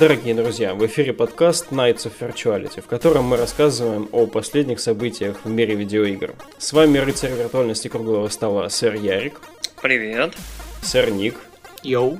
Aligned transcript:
Дорогие 0.00 0.34
друзья, 0.34 0.72
в 0.72 0.86
эфире 0.86 1.12
подкаст 1.12 1.72
Nights 1.72 2.10
of 2.10 2.12
Virtuality, 2.18 2.80
в 2.80 2.86
котором 2.86 3.24
мы 3.24 3.36
рассказываем 3.36 4.08
о 4.12 4.26
последних 4.26 4.80
событиях 4.80 5.44
в 5.44 5.50
мире 5.50 5.74
видеоигр. 5.74 6.32
С 6.56 6.72
вами 6.72 6.96
рыцарь 6.96 7.32
виртуальности 7.32 7.88
круглого 7.88 8.30
стола, 8.30 8.70
сэр 8.70 8.94
Ярик. 8.94 9.42
Привет. 9.82 10.32
Сэр 10.80 11.10
Ник. 11.10 11.34
Йоу. 11.82 12.18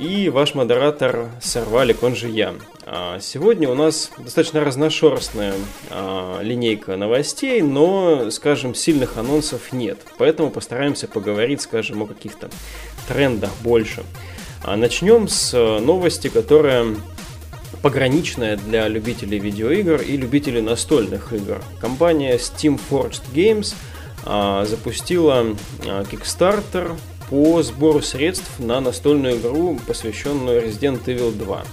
И 0.00 0.30
ваш 0.30 0.56
модератор, 0.56 1.28
сэр 1.40 1.62
Валик, 1.68 2.02
он 2.02 2.16
же 2.16 2.28
я. 2.28 2.54
А, 2.86 3.20
сегодня 3.20 3.68
у 3.68 3.76
нас 3.76 4.10
достаточно 4.18 4.64
разношерстная 4.64 5.54
а, 5.90 6.40
линейка 6.42 6.96
новостей, 6.96 7.62
но, 7.62 8.32
скажем, 8.32 8.74
сильных 8.74 9.16
анонсов 9.16 9.72
нет. 9.72 10.00
Поэтому 10.18 10.50
постараемся 10.50 11.06
поговорить, 11.06 11.60
скажем, 11.60 12.02
о 12.02 12.06
каких-то 12.06 12.50
трендах 13.06 13.52
больше. 13.60 14.02
А 14.64 14.76
начнем 14.76 15.26
с 15.26 15.52
э, 15.54 15.80
новости, 15.80 16.28
которая 16.28 16.94
пограничная 17.82 18.56
для 18.56 18.88
любителей 18.88 19.38
видеоигр 19.38 20.00
и 20.00 20.16
любителей 20.16 20.62
настольных 20.62 21.32
игр. 21.32 21.60
Компания 21.80 22.36
Steam 22.36 22.80
Forged 22.90 23.22
Games 23.34 23.74
а, 24.24 24.64
запустила 24.64 25.44
а, 25.84 26.02
Kickstarter 26.04 26.96
по 27.28 27.62
сбору 27.62 28.00
средств 28.00 28.58
на 28.58 28.80
настольную 28.80 29.36
игру, 29.36 29.78
посвященную 29.86 30.62
Resident 30.62 31.04
Evil 31.06 31.32
2. 31.32 31.64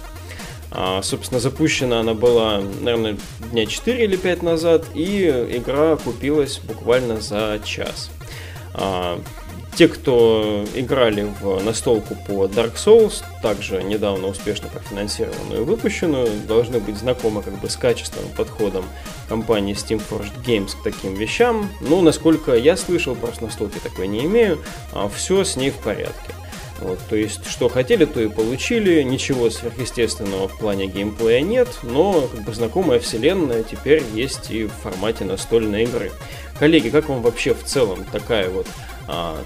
А, 0.72 1.02
собственно, 1.02 1.40
запущена 1.40 2.00
она 2.00 2.14
была, 2.14 2.60
наверное, 2.80 3.16
дня 3.52 3.66
4 3.66 4.04
или 4.04 4.16
5 4.16 4.42
назад, 4.42 4.86
и 4.94 5.28
игра 5.50 5.96
купилась 5.96 6.58
буквально 6.58 7.20
за 7.20 7.60
час. 7.64 8.10
Те, 9.76 9.88
кто 9.88 10.64
играли 10.74 11.32
в 11.40 11.62
настолку 11.64 12.14
по 12.26 12.44
Dark 12.44 12.74
Souls, 12.74 13.24
также 13.40 13.82
недавно 13.82 14.28
успешно 14.28 14.68
профинансированную 14.68 15.62
и 15.62 15.64
выпущенную, 15.64 16.28
должны 16.46 16.80
быть 16.80 16.98
знакомы 16.98 17.42
как 17.42 17.58
бы 17.60 17.70
с 17.70 17.76
качественным 17.76 18.30
подходом 18.36 18.84
компании 19.28 19.74
Steam 19.74 20.02
Forged 20.10 20.44
Games 20.44 20.76
к 20.78 20.82
таким 20.82 21.14
вещам. 21.14 21.70
Но, 21.80 22.02
насколько 22.02 22.54
я 22.54 22.76
слышал, 22.76 23.14
просто 23.14 23.44
настолки 23.44 23.78
такой 23.78 24.08
не 24.08 24.24
имею, 24.26 24.58
а 24.92 25.08
все 25.08 25.44
с 25.44 25.56
ней 25.56 25.70
в 25.70 25.76
порядке. 25.76 26.34
Вот, 26.80 26.98
то 27.10 27.16
есть, 27.16 27.46
что 27.46 27.68
хотели, 27.68 28.06
то 28.06 28.20
и 28.20 28.28
получили. 28.28 29.02
Ничего 29.02 29.50
сверхъестественного 29.50 30.48
в 30.48 30.58
плане 30.58 30.86
геймплея 30.86 31.42
нет, 31.42 31.68
но 31.82 32.22
как 32.22 32.42
бы 32.42 32.54
знакомая 32.54 32.98
вселенная 33.00 33.62
теперь 33.62 34.02
есть 34.14 34.50
и 34.50 34.64
в 34.64 34.72
формате 34.72 35.24
настольной 35.24 35.84
игры. 35.84 36.10
Коллеги, 36.58 36.88
как 36.88 37.08
вам 37.08 37.22
вообще 37.22 37.54
в 37.54 37.64
целом 37.64 38.04
такая 38.10 38.48
вот 38.48 38.66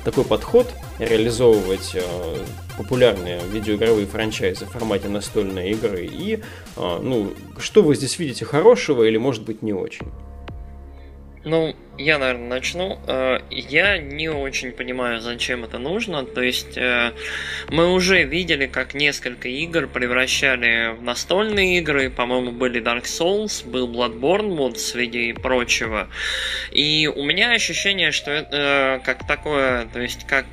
такой 0.05 0.25
подход 0.25 0.75
реализовывать 0.99 1.97
а, 1.97 2.45
популярные 2.77 3.41
видеоигровые 3.41 4.07
франчайзы 4.07 4.67
в 4.67 4.71
формате 4.71 5.09
настольной 5.09 5.71
игры 5.71 6.07
и 6.07 6.43
а, 6.77 7.01
ну 7.01 7.33
что 7.59 7.83
вы 7.83 7.95
здесь 7.95 8.19
видите 8.19 8.45
хорошего 8.45 9.05
или 9.05 9.17
может 9.17 9.45
быть 9.45 9.63
не 9.63 9.73
очень? 9.73 10.09
Ну, 11.45 11.75
я, 11.99 12.19
наверное, 12.19 12.49
начну. 12.49 12.99
Э, 13.07 13.39
я 13.51 13.99
не 13.99 14.29
очень 14.29 14.73
понимаю, 14.73 15.21
зачем 15.21 15.65
это 15.65 15.79
нужно. 15.79 16.25
То 16.25 16.43
есть 16.43 16.77
э, 16.77 17.13
мы 17.69 17.93
уже 17.93 18.25
видели, 18.25 18.67
как 18.67 18.95
несколько 18.95 19.49
игр 19.49 19.87
превращали 19.87 20.95
в 20.97 21.03
настольные 21.03 21.79
игры. 21.79 22.11
По-моему, 22.11 22.51
были 22.51 22.83
Dark 22.83 23.05
Souls, 23.05 23.65
был 23.69 23.89
Bloodborne, 23.89 24.57
вот 24.57 24.81
среди 24.81 25.33
прочего. 25.33 26.09
И 26.73 27.07
у 27.15 27.25
меня 27.25 27.53
ощущение, 27.53 28.11
что 28.11 28.31
это 28.33 29.01
э, 29.01 29.05
как 29.05 29.27
такое, 29.27 29.87
то 29.93 30.01
есть 30.01 30.27
как 30.27 30.47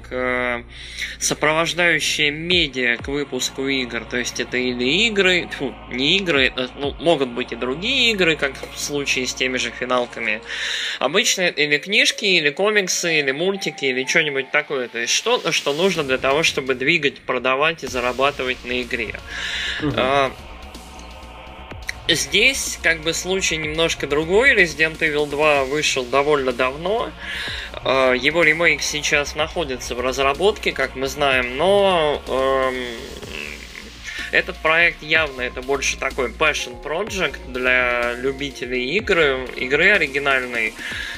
сопровождающее 1.20 2.32
медиа 2.32 2.98
к 2.98 3.08
выпуску 3.08 3.68
игр. 3.68 4.04
То 4.06 4.18
есть 4.18 4.40
это 4.40 4.58
или 4.58 5.08
игры, 5.08 5.50
фу, 5.58 5.74
не 5.90 6.18
игры, 6.18 6.54
ну, 6.76 6.94
могут 7.00 7.30
быть 7.30 7.52
и 7.52 7.56
другие 7.56 8.12
игры, 8.12 8.36
как 8.36 8.54
в 8.74 8.80
случае 8.80 9.26
с 9.26 9.34
теми 9.34 9.58
же 9.58 9.72
финалками. 9.72 10.42
Обычно 11.00 11.31
обычно 11.38 11.62
или 11.62 11.78
книжки, 11.78 12.26
или 12.26 12.50
комиксы, 12.50 13.20
или 13.20 13.32
мультики, 13.32 13.86
или 13.86 14.06
что-нибудь 14.06 14.52
такое. 14.52 14.88
То 14.88 15.00
есть 15.00 15.14
что-то, 15.14 15.52
что 15.52 15.74
нужно 15.74 16.04
для 16.04 16.18
того, 16.18 16.44
чтобы 16.44 16.76
двигать, 16.76 17.20
продавать 17.20 17.84
и 17.84 17.88
зарабатывать 17.88 18.64
на 18.66 18.82
игре. 18.82 19.20
Угу. 19.82 19.94
А, 19.96 20.32
здесь 22.08 22.80
как 22.82 23.02
бы 23.02 23.14
случай 23.14 23.58
немножко 23.58 24.08
другой. 24.08 24.54
Resident 24.54 25.00
Evil 25.00 25.30
2 25.30 25.66
вышел 25.66 26.04
довольно 26.06 26.52
давно. 26.52 27.12
А, 27.74 28.14
его 28.14 28.44
ремейк 28.44 28.82
сейчас 28.82 29.36
находится 29.36 29.96
в 29.96 30.02
разработке, 30.02 30.72
как 30.72 30.96
мы 30.96 31.08
знаем, 31.08 31.58
но 31.58 32.22
эм, 32.28 32.76
этот 34.32 34.58
проект 34.58 35.04
явно 35.04 35.42
это 35.42 35.62
больше 35.62 35.98
такой 35.98 36.30
passion 36.30 36.82
project 36.82 37.52
для 37.52 38.14
любителей 38.14 38.96
игры, 38.98 39.46
игры 39.58 39.92
оригинальной. 39.92 40.74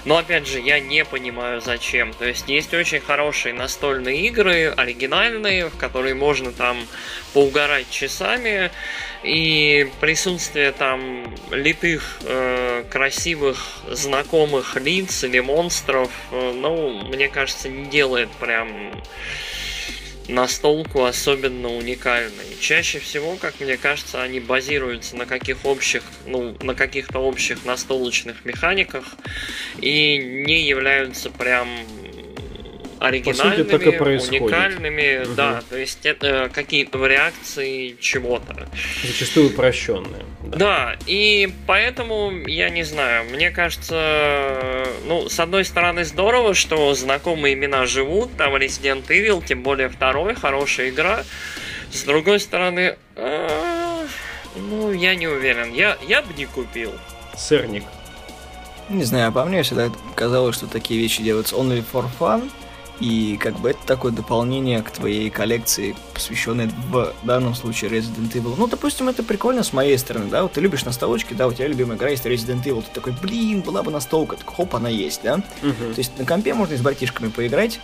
Но 0.06 0.18
опять 0.18 0.48
же, 0.48 0.60
я 0.60 0.80
не 0.80 1.06
понимаю 1.06 1.62
зачем. 1.62 2.14
То 2.14 2.26
есть 2.26 2.50
есть 2.50 2.74
очень 2.74 3.00
хорошие 3.00 3.54
настольные 3.54 4.28
игры, 4.28 4.74
оригинальные, 4.76 5.70
в 5.70 5.78
которые 5.78 6.16
можно 6.16 6.52
там 6.52 6.78
поугарать 7.34 7.90
часами. 7.90 8.72
И 9.24 9.90
присутствие 10.02 10.72
там 10.72 11.34
литых, 11.52 12.20
э, 12.24 12.84
красивых, 12.90 13.66
знакомых 13.90 14.76
лиц 14.76 15.24
или 15.24 15.40
монстров, 15.40 16.12
э, 16.32 16.54
ну, 16.54 17.04
мне 17.08 17.30
кажется, 17.30 17.70
не 17.70 17.86
делает 17.86 18.30
прям 18.32 18.92
настолку 20.28 21.04
особенно 21.04 21.70
уникальной. 21.70 22.58
Чаще 22.60 23.00
всего, 23.00 23.36
как 23.36 23.60
мне 23.60 23.78
кажется, 23.78 24.22
они 24.22 24.40
базируются 24.40 25.16
на 25.16 25.26
каких 25.26 25.66
общих, 25.66 26.04
ну, 26.26 26.56
на 26.62 26.76
каких-то 26.76 27.20
общих 27.20 27.66
настолочных 27.66 28.46
механиках 28.46 29.16
и 29.80 30.18
не 30.18 30.62
являются 30.62 31.30
прям 31.30 31.68
оригинальными, 33.04 33.64
По 33.64 33.78
сути, 33.78 33.92
так 33.92 34.32
и 34.32 34.38
уникальными, 34.38 35.24
угу. 35.24 35.34
да, 35.36 35.62
то 35.70 35.78
есть 35.78 36.06
это 36.06 36.50
какие-то 36.54 37.06
реакции 37.06 37.98
чего-то. 38.00 38.68
Зачастую 39.06 39.48
упрощенные. 39.48 40.24
Да. 40.42 40.58
да, 40.58 40.96
и 41.06 41.54
поэтому, 41.68 42.32
я 42.48 42.70
не 42.70 42.84
знаю, 42.84 43.26
мне 43.30 43.52
кажется, 43.52 44.86
ну, 45.06 45.28
с 45.28 45.38
одной 45.40 45.66
стороны, 45.66 46.06
здорово, 46.06 46.54
что 46.54 46.94
знакомые 46.94 47.56
имена 47.56 47.86
живут, 47.88 48.38
там 48.38 48.56
Resident 48.56 49.06
Evil, 49.08 49.46
тем 49.46 49.64
более 49.64 49.90
второй, 49.90 50.36
хорошая 50.36 50.90
игра. 50.90 51.24
С 51.92 52.04
другой 52.04 52.40
стороны, 52.40 52.96
а, 53.18 54.06
ну, 54.56 54.94
я 54.94 55.16
не 55.16 55.28
уверен, 55.28 55.74
я, 55.74 55.98
я 56.08 56.22
бы 56.22 56.34
не 56.34 56.46
купил. 56.46 56.92
Сырник. 57.38 57.84
Не 58.90 59.04
знаю, 59.04 59.32
по 59.32 59.44
мне 59.44 59.64
всегда 59.64 59.92
казалось, 60.16 60.56
что 60.56 60.68
такие 60.68 61.00
вещи 61.00 61.22
делаются 61.22 61.56
only 61.56 61.84
for 61.92 62.06
fun, 62.20 62.50
и 63.00 63.38
как 63.38 63.60
бы 63.60 63.72
это 63.72 63.80
такое 63.86 64.12
дополнение 64.12 64.82
к 64.82 64.92
твоей 64.92 65.30
коллекции, 65.30 65.96
посвященной 66.14 66.70
в 66.90 67.14
данном 67.24 67.56
случае 67.56 67.92
Resident 67.92 68.32
Evil. 68.34 68.56
Ну, 68.58 68.68
допустим, 68.68 69.10
это 69.10 69.24
прикольно 69.24 69.64
с 69.64 69.74
моей 69.74 69.98
стороны, 69.98 70.30
да, 70.30 70.44
вот 70.44 70.54
ты 70.54 70.62
любишь 70.62 70.86
настолочки, 70.86 71.34
да, 71.34 71.48
у 71.48 71.54
тебя 71.54 71.68
любимая 71.68 71.98
игра 71.98 72.10
есть 72.10 72.26
Resident 72.26 72.64
Evil, 72.64 72.84
ты 72.84 72.94
такой, 72.94 73.14
блин, 73.22 73.62
была 73.62 73.84
бы 73.84 73.92
настолка, 73.92 74.36
так 74.36 74.48
хоп, 74.54 74.76
она 74.76 74.90
есть, 74.90 75.22
да. 75.24 75.42
Uh-huh. 75.62 75.94
То 75.94 75.98
есть 75.98 76.18
на 76.18 76.26
компе 76.26 76.54
можно 76.54 76.74
и 76.74 76.78
с 76.78 76.82
братишками 76.82 77.30
поиграть, 77.30 77.80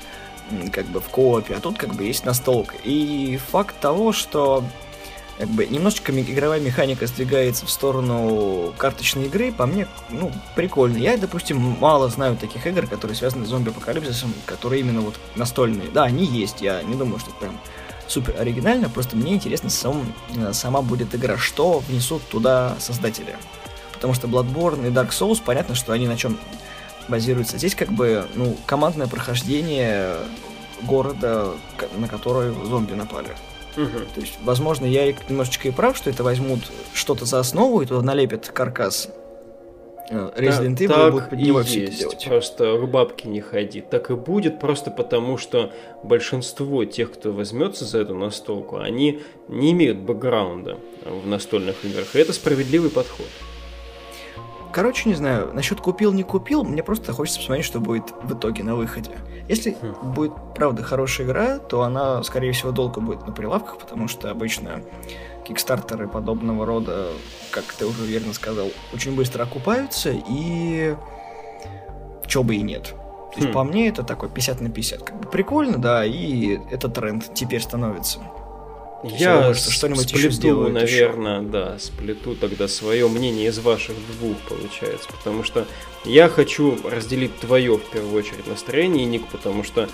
как 0.72 0.86
бы 0.86 1.00
в 1.00 1.10
коопе, 1.10 1.56
а 1.56 1.60
тут 1.60 1.78
как 1.78 1.96
бы 1.96 2.04
есть 2.04 2.26
настолка. 2.26 2.76
И 2.84 3.40
факт 3.52 3.80
того, 3.80 4.14
что 4.14 4.64
как 5.40 5.48
бы 5.48 5.66
немножечко 5.66 6.12
игровая 6.12 6.60
механика 6.60 7.08
сдвигается 7.08 7.66
в 7.66 7.72
сторону 7.72 8.74
карточной 8.78 9.28
игры, 9.28 9.54
по 9.54 9.66
мне, 9.66 9.88
ну, 10.10 10.34
прикольно. 10.54 10.98
Я, 10.98 11.18
допустим, 11.18 11.58
мало 11.80 12.10
знаю 12.10 12.36
таких 12.36 12.68
игр, 12.68 12.86
которые 12.86 13.16
связаны 13.16 13.46
с 13.46 13.50
зомби-апокалипсисом, 13.50 14.34
которые 14.46 14.82
именно 14.82 15.00
вот 15.00 15.16
настольные. 15.38 15.90
Да, 15.94 16.04
они 16.04 16.26
есть, 16.26 16.62
я 16.62 16.84
не 16.84 16.96
думаю, 16.96 17.20
что 17.20 17.30
это 17.30 17.40
прям 17.40 17.60
супер 18.10 18.36
оригинально, 18.38 18.90
просто 18.90 19.16
мне 19.16 19.34
интересно 19.34 19.70
сам, 19.70 20.14
э, 20.36 20.52
сама 20.52 20.82
будет 20.82 21.16
игра, 21.16 21.38
что 21.38 21.80
внесут 21.88 22.28
туда 22.28 22.76
создатели. 22.80 23.38
Потому 23.94 24.14
что 24.14 24.28
Bloodborne 24.28 24.90
и 24.90 24.92
Dark 24.92 25.12
Souls, 25.12 25.42
понятно, 25.44 25.74
что 25.74 25.94
они 25.94 26.06
на 26.08 26.18
чем 26.18 26.38
базируются. 27.08 27.58
Здесь 27.58 27.76
как 27.76 27.94
бы, 27.94 28.28
ну, 28.36 28.58
командное 28.66 29.08
прохождение 29.08 30.18
города, 30.82 31.54
на 31.98 32.10
который 32.10 32.54
зомби 32.66 32.94
напали. 32.94 33.30
Угу. 33.78 34.00
То 34.16 34.22
есть, 34.22 34.38
возможно, 34.44 34.86
я 34.86 35.12
немножечко 35.30 35.68
и 35.68 35.72
прав, 35.72 35.98
что 35.98 36.10
это 36.10 36.24
возьмут 36.24 36.60
что-то 36.94 37.26
за 37.26 37.40
основу 37.40 37.82
и 37.82 37.86
туда 37.86 38.02
налепят 38.02 38.48
каркас 38.48 39.10
э, 40.10 40.32
Resident 40.38 40.76
Evil 40.78 40.88
так, 40.88 41.12
будут 41.12 41.30
под 41.30 41.40
него 41.40 41.64
все 41.64 41.82
есть. 41.82 42.00
делать. 42.00 42.26
Просто 42.26 42.78
к 42.78 42.90
бабке 42.90 43.28
не 43.28 43.42
ходи. 43.42 43.82
Так 43.82 44.10
и 44.12 44.16
будет 44.16 44.60
просто 44.60 44.92
потому, 44.92 45.38
что 45.38 45.72
большинство 46.04 46.86
тех, 46.86 47.12
кто 47.14 47.32
возьмется 47.32 47.86
за 47.86 48.00
эту 48.00 48.16
настолку, 48.16 48.78
они 48.78 49.22
не 49.48 49.72
имеют 49.72 50.00
бэкграунда 50.00 50.78
в 51.06 51.28
настольных 51.28 51.84
играх. 51.86 52.16
И 52.16 52.20
это 52.20 52.34
справедливый 52.34 52.90
подход. 52.90 53.28
Короче, 54.72 55.10
не 55.10 55.16
знаю, 55.16 55.52
насчет 55.54 55.82
купил, 55.82 56.14
не 56.14 56.24
купил, 56.24 56.64
мне 56.64 56.84
просто 56.84 57.12
хочется 57.12 57.40
посмотреть, 57.40 57.66
что 57.66 57.80
будет 57.80 58.14
в 58.24 58.34
итоге 58.34 58.64
на 58.64 58.76
выходе. 58.76 59.12
Если 59.48 59.72
хм. 59.72 60.12
будет, 60.14 60.34
правда, 60.56 60.84
хорошая 60.84 61.26
игра, 61.26 61.58
то 61.58 61.82
она, 61.82 62.22
скорее 62.24 62.52
всего, 62.52 62.72
долго 62.72 63.02
будет 63.02 63.26
на 63.26 63.34
прилавках, 63.34 63.80
потому 63.80 64.08
что 64.08 64.30
обычно 64.30 64.82
кикстартеры 65.44 66.08
подобного 66.08 66.66
рода, 66.68 67.08
как 67.50 67.64
ты 67.66 67.88
уже 67.88 68.06
верно 68.06 68.34
сказал, 68.34 68.68
очень 68.94 69.16
быстро 69.16 69.44
окупаются, 69.44 70.12
и 70.12 70.96
чё 72.28 72.44
бы 72.44 72.56
и 72.56 72.62
нет. 72.62 72.94
То 73.34 73.38
есть, 73.38 73.50
хм. 73.50 73.54
по 73.54 73.64
мне, 73.64 73.88
это 73.90 74.04
такой 74.04 74.30
50 74.30 74.62
на 74.62 74.70
50. 74.70 75.02
Как 75.02 75.20
бы 75.20 75.28
прикольно, 75.28 75.78
да, 75.80 76.06
и 76.06 76.60
это 76.70 76.90
тренд 76.90 77.34
теперь 77.34 77.62
становится. 77.62 78.20
Я 79.04 79.54
что-нибудь 79.54 80.10
сплету, 80.10 80.32
сделают 80.32 80.74
наверное, 80.74 81.40
еще. 81.40 81.50
да, 81.50 81.80
сплету 81.80 82.36
тогда 82.36 82.68
свое 82.68 83.08
мнение 83.08 83.48
из 83.48 83.60
ваших 83.60 83.96
двух, 84.20 84.38
получается. 84.40 85.08
Потому 85.10 85.44
что 85.44 85.66
я 86.06 86.28
хочу 86.28 86.78
разделить 86.84 87.38
твое, 87.40 87.78
в 87.78 87.90
первую 87.90 88.18
очередь, 88.18 88.48
настроение, 88.48 89.06
Ник, 89.06 89.26
потому 89.28 89.64
что 89.64 89.88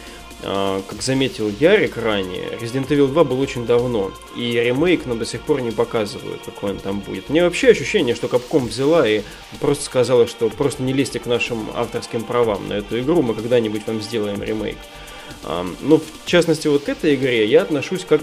а, 0.44 0.82
как 0.88 1.02
заметил 1.02 1.52
Ярик 1.60 1.98
ранее, 1.98 2.50
Resident 2.60 2.88
Evil 2.88 3.08
2 3.08 3.24
был 3.24 3.40
очень 3.40 3.66
давно, 3.66 4.12
и 4.36 4.54
ремейк, 4.54 5.06
но 5.06 5.16
до 5.16 5.26
сих 5.26 5.42
пор 5.42 5.62
не 5.62 5.72
показывают, 5.72 6.42
какой 6.44 6.72
он 6.72 6.78
там 6.78 7.00
будет. 7.00 7.30
Мне 7.30 7.44
вообще 7.44 7.70
ощущение, 7.70 8.16
что 8.16 8.28
Capcom 8.28 8.68
взяла 8.68 9.08
и 9.08 9.22
просто 9.60 9.86
сказала, 9.86 10.28
что 10.28 10.50
просто 10.50 10.84
не 10.84 10.94
лезьте 10.94 11.20
к 11.20 11.26
нашим 11.26 11.70
авторским 11.76 12.24
правам 12.24 12.68
на 12.68 12.74
эту 12.74 13.00
игру, 13.00 13.22
мы 13.22 13.34
когда-нибудь 13.34 13.88
вам 13.88 14.02
сделаем 14.02 14.42
ремейк. 14.42 14.78
Но 15.44 15.66
ну, 15.82 15.98
в 15.98 16.28
частности 16.28 16.68
вот 16.68 16.84
к 16.84 16.90
этой 16.90 17.16
игре 17.16 17.46
я 17.46 17.62
отношусь 17.62 18.04
как 18.04 18.22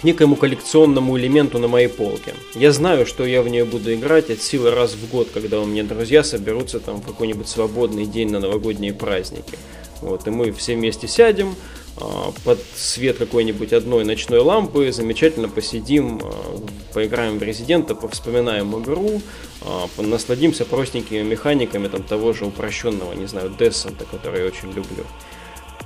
к 0.00 0.04
некоему 0.04 0.36
коллекционному 0.36 1.18
элементу 1.18 1.58
на 1.58 1.68
моей 1.68 1.88
полке. 1.88 2.34
Я 2.54 2.72
знаю, 2.72 3.06
что 3.06 3.24
я 3.24 3.42
в 3.42 3.48
нее 3.48 3.64
буду 3.64 3.92
играть 3.94 4.30
от 4.30 4.42
силы 4.42 4.70
раз 4.70 4.94
в 4.94 5.10
год, 5.10 5.28
когда 5.32 5.60
у 5.60 5.66
меня 5.66 5.82
друзья 5.82 6.22
соберутся 6.22 6.80
там 6.80 7.00
в 7.00 7.06
какой-нибудь 7.06 7.48
свободный 7.48 8.06
день 8.06 8.30
на 8.30 8.40
новогодние 8.40 8.94
праздники. 8.94 9.58
Вот, 10.00 10.26
и 10.26 10.30
мы 10.30 10.52
все 10.52 10.76
вместе 10.76 11.08
сядем, 11.08 11.56
а, 12.00 12.32
под 12.44 12.60
свет 12.76 13.18
какой-нибудь 13.18 13.72
одной 13.72 14.04
ночной 14.04 14.38
лампы, 14.38 14.92
замечательно 14.92 15.48
посидим, 15.48 16.20
а, 16.22 16.60
поиграем 16.94 17.38
в 17.38 17.42
Резидента, 17.42 17.94
повспоминаем 17.94 18.80
игру, 18.80 19.20
а, 19.62 19.88
насладимся 19.98 20.64
простенькими 20.64 21.22
механиками 21.22 21.88
там, 21.88 22.04
того 22.04 22.32
же 22.32 22.46
упрощенного, 22.46 23.12
не 23.14 23.26
знаю, 23.26 23.52
Дессента, 23.58 24.04
который 24.04 24.40
я 24.40 24.46
очень 24.46 24.68
люблю. 24.68 25.04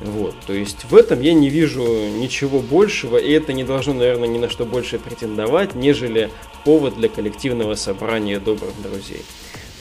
Вот, 0.05 0.35
то 0.47 0.53
есть 0.53 0.85
в 0.85 0.97
этом 0.97 1.21
я 1.21 1.33
не 1.33 1.49
вижу 1.49 1.83
ничего 1.85 2.59
большего, 2.59 3.17
и 3.17 3.31
это 3.31 3.53
не 3.53 3.63
должно, 3.63 3.95
наверное, 3.95 4.29
ни 4.29 4.39
на 4.39 4.49
что 4.49 4.65
больше 4.65 4.99
претендовать, 4.99 5.75
нежели 5.75 6.31
повод 6.65 6.97
для 6.97 7.09
коллективного 7.09 7.75
собрания 7.77 8.41
добрых 8.41 8.71
друзей. 8.83 9.23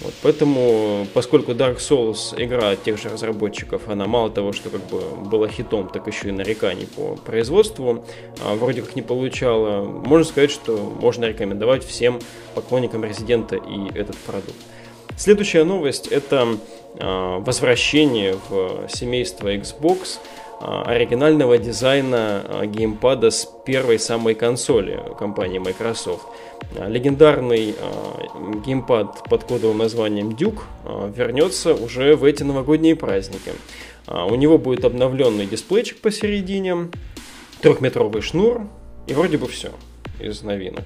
Вот, 0.02 0.14
поэтому, 0.24 1.06
поскольку 1.14 1.52
Dark 1.52 1.78
Souls 1.78 2.34
игра 2.36 2.76
тех 2.76 3.00
же 3.00 3.10
разработчиков, 3.10 3.88
она 3.88 4.08
мало 4.08 4.32
того, 4.32 4.52
что 4.52 4.70
как 4.70 4.82
бы 4.88 5.02
была 5.30 5.48
хитом, 5.48 5.90
так 5.90 6.08
еще 6.08 6.30
и 6.30 6.32
нареканий 6.32 6.88
по 6.88 7.16
производству 7.16 8.04
а, 8.44 8.56
вроде 8.56 8.82
как 8.82 8.96
не 8.96 9.04
получала, 9.04 9.84
можно 9.84 10.26
сказать, 10.26 10.50
что 10.50 10.76
можно 11.00 11.26
рекомендовать 11.26 11.86
всем 11.86 12.20
поклонникам 12.56 13.06
Резидента 13.06 13.58
и 13.58 13.90
этот 13.94 14.18
продукт. 14.18 14.58
Следующая 15.18 15.64
новость 15.64 16.08
это 16.08 16.58
а, 17.00 17.40
возвращение 17.40 18.38
в 18.50 18.88
семейство 18.90 19.54
Xbox 19.54 20.20
а, 20.60 20.84
оригинального 20.84 21.58
дизайна 21.58 22.44
а, 22.44 22.66
геймпада 22.66 23.30
с 23.30 23.48
первой 23.66 24.00
самой 24.00 24.36
консоли 24.36 25.00
компании 25.18 25.60
Microsoft. 25.60 26.26
Легендарный 26.88 27.76
геймпад 28.66 29.24
под 29.30 29.44
кодовым 29.44 29.80
названием 29.80 30.30
Duke 30.30 30.62
вернется 31.16 31.74
уже 31.74 32.16
в 32.16 32.24
эти 32.24 32.44
новогодние 32.44 32.96
праздники. 32.96 33.52
У 34.08 34.36
него 34.36 34.58
будет 34.58 34.86
обновленный 34.86 35.48
дисплейчик 35.48 36.00
посередине, 36.00 36.90
трехметровый 37.62 38.22
шнур 38.22 38.62
и 39.08 39.14
вроде 39.14 39.38
бы 39.38 39.48
все 39.48 39.72
из 40.20 40.44
новинок. 40.44 40.86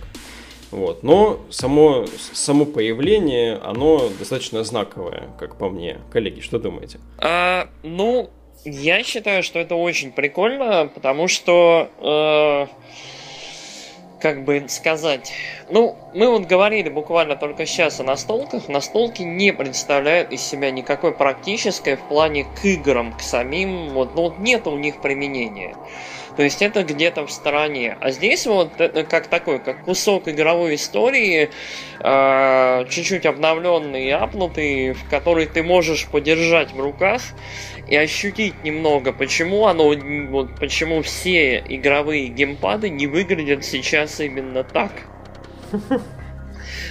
Вот. 0.71 1.03
Но 1.03 1.39
само, 1.49 2.05
само 2.33 2.65
появление, 2.65 3.57
оно 3.57 4.09
достаточно 4.19 4.63
знаковое, 4.63 5.29
как 5.39 5.57
по 5.57 5.69
мне. 5.69 5.99
Коллеги, 6.11 6.41
что 6.41 6.59
думаете? 6.59 6.99
А, 7.19 7.69
ну, 7.83 8.29
я 8.63 9.03
считаю, 9.03 9.43
что 9.43 9.59
это 9.59 9.75
очень 9.75 10.11
прикольно, 10.11 10.89
потому 10.93 11.27
что... 11.27 11.89
Э 11.99 12.67
как 14.25 14.43
бы 14.43 14.65
сказать, 14.69 15.31
ну, 15.69 15.95
мы 16.15 16.27
вот 16.27 16.47
говорили 16.47 16.89
буквально 16.89 17.35
только 17.35 17.67
сейчас 17.67 17.99
о 17.99 18.03
настолках. 18.03 18.67
Настолки 18.69 19.21
не 19.21 19.53
представляют 19.53 20.31
из 20.31 20.41
себя 20.41 20.71
никакой 20.71 21.11
практической 21.11 21.95
в 21.95 22.01
плане 22.07 22.45
к 22.45 22.65
играм, 22.65 23.13
к 23.13 23.21
самим, 23.21 23.89
вот, 23.89 24.15
ну, 24.15 24.23
вот 24.23 24.39
нет 24.39 24.65
у 24.65 24.77
них 24.77 24.99
применения. 24.99 25.75
То 26.35 26.43
есть 26.43 26.61
это 26.61 26.83
где-то 26.83 27.25
в 27.25 27.31
стороне. 27.31 27.97
А 28.01 28.11
здесь 28.11 28.45
вот 28.45 28.79
это 28.79 29.03
как 29.03 29.27
такой, 29.27 29.59
как 29.59 29.85
кусок 29.85 30.27
игровой 30.27 30.75
истории, 30.75 31.49
э, 32.01 32.85
чуть-чуть 32.89 33.25
обновленный 33.25 34.07
и 34.07 34.09
апнутый, 34.09 34.93
в 34.93 35.09
который 35.09 35.45
ты 35.45 35.63
можешь 35.63 36.07
подержать 36.07 36.71
в 36.71 36.79
руках 36.79 37.21
и 37.87 37.95
ощутить 37.95 38.63
немного, 38.63 39.13
почему 39.13 39.67
оно, 39.67 39.93
вот 40.29 40.59
почему 40.59 41.01
все 41.01 41.63
игровые 41.67 42.27
геймпады 42.27 42.89
не 42.89 43.07
выглядят 43.07 43.63
сейчас 43.63 44.19
именно 44.19 44.63
так. 44.63 44.91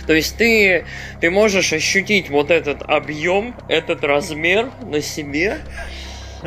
То 0.07 0.13
есть 0.13 0.37
ты, 0.37 0.85
ты 1.21 1.31
можешь 1.31 1.73
ощутить 1.73 2.29
вот 2.29 2.51
этот 2.51 2.83
объем, 2.83 3.55
этот 3.69 4.05
размер 4.05 4.71
на 4.83 5.01
себе, 5.01 5.59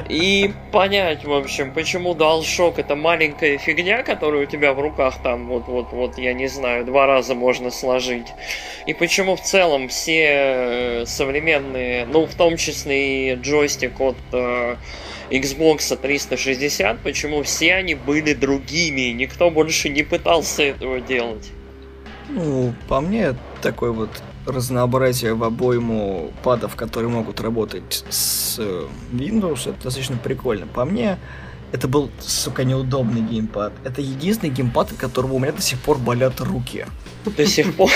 и 0.09 0.53
понять, 0.71 1.25
в 1.25 1.33
общем, 1.33 1.73
почему 1.73 2.13
DualShock 2.13 2.75
это 2.77 2.95
маленькая 2.95 3.57
фигня, 3.57 4.03
которую 4.03 4.43
у 4.43 4.45
тебя 4.45 4.73
в 4.73 4.79
руках 4.79 5.15
там 5.23 5.47
вот, 5.47 5.67
вот, 5.67 5.91
вот, 5.91 6.17
я 6.17 6.33
не 6.33 6.47
знаю, 6.47 6.85
два 6.85 7.05
раза 7.07 7.35
можно 7.35 7.71
сложить. 7.71 8.27
И 8.85 8.93
почему 8.93 9.35
в 9.35 9.41
целом 9.41 9.87
все 9.87 10.23
э, 10.23 11.05
современные, 11.05 12.05
ну, 12.05 12.25
в 12.25 12.35
том 12.35 12.57
числе 12.57 13.33
и 13.33 13.35
джойстик 13.35 13.99
от 13.99 14.17
э, 14.31 14.75
Xbox 15.29 15.95
360, 15.95 16.99
почему 16.99 17.43
все 17.43 17.73
они 17.75 17.95
были 17.95 18.33
другими, 18.33 19.11
никто 19.11 19.49
больше 19.49 19.89
не 19.89 20.03
пытался 20.03 20.63
этого 20.63 21.01
делать. 21.01 21.51
Ну, 22.29 22.73
по 22.87 23.01
мне, 23.01 23.35
такой 23.61 23.91
вот 23.91 24.09
разнообразие 24.47 25.33
в 25.33 25.43
обойму 25.43 26.31
падов, 26.43 26.75
которые 26.75 27.09
могут 27.09 27.41
работать 27.41 28.05
с 28.09 28.57
э, 28.59 28.87
Windows, 29.11 29.69
это 29.69 29.83
достаточно 29.83 30.17
прикольно. 30.17 30.67
По 30.67 30.85
мне, 30.85 31.17
это 31.71 31.87
был, 31.87 32.09
сука, 32.19 32.63
неудобный 32.63 33.21
геймпад. 33.21 33.73
Это 33.83 34.01
единственный 34.01 34.49
геймпад, 34.49 34.91
от 34.93 34.97
которого 34.97 35.33
у 35.33 35.39
меня 35.39 35.51
до 35.51 35.61
сих 35.61 35.79
пор 35.79 35.97
болят 35.97 36.39
руки. 36.39 36.85
До 37.25 37.45
сих 37.45 37.75
пор? 37.75 37.91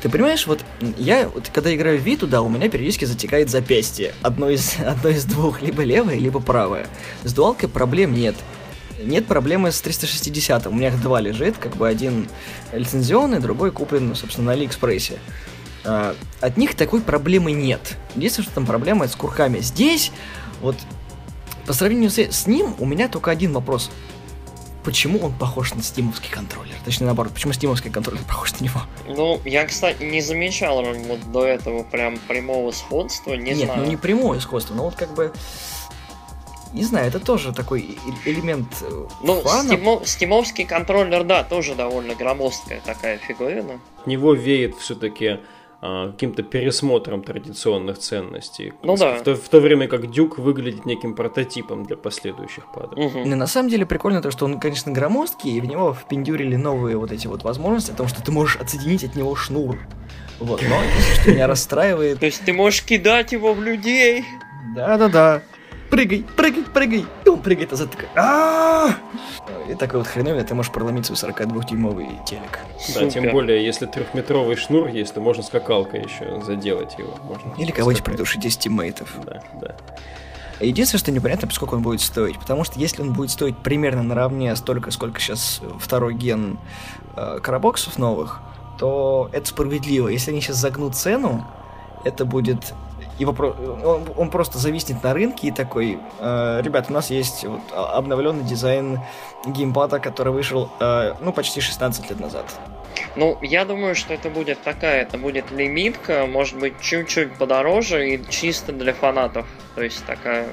Ты 0.00 0.08
понимаешь, 0.08 0.46
вот 0.46 0.64
я, 0.96 1.28
вот, 1.28 1.50
когда 1.52 1.74
играю 1.74 1.98
в 1.98 2.02
Виту, 2.02 2.28
да, 2.28 2.40
у 2.40 2.48
меня 2.48 2.68
периодически 2.68 3.04
затекает 3.04 3.50
запястье. 3.50 4.14
Одно 4.22 4.48
из, 4.48 4.76
одно 4.86 5.10
из 5.10 5.24
двух, 5.24 5.60
либо 5.60 5.82
левое, 5.82 6.16
либо 6.16 6.40
правое. 6.40 6.86
С 7.24 7.32
дуалкой 7.32 7.68
проблем 7.68 8.14
нет. 8.14 8.36
Нет 9.02 9.26
проблемы 9.26 9.70
с 9.70 9.80
360. 9.80 10.66
У 10.66 10.70
меня 10.70 10.88
их 10.88 11.00
два 11.00 11.20
лежит, 11.20 11.56
как 11.58 11.76
бы 11.76 11.88
один 11.88 12.28
лицензионный, 12.72 13.38
другой 13.40 13.70
куплен, 13.70 14.14
собственно, 14.14 14.48
на 14.48 14.52
Алиэкспрессе. 14.52 15.18
А, 15.84 16.14
от 16.40 16.56
них 16.56 16.74
такой 16.74 17.00
проблемы 17.00 17.52
нет. 17.52 17.96
Единственное, 18.14 18.46
что 18.46 18.54
там 18.54 18.66
проблема 18.66 19.06
с 19.06 19.14
курками. 19.14 19.60
Здесь, 19.60 20.12
вот, 20.60 20.76
по 21.66 21.72
сравнению 21.72 22.10
с, 22.10 22.18
с 22.18 22.46
ним, 22.46 22.74
у 22.78 22.86
меня 22.86 23.08
только 23.08 23.30
один 23.30 23.52
вопрос. 23.52 23.90
Почему 24.84 25.18
он 25.18 25.32
похож 25.32 25.74
на 25.74 25.82
стимовский 25.82 26.30
контроллер? 26.30 26.74
Точнее, 26.84 27.06
наоборот, 27.06 27.34
почему 27.34 27.52
стимовский 27.52 27.90
контроллер 27.90 28.22
похож 28.24 28.58
на 28.58 28.64
него? 28.64 28.80
Ну, 29.06 29.40
я, 29.44 29.66
кстати, 29.66 30.02
не 30.02 30.22
замечал 30.22 30.82
вот 30.82 31.30
до 31.30 31.44
этого 31.44 31.82
прям 31.82 32.16
прямого 32.26 32.70
сходства, 32.72 33.34
не 33.34 33.50
Нет, 33.50 33.66
знаю. 33.66 33.80
ну 33.80 33.86
не 33.86 33.96
прямое 33.96 34.40
сходство, 34.40 34.74
но 34.74 34.84
вот 34.84 34.94
как 34.94 35.12
бы 35.14 35.32
не 36.72 36.84
знаю, 36.84 37.08
это 37.08 37.20
тоже 37.20 37.52
такой 37.52 37.98
элемент 38.24 38.68
э, 38.82 39.06
Ну, 39.22 39.40
фана. 39.40 39.68
Стимо, 39.68 40.00
стимовский 40.04 40.64
контроллер, 40.64 41.24
да, 41.24 41.44
тоже 41.44 41.74
довольно 41.74 42.14
громоздкая 42.14 42.80
такая 42.84 43.18
фигурина. 43.18 43.80
От 44.00 44.06
него 44.06 44.34
веет 44.34 44.76
все-таки 44.76 45.38
а, 45.80 46.10
каким-то 46.10 46.42
пересмотром 46.42 47.22
традиционных 47.22 47.98
ценностей. 47.98 48.72
Ну 48.82 48.96
да. 48.96 49.16
В 49.16 49.22
то, 49.22 49.36
в 49.36 49.48
то 49.48 49.60
время 49.60 49.86
как 49.86 50.10
Дюк 50.10 50.38
выглядит 50.38 50.86
неким 50.86 51.14
прототипом 51.14 51.84
для 51.84 51.96
последующих 51.96 52.72
падов. 52.72 52.98
Угу. 52.98 53.20
Ну, 53.24 53.36
на 53.36 53.46
самом 53.46 53.70
деле 53.70 53.86
прикольно 53.86 54.20
то, 54.20 54.30
что 54.30 54.44
он, 54.44 54.58
конечно, 54.58 54.90
громоздкий, 54.90 55.56
и 55.56 55.60
в 55.60 55.66
него 55.66 55.94
впендюрили 55.94 56.56
новые 56.56 56.96
вот 56.96 57.12
эти 57.12 57.28
вот 57.28 57.44
возможности, 57.44 57.92
о 57.92 57.94
том, 57.94 58.08
что 58.08 58.22
ты 58.22 58.32
можешь 58.32 58.56
отсоединить 58.56 59.04
от 59.04 59.14
него 59.14 59.36
шнур. 59.36 59.78
Вот, 60.40 60.62
но 60.68 60.80
что 61.20 61.30
меня 61.30 61.46
расстраивает... 61.46 62.20
То 62.20 62.26
есть 62.26 62.44
ты 62.44 62.52
можешь 62.52 62.82
кидать 62.82 63.32
его 63.32 63.54
в 63.54 63.62
людей? 63.62 64.24
Да-да-да 64.74 65.42
прыгай, 65.90 66.24
прыгай, 66.36 66.64
прыгай. 66.64 67.06
И 67.24 67.28
он 67.28 67.40
прыгает, 67.40 67.72
а 67.72 67.76
за 67.76 67.86
такой, 67.86 68.08
а 68.14 68.94
И 69.68 69.74
такой 69.74 70.00
вот 70.00 70.08
хреновина, 70.08 70.44
ты 70.44 70.54
можешь 70.54 70.72
проломить 70.72 71.06
свой 71.06 71.16
42-дюймовый 71.16 72.24
телек. 72.24 72.60
Да, 72.94 73.08
тем 73.08 73.30
более, 73.30 73.64
если 73.64 73.86
трехметровый 73.86 74.56
шнур 74.56 74.88
есть, 74.88 75.14
то 75.14 75.20
можно 75.20 75.42
скакалкой 75.42 76.02
еще 76.02 76.40
заделать 76.42 76.98
его. 76.98 77.14
Можно 77.24 77.54
Или 77.58 77.70
кого-нибудь 77.70 78.04
придушить 78.04 78.44
из 78.44 78.56
тиммейтов. 78.56 79.14
Да, 79.24 79.42
да. 79.60 79.76
Единственное, 80.60 80.98
что 80.98 81.12
непонятно, 81.12 81.48
сколько 81.50 81.74
он 81.74 81.82
будет 81.82 82.00
стоить. 82.00 82.38
Потому 82.38 82.64
что 82.64 82.78
если 82.78 83.02
он 83.02 83.12
будет 83.12 83.30
стоить 83.30 83.56
примерно 83.58 84.02
наравне 84.02 84.54
столько, 84.56 84.90
сколько 84.90 85.20
сейчас 85.20 85.60
второй 85.78 86.14
ген 86.14 86.58
э, 87.16 87.38
карабоксов 87.40 87.98
новых, 87.98 88.40
то 88.78 89.28
это 89.32 89.48
справедливо. 89.48 90.08
Если 90.08 90.32
они 90.32 90.40
сейчас 90.40 90.56
загнут 90.56 90.96
цену, 90.96 91.46
это 92.04 92.24
будет 92.24 92.74
его 93.18 93.34
он, 93.84 94.08
он 94.16 94.30
просто 94.30 94.58
зависнет 94.58 95.02
на 95.02 95.12
рынке 95.12 95.48
и 95.48 95.50
такой, 95.50 95.98
э, 96.20 96.60
ребят, 96.62 96.86
у 96.88 96.92
нас 96.92 97.10
есть 97.10 97.44
вот 97.44 97.60
обновленный 97.74 98.44
дизайн 98.44 99.00
геймпада, 99.44 99.98
который 99.98 100.32
вышел, 100.32 100.70
э, 100.80 101.14
ну, 101.20 101.32
почти 101.32 101.60
16 101.60 102.10
лет 102.10 102.20
назад. 102.20 102.44
Ну, 103.16 103.38
я 103.42 103.64
думаю, 103.64 103.94
что 103.94 104.14
это 104.14 104.30
будет 104.30 104.62
такая, 104.62 105.02
это 105.02 105.18
будет 105.18 105.50
лимитка, 105.50 106.26
может 106.26 106.58
быть, 106.58 106.80
чуть-чуть 106.80 107.34
подороже 107.34 108.14
и 108.14 108.30
чисто 108.30 108.72
для 108.72 108.92
фанатов. 108.92 109.46
То 109.74 109.82
есть 109.82 110.04
такая 110.04 110.48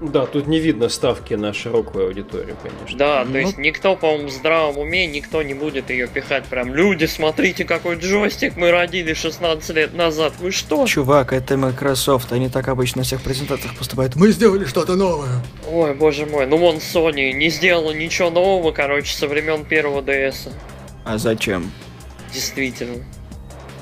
да, 0.00 0.24
тут 0.24 0.46
не 0.46 0.58
видно 0.58 0.88
ставки 0.88 1.34
на 1.34 1.52
широкую 1.52 2.06
аудиторию, 2.06 2.56
конечно. 2.62 2.98
Да, 2.98 3.24
то 3.24 3.38
есть 3.38 3.58
ну. 3.58 3.62
никто, 3.62 3.96
по-моему, 3.96 4.28
в 4.28 4.30
здравом 4.30 4.78
уме, 4.78 5.06
никто 5.06 5.42
не 5.42 5.52
будет 5.52 5.90
ее 5.90 6.06
пихать 6.06 6.44
прям. 6.46 6.74
Люди, 6.74 7.04
смотрите, 7.04 7.64
какой 7.66 7.96
джойстик 7.96 8.56
мы 8.56 8.70
родили 8.70 9.12
16 9.12 9.76
лет 9.76 9.94
назад. 9.94 10.32
Вы 10.40 10.52
что? 10.52 10.86
Чувак, 10.86 11.34
это 11.34 11.58
Microsoft. 11.58 12.32
Они 12.32 12.48
так 12.48 12.68
обычно 12.68 13.00
на 13.00 13.04
всех 13.04 13.20
презентациях 13.20 13.76
поступают. 13.76 14.16
Мы 14.16 14.30
сделали 14.32 14.64
что-то 14.64 14.96
новое. 14.96 15.42
Ой, 15.70 15.92
боже 15.94 16.24
мой. 16.24 16.46
Ну 16.46 16.56
вон 16.56 16.76
Sony 16.76 17.32
не 17.32 17.50
сделала 17.50 17.92
ничего 17.92 18.30
нового, 18.30 18.72
короче, 18.72 19.14
со 19.14 19.28
времен 19.28 19.66
первого 19.66 20.00
DS. 20.00 20.50
А 21.04 21.18
зачем? 21.18 21.70
Действительно. 22.32 23.04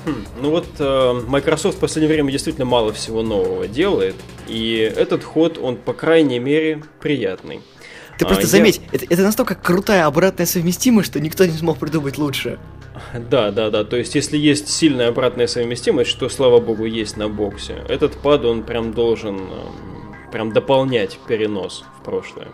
Хм, 0.09 0.25
ну 0.41 0.49
вот 0.51 0.67
э, 0.79 1.21
Microsoft 1.27 1.77
в 1.77 1.79
последнее 1.79 2.13
время 2.13 2.31
действительно 2.31 2.65
мало 2.65 2.93
всего 2.93 3.21
нового 3.21 3.67
делает, 3.67 4.15
и 4.47 4.91
этот 4.95 5.23
ход, 5.23 5.57
он, 5.57 5.77
по 5.77 5.93
крайней 5.93 6.39
мере, 6.39 6.83
приятный. 6.99 7.61
Ты 8.17 8.25
просто 8.25 8.43
а, 8.43 8.47
заметь, 8.47 8.81
я... 8.91 8.97
это, 8.97 9.05
это 9.09 9.21
настолько 9.21 9.55
крутая 9.55 10.05
обратная 10.05 10.45
совместимость, 10.45 11.09
что 11.09 11.19
никто 11.19 11.45
не 11.45 11.53
смог 11.53 11.77
придумать 11.77 12.17
лучше. 12.17 12.59
Да, 13.29 13.51
да, 13.51 13.69
да. 13.69 13.85
То 13.85 13.95
есть, 13.95 14.15
если 14.15 14.37
есть 14.37 14.67
сильная 14.67 15.09
обратная 15.09 15.47
совместимость, 15.47 16.09
что, 16.09 16.27
слава 16.27 16.59
богу, 16.59 16.85
есть 16.85 17.15
на 17.15 17.29
боксе, 17.29 17.77
этот 17.87 18.17
пад, 18.17 18.43
он 18.43 18.63
прям 18.63 18.91
должен 18.93 19.39
э, 19.39 20.31
прям 20.31 20.51
дополнять 20.51 21.17
перенос 21.27 21.85
в 21.99 22.03
прошлое. 22.03 22.47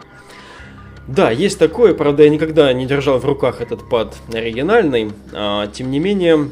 Да, 1.07 1.29
есть 1.31 1.59
такое, 1.59 1.93
правда, 1.93 2.23
я 2.23 2.29
никогда 2.29 2.71
не 2.73 2.85
держал 2.85 3.19
в 3.19 3.25
руках 3.25 3.61
этот 3.61 3.87
пад 3.87 4.15
оригинальный, 4.33 5.11
а, 5.33 5.67
тем 5.67 5.91
не 5.91 5.99
менее, 5.99 6.49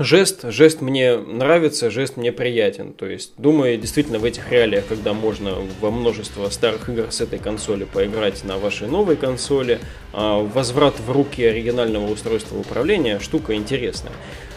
Жест, 0.00 0.44
жест 0.44 0.80
мне 0.80 1.16
нравится, 1.16 1.90
жест 1.90 2.16
мне 2.16 2.30
приятен. 2.30 2.92
То 2.92 3.04
есть, 3.06 3.32
думаю, 3.36 3.76
действительно 3.78 4.20
в 4.20 4.24
этих 4.24 4.48
реалиях, 4.52 4.86
когда 4.86 5.12
можно 5.12 5.56
во 5.80 5.90
множество 5.90 6.48
старых 6.50 6.88
игр 6.88 7.10
с 7.10 7.20
этой 7.20 7.40
консоли 7.40 7.82
поиграть 7.82 8.44
на 8.44 8.58
вашей 8.58 8.86
новой 8.86 9.16
консоли, 9.16 9.80
а, 10.12 10.38
возврат 10.38 11.00
в 11.00 11.10
руки 11.10 11.42
оригинального 11.42 12.12
устройства 12.12 12.56
управления 12.56 13.18
штука 13.18 13.56
интересная. 13.56 14.12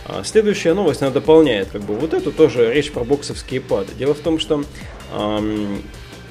А, 0.05 0.23
следующая 0.23 0.75
новость, 0.75 1.01
она 1.01 1.09
дополняет 1.09 1.69
как 1.69 1.81
бы 1.81 1.95
вот 1.95 2.13
эту 2.13 2.31
тоже 2.31 2.71
речь 2.71 2.91
про 2.91 3.03
боксовские 3.03 3.61
пады. 3.61 3.93
Дело 3.97 4.13
в 4.13 4.19
том, 4.19 4.37
что 4.37 4.63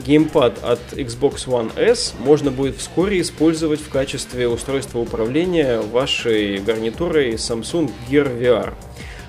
геймпад 0.04 0.62
от 0.62 0.80
Xbox 0.92 1.46
One 1.46 1.72
S 1.76 2.14
можно 2.18 2.50
будет 2.50 2.76
вскоре 2.76 3.20
использовать 3.20 3.80
в 3.80 3.88
качестве 3.90 4.48
устройства 4.48 4.98
управления 4.98 5.80
вашей 5.80 6.58
гарнитурой 6.58 7.34
Samsung 7.34 7.90
Gear 8.08 8.38
VR. 8.38 8.74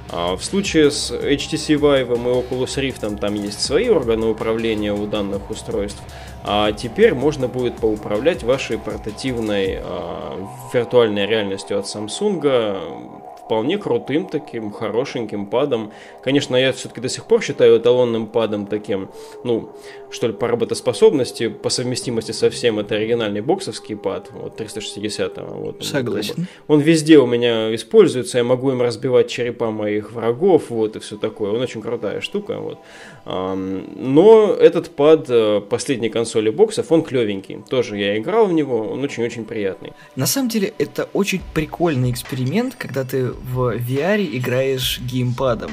А 0.09 0.35
в 0.35 0.43
случае 0.43 0.91
с 0.91 1.11
HTC 1.11 1.79
Vive 1.79 2.13
и 2.13 2.55
Oculus 2.55 2.77
Rift 2.77 3.17
там 3.17 3.33
есть 3.35 3.61
свои 3.61 3.87
органы 3.87 4.27
управления 4.27 4.93
у 4.93 5.07
данных 5.07 5.49
устройств, 5.49 6.01
а 6.43 6.73
теперь 6.73 7.13
можно 7.13 7.47
будет 7.47 7.77
поуправлять 7.77 8.43
вашей 8.43 8.77
портативной 8.77 9.79
а, 9.81 10.37
виртуальной 10.73 11.25
реальностью 11.27 11.79
от 11.79 11.85
Samsung 11.85 13.20
вполне 13.51 13.77
крутым 13.77 14.27
таким, 14.27 14.71
хорошеньким 14.71 15.45
падом. 15.45 15.91
Конечно, 16.23 16.55
я 16.55 16.71
все-таки 16.71 17.01
до 17.01 17.09
сих 17.09 17.25
пор 17.25 17.41
считаю 17.41 17.79
эталонным 17.79 18.27
падом 18.27 18.65
таким, 18.65 19.09
ну, 19.43 19.75
что 20.09 20.27
ли, 20.27 20.33
по 20.33 20.47
работоспособности, 20.47 21.49
по 21.49 21.67
совместимости 21.67 22.31
со 22.31 22.49
всем, 22.49 22.79
это 22.79 22.95
оригинальный 22.95 23.41
боксовский 23.41 23.97
пад, 23.97 24.31
вот 24.31 24.55
360 24.55 25.37
вот, 25.49 25.83
Согласен. 25.83 26.47
Он, 26.69 26.77
он 26.77 26.79
везде 26.79 27.17
у 27.17 27.25
меня 27.25 27.75
используется, 27.75 28.37
я 28.37 28.45
могу 28.45 28.71
им 28.71 28.81
разбивать 28.81 29.27
черепа 29.27 29.69
моих 29.69 30.13
врагов, 30.13 30.69
вот, 30.69 30.95
и 30.95 30.99
все 30.99 31.17
такое. 31.17 31.51
Он 31.51 31.59
очень 31.59 31.81
крутая 31.81 32.21
штука, 32.21 32.57
вот. 32.57 32.79
Но 33.25 34.55
этот 34.59 34.95
пад 34.95 35.29
э, 35.29 35.61
последней 35.61 36.09
консоли 36.09 36.49
боксов, 36.49 36.91
он 36.91 37.03
клевенький. 37.03 37.59
Тоже 37.69 37.97
я 37.97 38.17
играл 38.17 38.47
в 38.47 38.53
него, 38.53 38.89
он 38.91 39.03
очень-очень 39.03 39.45
приятный. 39.45 39.93
На 40.15 40.25
самом 40.25 40.49
деле, 40.49 40.73
это 40.79 41.07
очень 41.13 41.41
прикольный 41.53 42.11
эксперимент, 42.11 42.75
когда 42.75 43.03
ты 43.03 43.27
в 43.27 43.75
VR 43.77 44.27
играешь 44.37 44.99
геймпадом. 45.01 45.71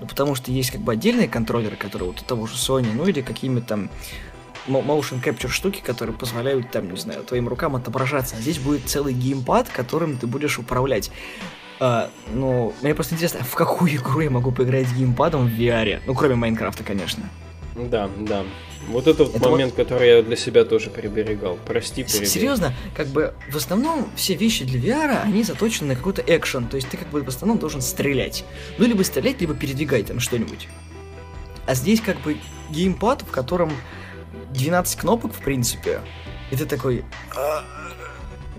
Ну, 0.00 0.06
потому 0.06 0.34
что 0.34 0.52
есть 0.52 0.70
как 0.70 0.82
бы 0.82 0.92
отдельные 0.92 1.28
контроллеры, 1.28 1.76
которые 1.76 2.10
вот 2.10 2.20
у 2.20 2.24
того 2.24 2.46
же 2.46 2.54
Sony, 2.54 2.88
ну 2.94 3.06
или 3.06 3.22
какими-то 3.22 3.66
там 3.66 3.90
motion 4.66 5.22
capture 5.22 5.48
штуки, 5.48 5.80
которые 5.80 6.16
позволяют 6.16 6.70
там, 6.70 6.90
не 6.90 6.96
знаю, 6.96 7.22
твоим 7.24 7.48
рукам 7.48 7.76
отображаться. 7.76 8.36
А 8.38 8.40
здесь 8.40 8.58
будет 8.58 8.88
целый 8.88 9.14
геймпад, 9.14 9.68
которым 9.68 10.16
ты 10.16 10.26
будешь 10.26 10.58
управлять. 10.58 11.10
А, 11.80 12.10
ну, 12.32 12.72
мне 12.82 12.94
просто 12.94 13.14
интересно, 13.14 13.40
в 13.44 13.54
какую 13.54 13.94
игру 13.96 14.20
я 14.20 14.30
могу 14.30 14.52
поиграть 14.52 14.90
геймпадом 14.92 15.46
в 15.46 15.50
VR? 15.50 16.00
Ну, 16.06 16.14
кроме 16.14 16.36
Майнкрафта, 16.36 16.84
конечно. 16.84 17.28
Да, 17.74 18.08
да. 18.20 18.44
Вот 18.88 19.06
это, 19.06 19.24
это 19.24 19.48
момент, 19.48 19.74
вот... 19.76 19.84
который 19.84 20.08
я 20.08 20.22
для 20.22 20.36
себя 20.36 20.64
тоже 20.64 20.90
приберегал. 20.90 21.58
Прости, 21.66 22.04
приберегал. 22.04 22.28
Серьезно, 22.28 22.74
как 22.94 23.08
бы 23.08 23.34
в 23.50 23.56
основном 23.56 24.08
все 24.14 24.34
вещи 24.34 24.64
для 24.64 24.78
VR, 24.78 25.22
они 25.24 25.42
заточены 25.42 25.88
на 25.88 25.96
какой-то 25.96 26.22
экшен. 26.26 26.68
То 26.68 26.76
есть 26.76 26.88
ты 26.88 26.96
как 26.96 27.08
бы 27.08 27.22
в 27.22 27.28
основном 27.28 27.58
должен 27.58 27.80
стрелять. 27.80 28.44
Ну, 28.78 28.86
либо 28.86 29.02
стрелять, 29.02 29.40
либо 29.40 29.54
передвигать 29.54 30.06
там 30.06 30.20
что-нибудь. 30.20 30.68
А 31.66 31.74
здесь 31.74 32.00
как 32.00 32.20
бы 32.20 32.36
геймпад, 32.70 33.22
в 33.22 33.30
котором 33.30 33.72
12 34.50 34.98
кнопок, 34.98 35.32
в 35.32 35.40
принципе. 35.40 36.00
И 36.50 36.56
ты 36.56 36.66
такой... 36.66 37.04
А, 37.34 37.64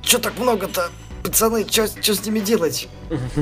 Чё 0.01 0.19
так 0.19 0.37
много-то? 0.37 0.89
Пацаны, 1.25 1.65
что 1.67 1.87
с 1.87 2.23
ними 2.23 2.39
делать? 2.39 2.87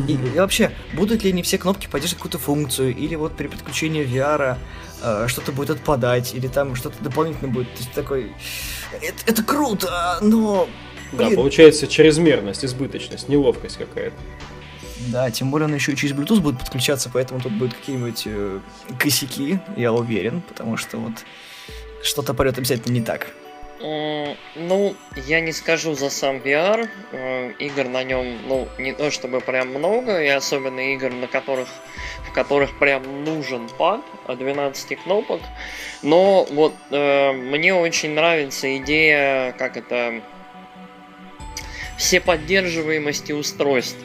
И, 0.08 0.14
и 0.14 0.40
вообще, 0.40 0.72
будут 0.94 1.24
ли 1.24 1.32
они 1.32 1.44
все 1.44 1.58
кнопки 1.58 1.88
поддерживать 1.88 2.20
какую-то 2.20 2.40
функцию? 2.40 2.96
Или 2.96 3.16
вот 3.16 3.36
при 3.36 3.48
подключении 3.48 4.06
VR 4.06 4.58
э, 5.02 5.26
что-то 5.28 5.52
будет 5.52 5.72
отпадать, 5.72 6.34
или 6.34 6.48
там 6.48 6.76
что-то 6.76 7.04
дополнительно 7.04 7.50
будет. 7.50 7.70
То 7.74 7.80
есть 7.80 7.92
такой... 7.92 8.32
Это, 9.02 9.18
это 9.26 9.44
круто, 9.44 10.18
но... 10.22 10.70
Блин. 11.12 11.32
Да, 11.32 11.36
получается 11.36 11.86
чрезмерность, 11.88 12.64
избыточность, 12.64 13.28
неловкость 13.28 13.78
какая-то. 13.78 14.16
Да, 15.08 15.30
тем 15.30 15.52
более 15.52 15.68
он 15.68 15.76
еще 15.76 15.92
и 15.92 15.98
через 15.98 16.16
Bluetooth 16.16 16.40
будет 16.40 16.60
подключаться, 16.60 17.10
поэтому 17.14 17.42
тут 17.42 17.52
будут 17.52 17.74
какие-нибудь 17.74 18.24
э, 18.28 18.60
косяки, 18.98 19.60
я 19.76 19.92
уверен, 19.92 20.42
потому 20.42 20.78
что 20.78 20.98
вот 20.98 21.14
что-то 22.02 22.34
пойдет 22.34 22.58
обязательно 22.58 22.94
не 22.94 23.02
так. 23.02 23.28
Ну, 23.84 24.96
я 25.28 25.42
не 25.42 25.52
скажу 25.52 25.94
за 25.94 26.10
сам 26.10 26.38
VR. 26.38 26.88
Э, 27.12 27.52
игр 27.60 27.84
на 27.90 28.04
нем, 28.06 28.48
ну, 28.48 28.70
не 28.78 28.94
то 28.94 29.12
чтобы 29.12 29.42
прям 29.42 29.70
много, 29.70 30.24
и 30.24 30.28
особенно 30.28 30.94
игр, 30.94 31.12
на 31.12 31.28
которых, 31.28 31.68
в 32.26 32.32
которых 32.32 32.80
прям 32.80 33.26
нужен 33.26 33.68
пад 33.78 34.00
от 34.26 34.40
12 34.40 34.98
кнопок. 35.04 35.42
Но 36.02 36.46
вот 36.52 36.74
э, 36.92 37.34
мне 37.34 37.76
очень 37.76 38.12
нравится 38.12 38.78
идея, 38.78 39.52
как 39.52 39.76
это, 39.76 40.22
все 41.98 42.22
поддерживаемости 42.22 43.34
устройств. 43.34 44.00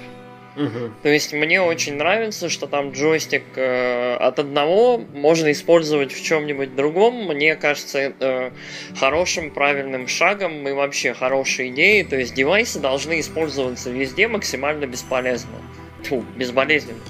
То 1.02 1.08
есть 1.08 1.32
мне 1.32 1.62
очень 1.62 1.94
нравится, 1.94 2.48
что 2.48 2.66
там 2.66 2.92
джойстик 2.92 3.44
э, 3.56 4.16
от 4.16 4.38
одного 4.38 4.98
можно 4.98 5.52
использовать 5.52 6.12
в 6.12 6.22
чем-нибудь 6.22 6.74
другом. 6.74 7.26
Мне 7.26 7.54
кажется, 7.54 7.98
это 7.98 8.52
хорошим, 8.98 9.50
правильным 9.50 10.08
шагом 10.08 10.66
и 10.66 10.72
вообще 10.72 11.14
хорошей 11.14 11.68
идеей. 11.68 12.04
То 12.04 12.16
есть 12.16 12.34
девайсы 12.34 12.80
должны 12.80 13.20
использоваться 13.20 13.90
везде 13.90 14.26
максимально 14.26 14.86
бесполезно. 14.86 15.56
Фу, 16.04 16.24
безболезненно. 16.36 17.00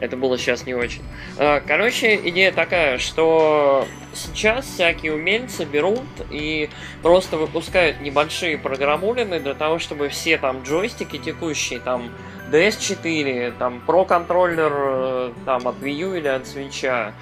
Это 0.00 0.16
было 0.16 0.36
сейчас 0.36 0.66
не 0.66 0.74
очень. 0.74 1.02
Э, 1.38 1.60
короче, 1.66 2.16
идея 2.16 2.52
такая, 2.52 2.98
что 2.98 3.86
сейчас 4.14 4.66
всякие 4.66 5.14
умельцы 5.14 5.64
берут 5.64 6.02
и 6.30 6.68
просто 7.02 7.36
выпускают 7.36 8.00
небольшие 8.00 8.58
программулины 8.58 9.40
для 9.40 9.54
того, 9.54 9.78
чтобы 9.78 10.08
все 10.08 10.38
там 10.38 10.62
джойстики 10.62 11.18
текущие, 11.18 11.80
там 11.80 12.12
DS4, 12.50 13.54
там 13.58 13.82
Pro 13.86 14.06
контроллер 14.06 14.72
э, 14.74 15.32
там 15.46 15.66
от 15.66 15.76
Wii 15.76 15.92
U 15.92 16.14
или 16.14 16.28
от 16.28 16.42
Switch. 16.42 17.12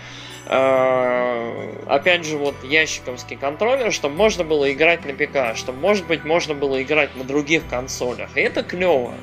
Э, 0.47 1.73
опять 1.87 2.25
же, 2.25 2.37
вот 2.37 2.57
ящиковский 2.65 3.37
контроллер, 3.37 3.93
чтобы 3.93 4.17
можно 4.17 4.43
было 4.43 4.73
играть 4.73 5.05
на 5.05 5.13
ПК, 5.13 5.57
чтобы, 5.57 5.79
может 5.79 6.07
быть, 6.07 6.25
можно 6.25 6.55
было 6.55 6.83
играть 6.83 7.15
на 7.17 7.25
других 7.25 7.69
консолях. 7.69 8.37
И 8.37 8.41
это 8.41 8.63
клево. 8.63 9.15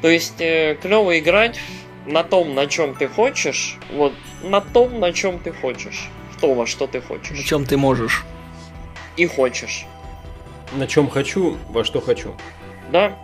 То 0.00 0.08
есть, 0.08 0.40
э, 0.40 0.76
клево 0.80 1.18
играть 1.18 1.60
на 2.06 2.24
том, 2.24 2.54
на 2.54 2.66
чем 2.66 2.94
ты 2.94 3.06
хочешь, 3.06 3.76
вот 3.92 4.12
на 4.42 4.60
том, 4.60 4.98
на 4.98 5.12
чем 5.12 5.38
ты 5.38 5.52
хочешь. 5.52 6.08
То, 6.42 6.52
во 6.54 6.66
что 6.66 6.86
ты 6.88 7.00
хочешь. 7.00 7.38
На 7.38 7.44
чем 7.44 7.64
ты 7.64 7.76
можешь. 7.76 8.24
И 9.16 9.26
хочешь. 9.26 9.86
На 10.72 10.86
чем 10.88 11.08
хочу, 11.08 11.56
во 11.70 11.84
что 11.84 12.00
хочу. 12.00 12.34
Да. 12.90 13.16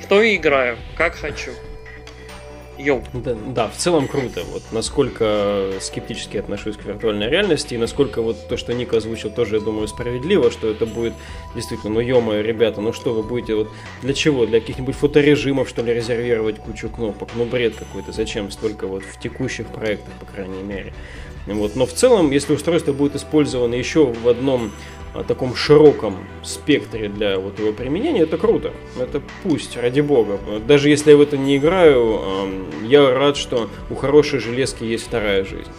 В 0.00 0.06
то 0.06 0.22
и 0.22 0.36
играю, 0.36 0.78
как 0.96 1.16
хочу. 1.16 1.50
Йоу. 2.78 3.02
Да, 3.14 3.34
да, 3.34 3.68
в 3.68 3.76
целом 3.76 4.06
круто. 4.06 4.42
Вот 4.52 4.62
насколько 4.70 5.72
скептически 5.80 6.36
отношусь 6.36 6.76
к 6.76 6.84
виртуальной 6.84 7.28
реальности, 7.28 7.74
и 7.74 7.78
насколько 7.78 8.22
вот 8.22 8.48
то, 8.48 8.56
что 8.56 8.74
Ник 8.74 8.92
озвучил, 8.92 9.30
тоже, 9.30 9.56
я 9.56 9.60
думаю, 9.62 9.88
справедливо, 9.88 10.50
что 10.50 10.70
это 10.70 10.86
будет 10.86 11.14
действительно, 11.54 11.94
ну 11.94 12.00
ё 12.00 12.20
ребята, 12.42 12.80
ну 12.82 12.92
что 12.92 13.14
вы 13.14 13.22
будете, 13.22 13.54
вот 13.54 13.70
для 14.02 14.12
чего? 14.12 14.46
Для 14.46 14.60
каких-нибудь 14.60 14.94
фоторежимов, 14.94 15.68
что 15.68 15.82
ли, 15.82 15.94
резервировать 15.94 16.58
кучу 16.58 16.90
кнопок? 16.90 17.30
Ну 17.34 17.46
бред 17.46 17.74
какой-то, 17.76 18.12
зачем 18.12 18.50
столько 18.50 18.86
вот 18.86 19.02
в 19.02 19.18
текущих 19.18 19.66
проектах, 19.68 20.12
по 20.20 20.26
крайней 20.26 20.62
мере. 20.62 20.92
Вот. 21.46 21.76
Но 21.76 21.86
в 21.86 21.92
целом, 21.92 22.30
если 22.30 22.54
устройство 22.54 22.92
будет 22.92 23.16
использовано 23.16 23.74
еще 23.74 24.06
в 24.06 24.28
одном 24.28 24.72
таком 25.28 25.54
широком 25.54 26.18
спектре 26.42 27.08
для 27.08 27.38
вот 27.38 27.58
его 27.58 27.72
применения, 27.72 28.22
это 28.22 28.36
круто. 28.36 28.72
Это 29.00 29.22
пусть, 29.42 29.76
ради 29.76 30.00
бога. 30.00 30.38
Даже 30.66 30.90
если 30.90 31.12
я 31.12 31.16
в 31.16 31.20
это 31.20 31.38
не 31.38 31.56
играю, 31.56 32.20
я 32.84 33.14
рад, 33.14 33.36
что 33.36 33.70
у 33.90 33.94
хорошей 33.94 34.40
железки 34.40 34.84
есть 34.84 35.06
вторая 35.06 35.44
жизнь. 35.44 35.70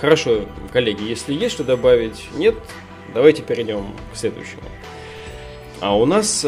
Хорошо, 0.00 0.42
коллеги, 0.72 1.04
если 1.04 1.32
есть 1.32 1.54
что 1.54 1.64
добавить, 1.64 2.28
нет, 2.36 2.54
давайте 3.14 3.42
перейдем 3.42 3.86
к 4.12 4.16
следующему. 4.16 4.62
А 5.80 5.96
у 5.96 6.04
нас 6.04 6.46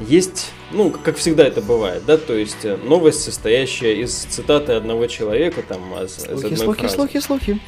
есть, 0.00 0.50
ну, 0.70 0.90
как 0.90 1.16
всегда 1.16 1.46
это 1.46 1.60
бывает, 1.60 2.04
да, 2.06 2.16
то 2.16 2.34
есть 2.34 2.64
э, 2.64 2.76
новость, 2.76 3.22
состоящая 3.22 3.94
из 3.96 4.12
цитаты 4.14 4.72
одного 4.72 5.06
человека, 5.06 5.62
там, 5.62 5.80
из, 6.02 6.14
слухи, 6.14 6.30
из 6.30 6.44
одной 6.44 6.56
слухи, 6.56 6.80
фразы. 6.80 6.94
Слухи, 6.94 7.18
слухи, 7.18 7.44
слухи. 7.54 7.60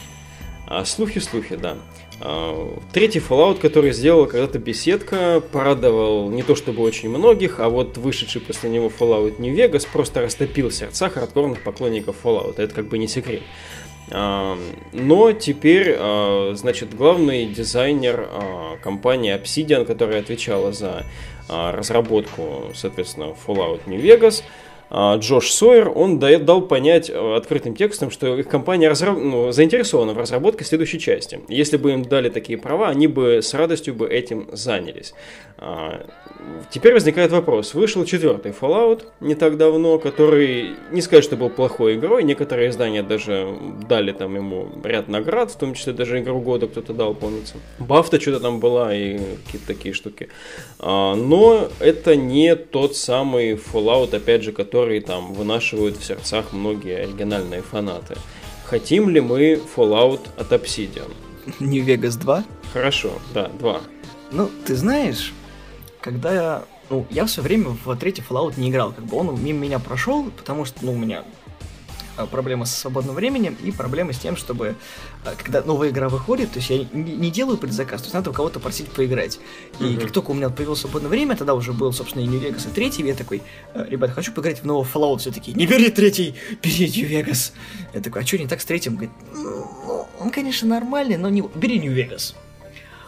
А, 0.66 0.84
слухи, 0.84 1.18
слухи, 1.18 1.56
да. 1.56 1.76
А, 2.20 2.78
третий 2.92 3.18
Fallout, 3.18 3.58
который 3.58 3.92
сделал 3.92 4.26
когда-то 4.26 4.58
беседка, 4.58 5.42
порадовал 5.52 6.30
не 6.30 6.42
то 6.42 6.54
чтобы 6.54 6.82
очень 6.82 7.10
многих, 7.10 7.60
а 7.60 7.68
вот 7.68 7.98
вышедший 7.98 8.40
после 8.40 8.70
него 8.70 8.90
Fallout 8.98 9.40
New 9.40 9.54
Vegas 9.54 9.86
просто 9.90 10.22
растопил 10.22 10.70
сердца 10.70 11.10
хардкорных 11.10 11.62
поклонников 11.62 12.16
Fallout. 12.22 12.54
Это 12.58 12.74
как 12.74 12.88
бы 12.88 12.98
не 12.98 13.08
секрет. 13.08 13.42
А, 14.10 14.56
но 14.92 15.32
теперь, 15.32 15.94
а, 15.98 16.54
значит, 16.54 16.94
главный 16.96 17.46
дизайнер 17.46 18.28
компании 18.82 19.34
Obsidian, 19.34 19.84
которая 19.84 20.20
отвечала 20.20 20.72
за 20.72 21.04
разработку, 21.48 22.70
соответственно, 22.74 23.34
Fallout 23.46 23.82
New 23.86 24.00
Vegas, 24.00 24.42
а, 24.42 24.73
Джош 24.92 25.50
Сойер, 25.50 25.90
он 25.94 26.18
дал 26.18 26.62
понять 26.62 27.10
э, 27.10 27.36
открытым 27.36 27.74
текстом, 27.74 28.10
что 28.10 28.36
их 28.38 28.48
компания 28.48 28.88
разраб... 28.88 29.18
ну, 29.18 29.50
заинтересована 29.50 30.12
в 30.12 30.18
разработке 30.18 30.64
следующей 30.64 31.00
части. 31.00 31.40
Если 31.48 31.76
бы 31.76 31.92
им 31.92 32.04
дали 32.04 32.28
такие 32.28 32.58
права, 32.58 32.88
они 32.88 33.06
бы 33.06 33.40
с 33.42 33.54
радостью 33.54 33.94
бы 33.94 34.08
этим 34.08 34.48
занялись. 34.52 35.14
А, 35.58 36.06
теперь 36.70 36.92
возникает 36.92 37.32
вопрос. 37.32 37.74
Вышел 37.74 38.04
четвертый 38.04 38.52
Fallout 38.52 39.04
не 39.20 39.34
так 39.34 39.56
давно, 39.56 39.98
который, 39.98 40.72
не 40.90 41.00
сказать, 41.00 41.24
что 41.24 41.36
был 41.36 41.50
плохой 41.50 41.94
игрой, 41.94 42.22
некоторые 42.22 42.70
издания 42.70 43.02
даже 43.02 43.56
дали 43.88 44.12
там 44.12 44.34
ему 44.36 44.68
ряд 44.84 45.08
наград, 45.08 45.50
в 45.50 45.56
том 45.56 45.74
числе 45.74 45.92
даже 45.92 46.20
игру 46.20 46.40
года 46.40 46.66
кто-то 46.66 46.92
дал, 46.92 47.14
помнится. 47.14 47.54
Бафта 47.78 48.20
что-то 48.20 48.40
там 48.40 48.60
была 48.60 48.94
и 48.94 49.18
какие-то 49.46 49.66
такие 49.66 49.94
штуки. 49.94 50.28
А, 50.78 51.14
но 51.14 51.68
это 51.80 52.16
не 52.16 52.54
тот 52.54 52.96
самый 52.96 53.54
Fallout, 53.54 54.14
опять 54.14 54.42
же, 54.42 54.52
который 54.52 54.73
которые 54.74 55.00
там 55.00 55.32
вынашивают 55.34 55.96
в 55.96 56.04
сердцах 56.04 56.52
многие 56.52 57.04
оригинальные 57.04 57.62
фанаты. 57.62 58.16
Хотим 58.64 59.08
ли 59.08 59.20
мы 59.20 59.62
Fallout 59.76 60.28
от 60.36 60.50
Obsidian? 60.50 61.14
New 61.60 61.84
Vegas 61.84 62.18
2? 62.18 62.42
Хорошо, 62.72 63.12
да, 63.32 63.46
2. 63.60 63.80
Ну, 64.32 64.50
ты 64.66 64.74
знаешь, 64.74 65.32
когда 66.00 66.34
я... 66.34 66.64
Ну, 66.90 67.06
я 67.08 67.24
все 67.26 67.40
время 67.40 67.76
в 67.84 67.94
третий 67.94 68.24
Fallout 68.28 68.54
не 68.56 68.68
играл, 68.68 68.92
как 68.92 69.04
бы 69.04 69.16
он 69.16 69.40
мимо 69.40 69.60
меня 69.60 69.78
прошел, 69.78 70.28
потому 70.36 70.64
что, 70.64 70.84
ну, 70.84 70.94
у 70.94 70.96
меня 70.96 71.22
проблема 72.30 72.64
со 72.64 72.78
свободным 72.80 73.14
временем 73.14 73.56
и 73.62 73.72
проблема 73.72 74.12
с 74.12 74.18
тем, 74.18 74.36
чтобы 74.36 74.76
э, 75.24 75.34
когда 75.42 75.62
новая 75.62 75.90
игра 75.90 76.08
выходит, 76.08 76.52
то 76.52 76.58
есть 76.58 76.70
я 76.70 76.86
не 76.92 77.30
делаю 77.30 77.58
предзаказ, 77.58 78.02
то 78.02 78.06
есть 78.06 78.14
надо 78.14 78.30
у 78.30 78.32
кого-то 78.32 78.60
просить 78.60 78.88
поиграть. 78.88 79.38
И 79.80 79.84
uh-huh. 79.84 80.00
как 80.00 80.12
только 80.12 80.30
у 80.30 80.34
меня 80.34 80.50
появилось 80.50 80.80
свободное 80.80 81.10
время, 81.10 81.36
тогда 81.36 81.54
уже 81.54 81.72
был, 81.72 81.92
собственно, 81.92 82.22
и 82.22 82.26
New 82.26 82.40
Vegas, 82.40 82.68
и 82.68 82.72
третий, 82.72 83.02
и 83.02 83.06
я 83.06 83.14
такой, 83.14 83.42
«Э, 83.74 83.84
ребят, 83.88 84.10
хочу 84.10 84.32
поиграть 84.32 84.60
в 84.60 84.64
новый 84.64 84.86
Fallout, 84.86 85.18
все 85.18 85.30
таки 85.30 85.52
не 85.54 85.66
бери 85.66 85.90
третий, 85.90 86.34
бери 86.62 86.86
New 86.86 87.08
Vegas. 87.08 87.52
Я 87.92 88.00
такой, 88.00 88.22
а 88.22 88.26
что 88.26 88.38
не 88.38 88.46
так 88.46 88.60
с 88.60 88.64
третьим? 88.64 88.94
Говорит, 88.94 89.12
ну, 89.32 90.06
он, 90.20 90.30
конечно, 90.30 90.68
нормальный, 90.68 91.16
но 91.16 91.28
не... 91.28 91.42
Бери 91.42 91.78
New 91.78 91.92
Vegas. 91.92 92.34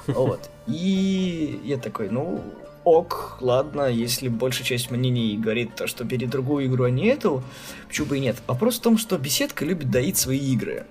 Вот. 0.07 0.51
И 0.67 1.61
я 1.65 1.79
такой, 1.79 2.11
ну, 2.11 2.43
ок, 2.87 3.39
ладно, 3.41 3.91
если 3.91 4.29
большая 4.29 4.65
часть 4.65 4.93
мнений 4.93 5.37
говорит 5.37 5.75
то, 5.75 5.89
что 5.89 6.05
бери 6.05 6.27
другую 6.27 6.67
игру, 6.67 6.85
а 6.85 6.91
не 6.91 7.07
эту, 7.07 7.43
почему 7.89 8.07
бы 8.07 8.17
и 8.17 8.21
нет. 8.21 8.37
Вопрос 8.47 8.79
в 8.79 8.81
том, 8.81 8.97
что 8.97 9.19
беседка 9.19 9.65
любит 9.65 9.91
доить 9.91 10.17
свои 10.17 10.39
игры. 10.39 10.87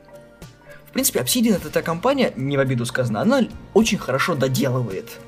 В 0.87 0.91
принципе, 0.91 1.19
Obsidian 1.19 1.55
это 1.55 1.69
та 1.69 1.81
компания, 1.81 2.33
не 2.35 2.57
в 2.57 2.59
обиду 2.59 2.85
сказано, 2.85 3.21
она 3.21 3.47
очень 3.73 3.97
хорошо 3.97 4.35
доделывает. 4.35 5.19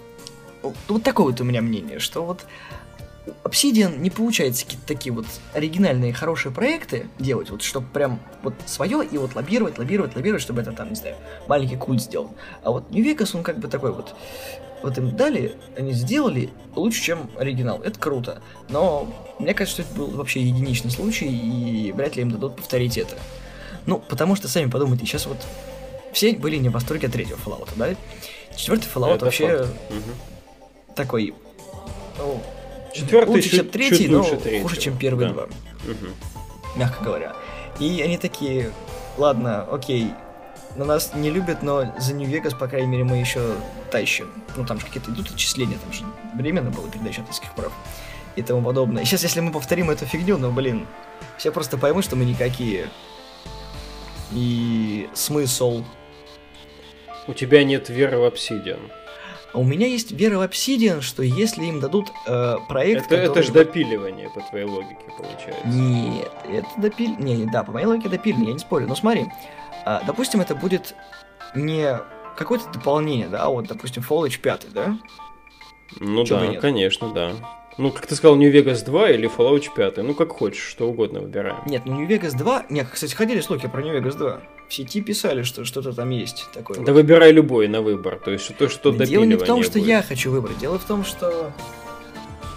Вот, 0.61 1.03
такое 1.03 1.27
вот 1.27 1.39
у 1.39 1.45
меня 1.45 1.61
мнение, 1.61 1.99
что 1.99 2.25
вот 2.25 2.45
Obsidian 3.45 3.97
не 3.99 4.09
получается 4.09 4.65
какие-то 4.65 4.87
такие 4.87 5.13
вот 5.13 5.25
оригинальные 5.53 6.11
хорошие 6.11 6.51
проекты 6.51 7.07
делать, 7.17 7.49
вот 7.49 7.61
чтобы 7.61 7.87
прям 7.87 8.19
вот 8.43 8.53
свое 8.65 9.05
и 9.09 9.17
вот 9.17 9.35
лоббировать, 9.35 9.77
лоббировать, 9.77 10.17
лоббировать, 10.17 10.41
чтобы 10.41 10.61
это 10.61 10.73
там, 10.73 10.89
не 10.89 10.95
знаю, 10.95 11.15
маленький 11.47 11.77
культ 11.77 12.01
сделал. 12.01 12.35
А 12.63 12.71
вот 12.71 12.91
New 12.91 13.05
Vegas, 13.05 13.37
он 13.37 13.43
как 13.43 13.57
бы 13.57 13.69
такой 13.69 13.93
вот 13.93 14.15
вот 14.83 14.97
им 14.97 15.15
дали, 15.15 15.55
они 15.75 15.91
сделали 15.93 16.49
лучше, 16.75 17.01
чем 17.01 17.29
оригинал. 17.37 17.81
Это 17.81 17.99
круто. 17.99 18.41
Но 18.69 19.07
мне 19.39 19.53
кажется, 19.53 19.81
что 19.81 19.91
это 19.91 19.99
был 19.99 20.07
вообще 20.17 20.41
единичный 20.41 20.91
случай, 20.91 21.27
и 21.27 21.91
вряд 21.91 22.15
ли 22.15 22.21
им 22.21 22.31
дадут 22.31 22.55
повторить 22.55 22.97
это. 22.97 23.15
Ну, 23.85 23.99
потому 23.99 24.35
что, 24.35 24.47
сами 24.47 24.69
подумайте, 24.69 25.05
сейчас 25.05 25.25
вот 25.25 25.37
все 26.13 26.33
были 26.33 26.57
не 26.57 26.69
в 26.69 26.73
восторге 26.73 27.07
от 27.07 27.13
третьего 27.13 27.37
Fallout, 27.37 27.69
да? 27.75 27.95
Четвертый 28.55 28.87
Fallout 28.93 29.15
это 29.15 29.25
вообще 29.25 29.57
факт. 29.59 29.71
такой... 30.95 31.33
Ну, 32.17 32.41
Четвертый 32.93 33.29
лучше, 33.29 33.49
чем 33.49 33.69
третий, 33.69 34.07
но 34.07 34.23
третьего. 34.23 34.63
хуже, 34.63 34.79
чем 34.79 34.97
первые 34.97 35.29
да. 35.29 35.33
два. 35.33 35.43
Угу. 35.43 36.77
Мягко 36.77 37.03
говоря. 37.03 37.35
И 37.79 38.01
они 38.01 38.17
такие, 38.17 38.71
ладно, 39.17 39.63
окей, 39.63 40.11
на 40.77 40.85
нас 40.85 41.13
не 41.13 41.29
любят, 41.29 41.63
но 41.63 41.93
за 41.97 42.13
Нью-Вегас, 42.13 42.53
по 42.53 42.67
крайней 42.67 42.87
мере, 42.87 43.03
мы 43.03 43.17
еще 43.17 43.55
тащим. 43.91 44.31
Ну, 44.55 44.65
там 44.65 44.79
же 44.79 44.85
какие-то 44.85 45.11
идут 45.11 45.31
отчисления, 45.31 45.77
там 45.77 45.91
же 45.91 46.03
временно 46.35 46.69
было 46.69 46.89
передача 46.89 47.21
авторских 47.21 47.53
прав 47.53 47.71
и 48.35 48.41
тому 48.43 48.61
подобное. 48.61 49.03
Сейчас, 49.03 49.23
если 49.23 49.39
мы 49.39 49.51
повторим 49.51 49.89
эту 49.89 50.05
фигню, 50.05 50.37
ну, 50.37 50.51
блин, 50.51 50.87
все 51.37 51.51
просто 51.51 51.77
поймут, 51.77 52.05
что 52.05 52.15
мы 52.15 52.25
никакие. 52.25 52.87
И 54.31 55.09
смысл. 55.13 55.83
У 57.27 57.33
тебя 57.33 57.63
нет 57.63 57.89
веры 57.89 58.19
в 58.19 58.25
Obsidian. 58.25 58.79
А 59.53 59.59
у 59.59 59.63
меня 59.63 59.87
есть 59.87 60.11
вера 60.11 60.37
в 60.37 60.41
Obsidian, 60.41 61.01
что 61.01 61.23
если 61.23 61.65
им 61.65 61.79
дадут 61.79 62.09
э, 62.27 62.57
проект... 62.67 63.07
Это, 63.07 63.09
который... 63.09 63.31
это 63.31 63.43
же 63.43 63.51
допиливание, 63.53 64.29
по 64.29 64.41
твоей 64.41 64.65
логике, 64.65 65.05
получается. 65.17 65.65
Нет, 65.65 66.31
это. 66.47 67.01
Не, 67.01 67.37
не, 67.37 67.45
да, 67.45 67.63
по 67.63 67.71
моей 67.71 67.85
логике 67.85 68.09
допиливание, 68.09 68.49
я 68.49 68.53
не 68.53 68.59
спорю. 68.59 68.87
Но 68.87 68.95
смотри, 68.95 69.25
а, 69.87 70.03
допустим, 70.05 70.41
это 70.41 70.53
будет 70.53 70.95
не 71.55 71.97
какое-то 72.35 72.69
дополнение, 72.73 73.29
да, 73.29 73.47
вот, 73.47 73.67
допустим, 73.67 74.03
Fallout 74.07 74.37
5, 74.37 74.67
да? 74.73 74.97
Ну 76.01 76.25
Чего 76.25 76.39
да, 76.39 76.59
конечно, 76.59 77.13
да. 77.13 77.31
Ну, 77.77 77.91
как 77.91 78.05
ты 78.05 78.15
сказал, 78.15 78.35
New 78.35 78.51
Vegas 78.51 78.83
2 78.83 79.11
или 79.11 79.29
Fallout 79.33 79.65
5, 79.73 79.97
ну 79.97 80.13
как 80.13 80.33
хочешь, 80.33 80.61
что 80.63 80.89
угодно 80.89 81.21
выбираем. 81.21 81.59
Нет, 81.65 81.83
ну 81.85 81.95
New 81.95 82.05
Vegas 82.05 82.35
2, 82.37 82.65
нет, 82.69 82.87
кстати, 82.91 83.15
ходили 83.15 83.39
слухи 83.39 83.69
про 83.69 83.81
New 83.81 83.97
Vegas 83.97 84.17
2. 84.17 84.41
В 84.67 84.73
сети 84.73 84.99
писали, 84.99 85.43
что 85.43 85.63
что-то 85.63 85.93
там 85.93 86.09
есть 86.09 86.49
такое. 86.53 86.79
Да 86.79 86.91
вот. 86.91 87.01
выбирай 87.01 87.31
любой 87.31 87.69
на 87.69 87.81
выбор, 87.81 88.19
то 88.19 88.31
есть 88.31 88.53
то, 88.57 88.67
что 88.67 88.91
Дело 88.91 89.23
не 89.23 89.35
в 89.35 89.43
том, 89.43 89.63
что 89.63 89.79
будет. 89.79 89.87
я 89.87 90.01
хочу 90.01 90.31
выбрать, 90.31 90.57
дело 90.57 90.79
в 90.79 90.83
том, 90.83 91.05
что 91.05 91.53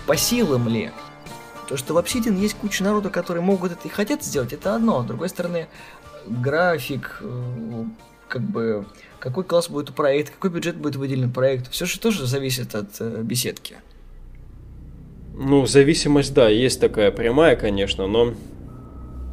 по 0.09 0.17
силам 0.17 0.67
ли 0.67 0.91
то, 1.69 1.77
что 1.77 1.95
в 1.95 1.99
Obsidian 1.99 2.37
есть 2.37 2.57
куча 2.57 2.83
народа, 2.83 3.11
которые 3.11 3.45
могут 3.45 3.71
это 3.71 3.87
и 3.87 3.89
хотят 3.89 4.25
сделать, 4.25 4.53
это 4.53 4.75
одно. 4.75 5.05
С 5.05 5.07
другой 5.07 5.29
стороны, 5.29 5.69
график, 6.27 7.19
э, 7.21 7.85
как 8.29 8.43
бы 8.43 8.87
какой 9.19 9.45
класс 9.45 9.69
будет 9.69 9.91
у 9.91 9.93
проекта, 9.93 10.33
какой 10.33 10.51
бюджет 10.51 10.77
будет 10.77 10.97
выделен 10.97 11.31
проекту. 11.31 11.71
Все 11.71 11.87
же 11.87 12.01
тоже 12.01 12.27
зависит 12.27 12.75
от 12.75 12.89
э, 13.01 13.23
беседки. 13.23 13.77
Ну, 15.35 15.67
зависимость, 15.67 16.35
да, 16.35 16.49
есть 16.49 16.81
такая 16.81 17.11
прямая, 17.11 17.57
конечно, 17.57 18.07
но... 18.07 18.35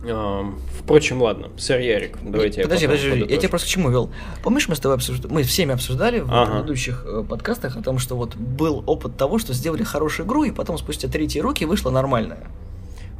Э, 0.04 0.43
впрочем, 0.80 1.21
ладно, 1.21 1.50
сэр 1.58 1.80
Ярик, 1.80 2.17
давайте 2.21 2.62
Подожди, 2.62 2.86
я 2.86 2.89
подожди, 2.89 3.10
подожди, 3.10 3.34
я 3.34 3.39
тебя 3.39 3.50
просто 3.50 3.67
к 3.67 3.69
чему 3.69 3.89
вел? 3.89 4.10
Помнишь, 4.43 4.67
мы 4.67 4.76
с 4.76 4.80
тобой 4.80 4.95
обсуждали, 4.95 5.34
мы 5.34 5.43
всеми 5.43 5.73
обсуждали 5.73 6.19
в 6.19 6.32
ага. 6.32 6.52
предыдущих 6.52 7.04
э, 7.06 7.23
подкастах 7.28 7.78
о 7.78 7.82
том, 7.82 8.00
что 8.00 8.15
вот 8.15 8.36
был 8.36 8.84
опыт 8.86 9.17
того, 9.17 9.39
что 9.39 9.54
сделали 9.54 9.84
хорошую 9.84 10.28
игру, 10.28 10.43
и 10.43 10.52
потом 10.52 10.78
спустя 10.78 11.08
третьи 11.08 11.39
руки 11.39 11.65
вышла 11.65 11.91
нормальная. 11.91 12.47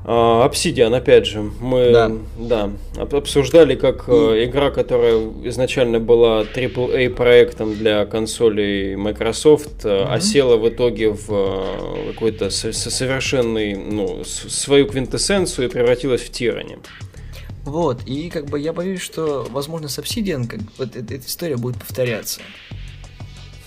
А, 0.06 0.48
Obsidian, 0.48 0.96
опять 0.96 1.26
же, 1.26 1.42
мы 1.42 1.92
да. 1.92 2.12
Да, 2.38 2.72
обсуждали 3.18 3.76
как 3.76 4.08
mm. 4.08 4.46
игра, 4.46 4.72
которая 4.72 5.18
изначально 5.44 6.00
была 6.00 6.44
AAA 6.44 7.10
проектом 7.10 7.76
для 7.76 8.06
консолей 8.06 8.96
Microsoft, 8.96 9.84
mm-hmm. 9.84 10.06
осела 10.06 10.56
в 10.56 10.70
итоге 10.70 11.10
в 11.10 11.28
э, 11.30 12.12
какой-то 12.14 12.50
совершенный, 12.50 13.76
ну, 13.76 14.24
свою 14.24 14.88
квинтэссенцию 14.88 15.68
и 15.68 15.72
превратилась 15.72 16.22
в 16.22 16.32
тиране. 16.32 16.78
Вот, 17.68 18.04
и 18.06 18.30
как 18.30 18.46
бы 18.46 18.62
я 18.62 18.72
боюсь, 18.72 19.02
что, 19.02 19.46
возможно, 19.50 19.90
с 19.90 20.00
Obsidian 20.00 20.48
как, 20.48 20.62
вот 20.78 20.96
эта 20.96 21.18
история 21.18 21.58
будет 21.58 21.78
повторяться. 21.78 22.40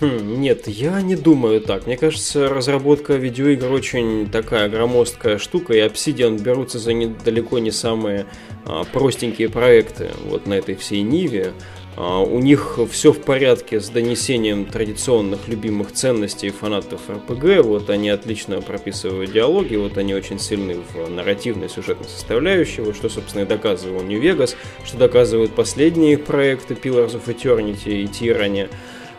Хм, 0.00 0.40
нет, 0.40 0.66
я 0.66 1.02
не 1.02 1.14
думаю 1.14 1.60
так. 1.60 1.86
Мне 1.86 1.98
кажется, 1.98 2.48
разработка 2.48 3.14
видеоигр 3.14 3.70
очень 3.70 4.30
такая 4.30 4.70
громоздкая 4.70 5.36
штука, 5.36 5.74
и 5.74 5.80
Obsidian 5.80 6.40
берутся 6.40 6.78
за 6.78 6.94
не, 6.94 7.06
далеко 7.06 7.58
не 7.58 7.70
самые 7.70 8.24
а, 8.64 8.84
простенькие 8.84 9.50
проекты 9.50 10.10
вот 10.24 10.46
на 10.46 10.54
этой 10.54 10.74
всей 10.74 11.02
Ниве. 11.02 11.52
А, 11.98 12.20
у 12.20 12.38
них 12.38 12.78
все 12.90 13.12
в 13.12 13.20
порядке 13.20 13.78
с 13.78 13.90
донесением 13.90 14.64
традиционных 14.64 15.48
любимых 15.48 15.92
ценностей 15.92 16.48
фанатов 16.48 17.02
РПГ. 17.10 17.62
Вот 17.62 17.90
они 17.90 18.08
отлично 18.08 18.62
прописывают 18.62 19.32
диалоги, 19.32 19.76
вот 19.76 19.98
они 19.98 20.14
очень 20.14 20.38
сильны 20.38 20.78
в 20.94 21.10
нарративной 21.10 21.68
сюжетной 21.68 22.08
составляющей, 22.08 22.80
вот 22.80 22.96
что, 22.96 23.10
собственно, 23.10 23.42
и 23.42 23.46
доказывал 23.46 24.00
New 24.00 24.18
Vegas, 24.18 24.56
что 24.82 24.96
доказывают 24.96 25.54
последние 25.54 26.16
проекты 26.16 26.72
Pillars 26.72 27.20
of 27.22 27.26
Eternity 27.26 28.00
и 28.00 28.04
Tyranny 28.06 28.70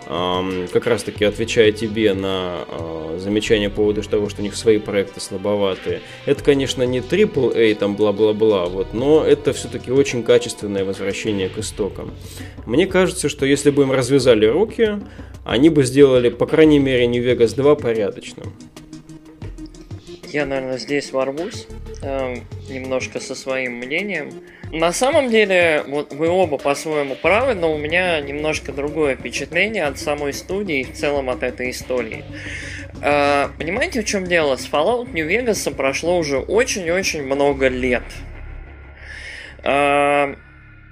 как 0.05 0.87
раз 0.87 1.03
таки 1.03 1.25
отвечая 1.25 1.71
тебе 1.71 2.13
на 2.13 2.65
а, 2.67 3.17
замечание 3.19 3.69
по 3.69 3.77
поводу 3.77 4.01
того, 4.03 4.29
что 4.29 4.41
у 4.41 4.43
них 4.43 4.55
свои 4.55 4.77
проекты 4.77 5.19
слабоватые. 5.19 6.01
Это, 6.25 6.43
конечно, 6.43 6.83
не 6.83 6.99
AAA, 6.99 7.75
там 7.75 7.95
бла-бла-бла, 7.95 8.65
вот, 8.65 8.93
но 8.93 9.23
это 9.23 9.53
все-таки 9.53 9.91
очень 9.91 10.23
качественное 10.23 10.83
возвращение 10.83 11.49
к 11.49 11.57
истокам. 11.59 12.11
Мне 12.65 12.87
кажется, 12.87 13.29
что 13.29 13.45
если 13.45 13.69
бы 13.69 13.83
им 13.83 13.91
развязали 13.91 14.45
руки, 14.45 14.99
они 15.45 15.69
бы 15.69 15.83
сделали, 15.83 16.29
по 16.29 16.45
крайней 16.45 16.79
мере, 16.79 17.07
New 17.07 17.23
Vegas 17.23 17.55
2 17.55 17.75
порядочным. 17.75 18.53
Я, 20.31 20.45
наверное, 20.45 20.77
здесь 20.77 21.11
ворвусь 21.11 21.67
э, 22.01 22.35
немножко 22.69 23.19
со 23.19 23.35
своим 23.35 23.73
мнением. 23.73 24.31
На 24.71 24.93
самом 24.93 25.29
деле, 25.29 25.83
вот 25.85 26.13
вы 26.13 26.29
оба 26.29 26.57
по-своему 26.57 27.15
правы, 27.15 27.53
но 27.53 27.73
у 27.73 27.77
меня 27.77 28.21
немножко 28.21 28.71
другое 28.71 29.17
впечатление 29.17 29.83
от 29.83 29.99
самой 29.99 30.31
студии 30.31 30.79
и 30.79 30.83
в 30.85 30.93
целом 30.93 31.29
от 31.29 31.43
этой 31.43 31.71
истории. 31.71 32.23
Uh, 33.01 33.49
понимаете, 33.57 34.01
в 34.01 34.05
чем 34.05 34.25
дело? 34.25 34.55
С 34.55 34.69
Fallout 34.69 35.11
New 35.11 35.27
Vegas 35.27 35.73
прошло 35.73 36.17
уже 36.17 36.37
очень-очень 36.37 37.23
много 37.23 37.67
лет. 37.67 38.03
Uh, 39.63 40.37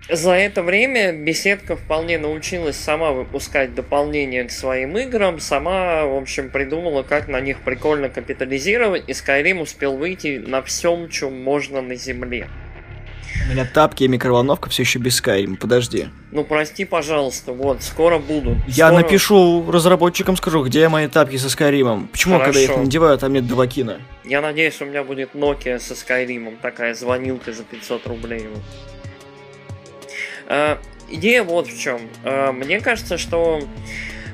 за 0.10 0.32
это 0.32 0.64
время 0.64 1.12
беседка 1.14 1.76
вполне 1.76 2.18
научилась 2.18 2.76
сама 2.76 3.12
выпускать 3.12 3.76
дополнения 3.76 4.44
к 4.44 4.52
своим 4.52 4.98
играм, 4.98 5.40
сама, 5.40 6.06
в 6.06 6.16
общем, 6.18 6.50
придумала, 6.50 7.04
как 7.04 7.28
на 7.28 7.40
них 7.40 7.60
прикольно 7.60 8.10
капитализировать, 8.10 9.04
и 9.08 9.12
Skyrim 9.12 9.62
успел 9.62 9.98
выйти 9.98 10.42
на 10.46 10.62
всем, 10.62 11.10
чем 11.10 11.42
можно 11.44 11.82
на 11.82 11.96
Земле. 11.96 12.48
У 13.48 13.52
меня 13.52 13.66
тапки 13.66 14.04
и 14.04 14.08
микроволновка 14.08 14.70
все 14.70 14.84
еще 14.84 15.00
без 15.00 15.22
Skyrim. 15.22 15.58
Подожди. 15.58 16.08
Ну 16.32 16.44
прости, 16.44 16.86
пожалуйста, 16.86 17.54
вот, 17.54 17.84
скоро 17.84 18.18
будут. 18.18 18.58
Я 18.68 18.92
напишу 18.92 19.70
разработчикам, 19.72 20.36
скажу, 20.36 20.64
где 20.64 20.90
мои 20.90 21.08
тапки 21.08 21.38
со 21.38 21.50
Скайримом. 21.50 22.08
Почему, 22.08 22.40
Хорошо. 22.40 22.46
когда 22.52 22.60
я 22.60 22.66
их 22.66 22.78
надеваю, 22.86 23.18
там 23.18 23.34
нет 23.34 23.48
Двакина? 23.48 24.02
Я 24.24 24.42
надеюсь, 24.42 24.82
у 24.82 24.86
меня 24.86 25.04
будет 25.04 25.34
Nokia 25.34 25.80
со 25.80 25.96
Скайримом, 25.96 26.58
такая 26.62 26.94
звонилка 26.94 27.54
за 27.54 27.64
500 27.64 28.08
рублей. 28.08 28.48
Идея 31.10 31.44
вот 31.44 31.68
в 31.68 31.80
чем. 31.80 32.02
А, 32.24 32.52
мне 32.52 32.80
кажется, 32.82 33.18
что 33.18 33.62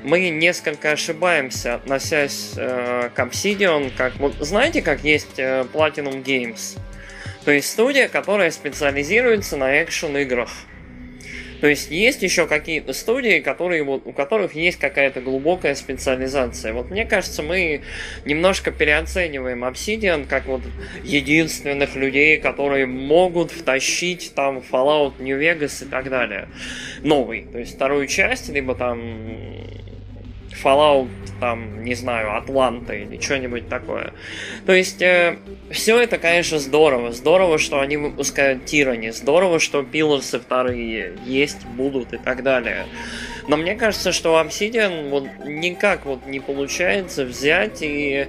мы 0.04 0.30
несколько 0.30 0.91
ошибаемся, 0.91 1.75
относясь 1.75 2.54
э, 2.56 3.10
к 3.13 3.19
Obsidian, 3.19 3.91
как 3.97 4.15
вот 4.17 4.36
знаете, 4.39 4.82
как 4.82 5.04
есть 5.04 5.38
э, 5.39 5.65
Platinum 5.73 6.23
Games. 6.23 6.78
То 7.43 7.51
есть 7.51 7.71
студия, 7.71 8.08
которая 8.08 8.51
специализируется 8.51 9.58
на 9.58 9.84
экшен-играх. 9.84 10.49
То 11.65 11.69
есть 11.69 11.89
есть 11.89 12.21
еще 12.21 12.45
какие-то 12.45 12.93
студии, 12.93 13.39
которые, 13.39 13.82
вот, 13.82 14.04
у 14.06 14.12
которых 14.12 14.54
есть 14.54 14.78
какая-то 14.78 15.19
глубокая 15.19 15.73
специализация. 15.73 16.73
Вот 16.73 16.91
мне 16.91 17.06
кажется, 17.06 17.41
мы 17.41 17.82
немножко 18.23 18.69
переоцениваем 18.69 19.63
Obsidian 19.63 20.28
как 20.28 20.45
вот 20.45 20.62
единственных 21.04 21.95
людей, 21.95 22.38
которые 22.38 22.86
могут 22.86 23.49
втащить 23.49 24.34
там 24.36 24.60
Fallout 24.60 25.13
New 25.17 25.41
Vegas 25.41 25.84
и 25.84 25.89
так 25.89 26.12
далее. 26.12 26.49
Новый. 27.01 27.47
То 27.51 27.58
есть 27.58 27.73
вторую 27.73 28.06
часть, 28.06 28.49
либо 28.49 28.75
там 28.75 29.28
Fallout, 30.63 31.10
там, 31.39 31.84
не 31.84 31.96
знаю, 31.96 32.36
Атланта 32.38 32.94
или 32.94 33.20
что-нибудь 33.20 33.68
такое. 33.68 34.13
То 34.65 34.74
есть, 34.74 35.02
э, 35.02 35.38
все 35.70 36.00
это, 36.00 36.18
конечно, 36.18 36.60
здорово. 36.60 37.12
Здорово, 37.12 37.58
что 37.58 37.82
они 37.82 37.98
выпускают 37.98 38.65
Тирани. 38.65 39.10
Здорово, 39.10 39.60
что 39.60 39.84
пилосы 39.84 40.39
вторые 40.39 41.13
есть, 41.26 41.65
будут 41.65 42.13
и 42.13 42.18
так 42.18 42.44
далее. 42.44 42.86
Но 43.48 43.58
мне 43.58 43.76
кажется, 43.76 44.12
что 44.12 44.41
Obsidian 44.41 45.10
вот 45.10 45.28
никак 45.46 46.06
вот 46.06 46.26
не 46.26 46.39
получается 46.39 47.26
взять 47.26 47.80
и 47.82 48.28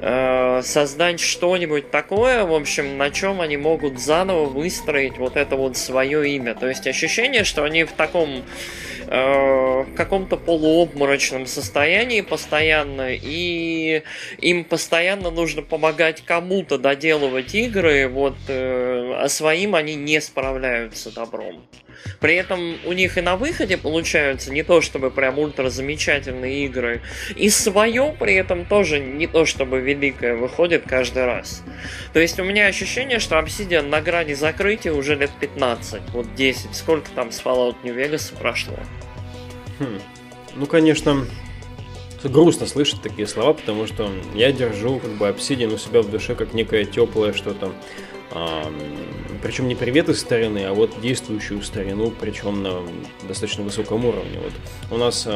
э, 0.00 0.62
создать 0.62 1.20
что-нибудь 1.20 1.90
такое, 1.90 2.44
в 2.44 2.54
общем, 2.54 2.98
на 2.98 3.10
чем 3.10 3.40
они 3.40 3.56
могут 3.56 3.98
заново 3.98 4.46
выстроить 4.46 5.18
вот 5.18 5.36
это 5.36 5.56
вот 5.56 5.76
свое 5.76 6.28
имя. 6.30 6.54
То 6.54 6.68
есть 6.68 6.86
ощущение, 6.86 7.44
что 7.44 7.64
они 7.64 7.84
в 7.84 7.92
таком 7.92 8.42
Э, 9.12 9.86
каком-то 9.96 10.36
полуобморочном 10.36 11.46
состоянии 11.46 12.20
постоянно, 12.20 13.08
и 13.10 14.04
им 14.38 14.62
постоянно 14.62 15.30
нужно 15.32 15.62
помогать 15.62 16.22
кому-то 16.24 16.78
доделывать 16.78 17.52
игры, 17.52 18.06
вот, 18.06 18.36
э, 18.46 18.99
а 19.12 19.28
своим 19.28 19.74
они 19.74 19.94
не 19.94 20.20
справляются 20.20 21.12
добром. 21.12 21.62
При 22.18 22.34
этом 22.34 22.76
у 22.86 22.92
них 22.92 23.18
и 23.18 23.20
на 23.20 23.36
выходе 23.36 23.76
получаются 23.76 24.52
не 24.52 24.62
то 24.62 24.80
чтобы 24.80 25.10
прям 25.10 25.38
ультра 25.38 25.70
замечательные 25.70 26.64
игры, 26.64 27.02
и 27.36 27.50
свое 27.50 28.14
при 28.18 28.34
этом 28.34 28.64
тоже 28.66 28.98
не 29.00 29.26
то 29.26 29.44
чтобы 29.44 29.80
великое 29.80 30.34
выходит 30.34 30.84
каждый 30.86 31.26
раз. 31.26 31.62
То 32.12 32.20
есть 32.20 32.38
у 32.38 32.44
меня 32.44 32.66
ощущение, 32.66 33.18
что 33.18 33.38
Obsidian 33.38 33.88
на 33.88 34.00
грани 34.00 34.34
закрытия 34.34 34.92
уже 34.92 35.14
лет 35.14 35.30
15, 35.40 36.10
вот 36.12 36.34
10, 36.34 36.74
сколько 36.74 37.10
там 37.10 37.32
с 37.32 37.42
Fallout 37.42 37.76
New 37.84 37.94
Vegas 37.94 38.36
прошло. 38.38 38.78
Хм. 39.78 40.00
Ну, 40.56 40.66
конечно, 40.66 41.26
грустно 42.24 42.66
слышать 42.66 43.02
такие 43.02 43.26
слова, 43.26 43.54
потому 43.54 43.86
что 43.86 44.10
я 44.34 44.52
держу 44.52 44.98
как 44.98 45.10
бы 45.12 45.28
Obsidian 45.28 45.72
у 45.74 45.78
себя 45.78 46.02
в 46.02 46.10
душе 46.10 46.34
как 46.34 46.52
некое 46.52 46.84
теплое 46.84 47.32
что-то. 47.32 47.72
Причем 49.42 49.68
не 49.68 49.74
привет 49.74 50.08
из 50.08 50.20
старины, 50.20 50.64
а 50.64 50.72
вот 50.72 51.00
действующую 51.00 51.62
старину, 51.62 52.10
причем 52.10 52.62
на 52.62 52.82
достаточно 53.26 53.64
высоком 53.64 54.04
уровне. 54.04 54.38
Вот 54.38 54.52
у 54.90 54.96
нас 54.96 55.26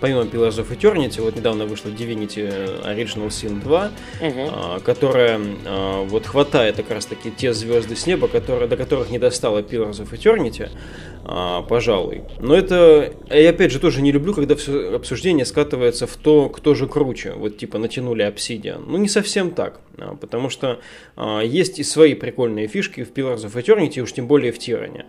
помимо 0.00 0.22
Pillars 0.22 0.58
of 0.58 0.70
Eternity, 0.70 1.20
вот 1.20 1.36
недавно 1.36 1.66
вышла 1.66 1.88
Divinity 1.88 2.84
Original 2.84 3.28
Sin 3.28 3.60
2, 3.60 3.84
угу. 3.84 3.92
а, 4.20 4.80
которая 4.80 5.40
а, 5.66 6.04
вот 6.04 6.26
хватает 6.26 6.76
как 6.76 6.90
раз 6.90 7.06
таки 7.06 7.30
те 7.30 7.52
звезды 7.52 7.96
с 7.96 8.06
неба, 8.06 8.28
которые, 8.28 8.68
до 8.68 8.76
которых 8.76 9.10
не 9.10 9.18
достала 9.18 9.60
Pillars 9.60 10.02
of 10.02 10.10
Eternity, 10.12 10.70
пожалуй. 11.68 12.22
Но 12.40 12.54
это, 12.54 13.12
я 13.30 13.50
опять 13.50 13.70
же 13.70 13.78
тоже 13.78 14.00
не 14.02 14.10
люблю, 14.10 14.34
когда 14.34 14.56
все 14.56 14.94
обсуждение 14.94 15.44
скатывается 15.44 16.06
в 16.06 16.16
то, 16.16 16.48
кто 16.48 16.74
же 16.74 16.88
круче. 16.88 17.32
Вот 17.32 17.58
типа 17.58 17.78
натянули 17.78 18.26
Obsidian. 18.26 18.84
Ну 18.86 18.96
не 18.96 19.08
совсем 19.08 19.50
так, 19.50 19.80
а, 19.98 20.16
потому 20.16 20.48
что 20.50 20.80
есть 21.42 21.78
и 21.78 21.84
свои 21.84 22.14
прикольные 22.14 22.66
фишки 22.66 23.04
в 23.04 23.12
Pillars 23.12 23.44
of 23.44 23.52
Eternity, 23.54 24.00
уж 24.00 24.12
тем 24.12 24.26
более 24.26 24.52
в 24.52 24.58
Тиране. 24.58 25.06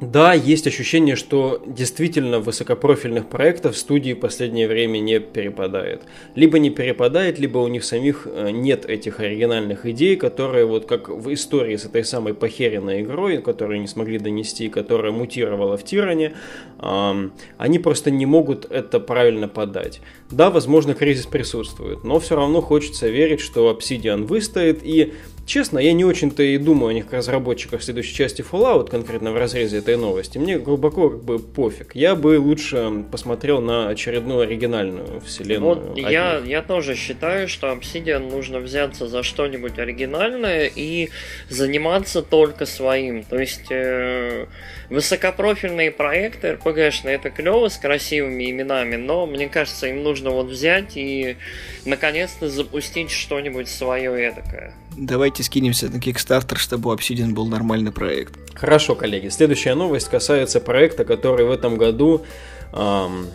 Да, 0.00 0.34
есть 0.34 0.66
ощущение, 0.66 1.14
что 1.14 1.62
действительно 1.66 2.40
высокопрофильных 2.40 3.28
проектов 3.28 3.76
студии 3.76 4.12
в 4.12 4.18
последнее 4.18 4.66
время 4.66 4.98
не 4.98 5.20
перепадает. 5.20 6.02
Либо 6.34 6.58
не 6.58 6.70
перепадает, 6.70 7.38
либо 7.38 7.58
у 7.58 7.68
них 7.68 7.84
самих 7.84 8.26
э, 8.26 8.50
нет 8.50 8.86
этих 8.86 9.20
оригинальных 9.20 9.86
идей, 9.86 10.16
которые 10.16 10.66
вот 10.66 10.86
как 10.86 11.08
в 11.08 11.32
истории 11.32 11.76
с 11.76 11.84
этой 11.84 12.04
самой 12.04 12.34
похеренной 12.34 13.02
игрой, 13.02 13.40
которую 13.40 13.80
не 13.80 13.86
смогли 13.86 14.18
донести, 14.18 14.68
которая 14.68 15.12
мутировала 15.12 15.76
в 15.76 15.84
Тиране, 15.84 16.34
они 16.78 17.78
просто 17.78 18.10
не 18.10 18.26
могут 18.26 18.70
это 18.70 19.00
правильно 19.00 19.48
подать. 19.48 20.00
Да, 20.34 20.50
возможно, 20.50 20.94
кризис 20.94 21.26
присутствует, 21.26 22.02
но 22.02 22.18
все 22.18 22.34
равно 22.34 22.60
хочется 22.60 23.08
верить, 23.08 23.40
что 23.40 23.70
Obsidian 23.70 24.24
выстоит 24.24 24.80
и 24.82 25.14
честно, 25.46 25.78
я 25.78 25.92
не 25.92 26.04
очень-то 26.04 26.42
и 26.42 26.58
думаю 26.58 26.90
о 26.90 26.92
них 26.92 27.12
разработчиках 27.12 27.82
следующей 27.82 28.14
части 28.14 28.42
Fallout, 28.42 28.90
конкретно 28.90 29.32
в 29.32 29.36
разрезе 29.36 29.78
этой 29.78 29.96
новости. 29.96 30.38
Мне 30.38 30.58
глубоко 30.58 31.10
как 31.10 31.22
бы 31.22 31.38
пофиг. 31.38 31.94
Я 31.94 32.14
бы 32.14 32.38
лучше 32.38 33.04
посмотрел 33.10 33.60
на 33.60 33.88
очередную 33.88 34.40
оригинальную 34.40 35.20
вселенную. 35.20 35.74
Вот 35.74 35.98
я, 35.98 36.38
я 36.44 36.62
тоже 36.62 36.94
считаю, 36.94 37.48
что 37.48 37.68
Obsidian 37.68 38.30
нужно 38.30 38.58
взяться 38.58 39.06
за 39.06 39.22
что-нибудь 39.22 39.78
оригинальное 39.78 40.70
и 40.74 41.10
заниматься 41.48 42.22
только 42.22 42.66
своим. 42.66 43.24
То 43.24 43.38
есть 43.38 43.70
э, 43.70 44.46
высокопрофильные 44.90 45.90
проекты 45.90 46.58
RPG-шные 46.62 47.14
это 47.14 47.30
клево 47.30 47.68
с 47.68 47.76
красивыми 47.76 48.50
именами, 48.50 48.96
но 48.96 49.26
мне 49.26 49.48
кажется, 49.48 49.86
им 49.88 50.02
нужно 50.02 50.23
вот 50.30 50.46
взять 50.46 50.96
и 50.96 51.36
наконец-то 51.84 52.48
запустить 52.48 53.10
что-нибудь 53.10 53.68
свое 53.68 54.10
эдакое. 54.28 54.74
Давайте 54.96 55.42
скинемся 55.42 55.88
на 55.90 55.96
Kickstarter, 55.96 56.56
чтобы 56.56 56.92
Obsidian 56.92 57.32
был 57.32 57.46
нормальный 57.46 57.92
проект. 57.92 58.34
Хорошо, 58.54 58.94
коллеги. 58.94 59.28
Следующая 59.28 59.74
новость 59.74 60.08
касается 60.08 60.60
проекта, 60.60 61.04
который 61.04 61.46
в 61.46 61.50
этом 61.50 61.76
году 61.76 62.24
эм, 62.72 63.26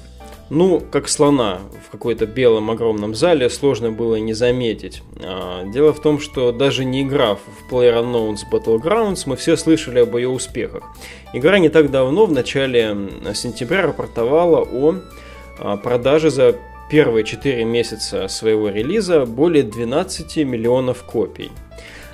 ну, 0.50 0.80
как 0.80 1.08
слона 1.08 1.60
в 1.88 1.92
какой-то 1.92 2.26
белом 2.26 2.72
огромном 2.72 3.14
зале 3.14 3.50
сложно 3.50 3.92
было 3.92 4.16
не 4.16 4.34
заметить. 4.34 5.04
А, 5.22 5.64
дело 5.66 5.94
в 5.94 6.02
том, 6.02 6.20
что 6.20 6.52
даже 6.52 6.86
не 6.86 7.04
играв 7.04 7.40
в 7.46 7.72
PlayerUnknown's 7.72 8.40
Battlegrounds, 8.52 9.24
мы 9.26 9.36
все 9.36 9.56
слышали 9.56 10.00
об 10.00 10.16
ее 10.16 10.30
успехах. 10.30 10.84
Игра 11.34 11.60
не 11.60 11.70
так 11.70 11.92
давно, 11.92 12.26
в 12.26 12.32
начале 12.32 12.96
сентября, 13.34 13.84
рапортовала 13.84 14.62
о 14.62 14.96
а, 15.60 15.78
продаже 15.78 16.32
за 16.32 16.56
первые 16.90 17.24
4 17.24 17.64
месяца 17.66 18.28
своего 18.28 18.70
релиза 18.70 19.26
более 19.26 19.64
12 19.64 20.38
миллионов 20.38 21.04
копий. 21.04 21.52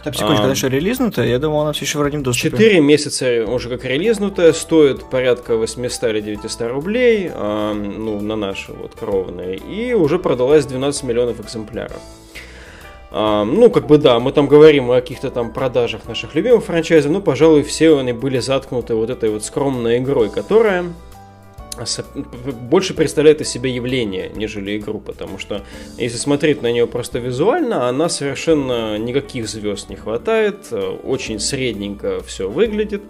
Так, 0.03 0.13
секундочку, 0.15 0.43
а, 0.43 0.67
она 0.67 0.75
релизнутая? 0.75 1.27
Я 1.27 1.39
думал, 1.39 1.61
она 1.61 1.73
все 1.73 1.85
еще 1.85 1.97
в 1.97 2.01
раннем 2.03 2.21
доступе. 2.21 2.51
4 2.51 2.79
месяца 2.79 3.43
уже 3.47 3.69
как 3.69 3.85
релизнутая, 3.85 4.53
стоит 4.53 5.09
порядка 5.09 5.55
800 5.55 6.03
или 6.11 6.21
900 6.21 6.69
рублей, 6.69 7.31
а, 7.33 7.73
ну, 7.73 8.21
на 8.21 8.35
наши 8.35 8.71
вот 8.71 8.93
кровные, 8.93 9.55
и 9.55 9.93
уже 9.93 10.19
продалась 10.19 10.65
12 10.67 11.03
миллионов 11.03 11.39
экземпляров. 11.39 11.99
А, 13.09 13.45
ну, 13.45 13.71
как 13.71 13.87
бы 13.87 13.97
да, 13.97 14.19
мы 14.19 14.31
там 14.31 14.47
говорим 14.47 14.91
о 14.91 14.95
каких-то 14.95 15.31
там 15.31 15.51
продажах 15.51 16.05
наших 16.05 16.35
любимых 16.35 16.65
франчайзов, 16.65 17.11
но, 17.11 17.19
пожалуй, 17.19 17.63
все 17.63 17.97
они 17.97 18.13
были 18.13 18.37
заткнуты 18.37 18.93
вот 18.93 19.09
этой 19.09 19.31
вот 19.31 19.43
скромной 19.43 19.97
игрой, 19.97 20.29
которая 20.29 20.85
больше 22.69 22.93
представляет 22.93 23.41
из 23.41 23.49
себя 23.49 23.69
явление, 23.69 24.31
нежели 24.35 24.77
игру, 24.77 24.99
потому 24.99 25.37
что 25.37 25.63
если 25.97 26.17
смотреть 26.17 26.61
на 26.61 26.71
нее 26.71 26.87
просто 26.87 27.19
визуально, 27.19 27.87
она 27.87 28.09
совершенно 28.09 28.97
никаких 28.97 29.47
звезд 29.47 29.89
не 29.89 29.95
хватает, 29.95 30.71
очень 31.03 31.39
средненько 31.39 32.21
все 32.23 32.49
выглядит, 32.49 33.03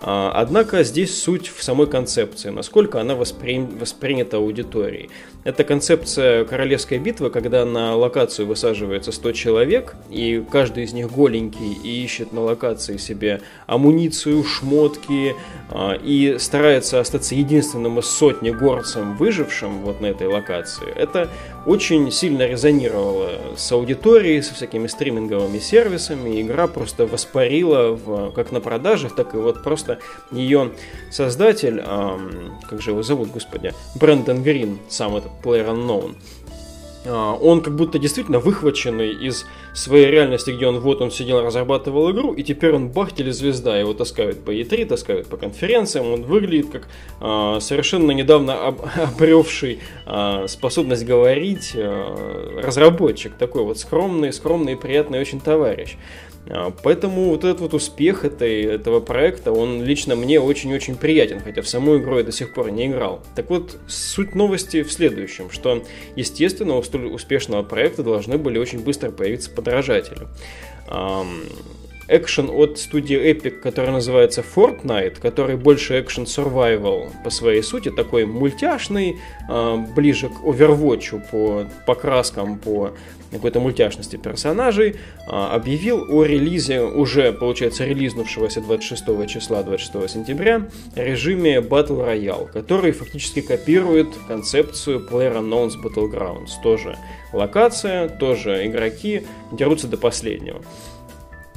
Однако 0.00 0.84
здесь 0.84 1.20
суть 1.20 1.48
в 1.48 1.62
самой 1.62 1.88
концепции, 1.88 2.50
насколько 2.50 3.00
она 3.00 3.16
воспри... 3.16 3.58
воспринята 3.58 4.36
аудиторией. 4.36 5.10
Это 5.42 5.64
концепция 5.64 6.44
королевской 6.44 6.98
битвы, 6.98 7.30
когда 7.30 7.64
на 7.64 7.96
локацию 7.96 8.46
высаживается 8.46 9.10
100 9.10 9.32
человек, 9.32 9.96
и 10.08 10.44
каждый 10.52 10.84
из 10.84 10.92
них 10.92 11.10
голенький 11.10 11.72
и 11.72 12.04
ищет 12.04 12.32
на 12.32 12.42
локации 12.42 12.96
себе 12.96 13.40
амуницию, 13.66 14.44
шмотки, 14.44 15.34
а, 15.70 15.94
и 15.94 16.38
старается 16.38 17.00
остаться 17.00 17.34
единственным 17.34 17.98
из 17.98 18.06
сотни 18.06 18.50
горцем, 18.50 19.16
выжившим 19.16 19.80
вот 19.80 20.00
на 20.00 20.06
этой 20.06 20.28
локации. 20.28 20.92
Это 20.94 21.28
очень 21.66 22.10
сильно 22.10 22.46
резонировало 22.46 23.56
с 23.56 23.70
аудиторией, 23.72 24.42
со 24.42 24.54
всякими 24.54 24.86
стриминговыми 24.86 25.58
сервисами. 25.58 26.40
Игра 26.40 26.66
просто 26.66 27.06
воспарила 27.06 27.92
в, 27.92 28.32
как 28.32 28.52
на 28.52 28.60
продажах, 28.60 29.14
так 29.14 29.34
и 29.34 29.38
вот 29.38 29.62
просто 29.62 29.98
ее 30.30 30.72
создатель, 31.10 31.80
эм, 31.80 32.58
как 32.68 32.80
же 32.80 32.90
его 32.90 33.02
зовут, 33.02 33.30
господи, 33.30 33.72
Брэндон 33.94 34.42
Грин, 34.42 34.78
сам 34.88 35.16
этот 35.16 35.32
Player 35.42 35.68
Unknown, 35.68 36.16
он 37.06 37.60
как 37.60 37.76
будто 37.76 37.98
действительно 37.98 38.38
выхваченный 38.38 39.12
из 39.12 39.46
своей 39.72 40.06
реальности, 40.06 40.50
где 40.50 40.66
он 40.66 40.80
вот 40.80 41.00
он 41.00 41.10
сидел, 41.10 41.42
разрабатывал 41.42 42.10
игру, 42.10 42.32
и 42.32 42.42
теперь 42.42 42.72
он 42.74 42.88
бах, 42.88 43.12
телезвезда, 43.12 43.78
его 43.78 43.94
таскают 43.94 44.44
по 44.44 44.50
E3, 44.50 44.86
таскают 44.86 45.28
по 45.28 45.36
конференциям, 45.36 46.12
он 46.12 46.22
выглядит 46.22 46.70
как 46.70 46.88
э, 47.20 47.60
совершенно 47.60 48.10
недавно 48.12 48.66
об, 48.66 48.80
обревший 48.96 49.78
э, 50.06 50.46
способность 50.48 51.04
говорить 51.04 51.72
э, 51.74 52.60
разработчик, 52.62 53.34
такой 53.34 53.62
вот 53.62 53.78
скромный, 53.78 54.32
скромный 54.32 54.76
приятный 54.76 55.20
очень 55.20 55.40
товарищ. 55.40 55.96
А, 56.50 56.72
поэтому 56.82 57.30
вот 57.30 57.44
этот 57.44 57.60
вот 57.60 57.74
успех 57.74 58.24
этой, 58.24 58.62
этого 58.62 59.00
проекта, 59.00 59.52
он 59.52 59.82
лично 59.82 60.16
мне 60.16 60.40
очень-очень 60.40 60.96
приятен, 60.96 61.40
хотя 61.40 61.62
в 61.62 61.68
саму 61.68 61.98
игру 61.98 62.18
я 62.18 62.24
до 62.24 62.32
сих 62.32 62.54
пор 62.54 62.70
не 62.70 62.86
играл. 62.86 63.22
Так 63.34 63.50
вот, 63.50 63.76
суть 63.86 64.34
новости 64.34 64.82
в 64.82 64.92
следующем, 64.92 65.50
что, 65.50 65.84
естественно, 66.16 66.76
у 66.76 66.82
столь 66.82 67.06
успешного 67.06 67.62
проекта 67.62 68.02
должны 68.02 68.38
были 68.38 68.58
очень 68.58 68.80
быстро 68.80 69.10
появиться 69.10 69.50
подражатели 69.50 70.26
экшен 72.08 72.50
от 72.50 72.78
студии 72.78 73.16
Epic, 73.16 73.60
который 73.60 73.90
называется 73.90 74.42
Fortnite, 74.42 75.20
который 75.20 75.56
больше 75.56 76.00
экшен 76.00 76.24
survival 76.24 77.10
по 77.22 77.30
своей 77.30 77.62
сути, 77.62 77.90
такой 77.90 78.24
мультяшный, 78.24 79.18
э, 79.48 79.76
ближе 79.94 80.28
к 80.28 80.40
Overwatch 80.42 81.22
по, 81.30 81.66
по 81.86 81.94
краскам, 81.94 82.58
по 82.58 82.92
какой-то 83.30 83.60
мультяшности 83.60 84.16
персонажей, 84.16 84.90
э, 84.90 85.30
объявил 85.30 86.06
о 86.10 86.24
релизе, 86.24 86.80
уже, 86.82 87.32
получается, 87.32 87.84
релизнувшегося 87.84 88.62
26 88.62 89.26
числа, 89.26 89.62
26 89.62 90.08
сентября, 90.08 90.68
режиме 90.94 91.58
Battle 91.58 92.06
Royale, 92.06 92.50
который 92.50 92.92
фактически 92.92 93.40
копирует 93.42 94.08
концепцию 94.26 95.06
PlayerUnknown's 95.10 95.74
Battlegrounds. 95.82 96.52
Тоже 96.62 96.96
локация, 97.32 98.08
тоже 98.08 98.66
игроки 98.66 99.26
дерутся 99.52 99.88
до 99.88 99.98
последнего. 99.98 100.62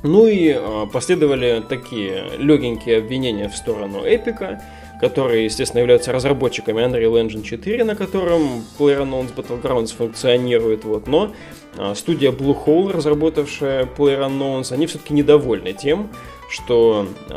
Ну 0.04 0.26
и 0.26 0.50
э, 0.50 0.88
последовали 0.92 1.64
такие 1.68 2.24
легенькие 2.38 2.98
обвинения 2.98 3.48
в 3.48 3.56
сторону 3.56 4.04
Эпика, 4.04 4.62
которые, 5.00 5.46
естественно, 5.46 5.80
являются 5.80 6.12
разработчиками 6.12 6.82
Unreal 6.82 7.24
Engine 7.24 7.44
4, 7.44 7.84
на 7.84 7.96
котором 7.96 8.64
PlayerUnknown's 8.80 9.36
Battlegrounds 9.36 9.96
функционирует, 9.96 10.86
вот, 10.86 11.08
но 11.08 11.34
э, 11.78 11.94
студия 11.96 12.32
Bluehole, 12.32 12.94
разработавшая 12.94 13.86
PlayerUnknown's, 13.86 14.74
они 14.74 14.88
все-таки 14.88 15.14
недовольны 15.14 15.74
тем, 15.74 16.10
что 16.50 17.08
э, 17.30 17.34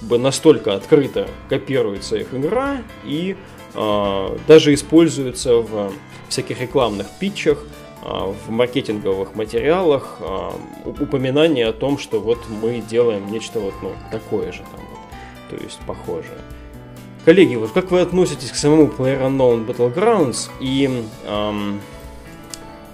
как 0.00 0.08
бы 0.08 0.18
настолько 0.18 0.74
открыто 0.74 1.28
копируется 1.48 2.16
их 2.16 2.32
игра 2.32 2.78
и 3.04 3.36
даже 4.46 4.74
используется 4.74 5.56
в 5.56 5.94
всяких 6.28 6.60
рекламных 6.60 7.06
питчах 7.18 7.64
а, 7.64 7.81
в 8.02 8.50
маркетинговых 8.50 9.34
материалах 9.34 10.16
а, 10.20 10.52
упоминание 10.84 11.68
о 11.68 11.72
том, 11.72 11.98
что 11.98 12.20
вот 12.20 12.38
мы 12.48 12.80
делаем 12.80 13.30
нечто 13.30 13.60
вот 13.60 13.74
ну, 13.80 13.92
такое 14.10 14.50
же 14.50 14.58
там 14.58 14.80
вот, 14.90 15.56
то 15.58 15.64
есть 15.64 15.78
похожее. 15.86 16.38
Коллеги, 17.24 17.54
вот 17.54 17.70
как 17.70 17.92
вы 17.92 18.00
относитесь 18.00 18.50
к 18.50 18.56
самому 18.56 18.88
PlayerUnknown 18.88 19.64
Battlegrounds 19.66 20.50
и 20.58 21.04
эм, 21.24 21.80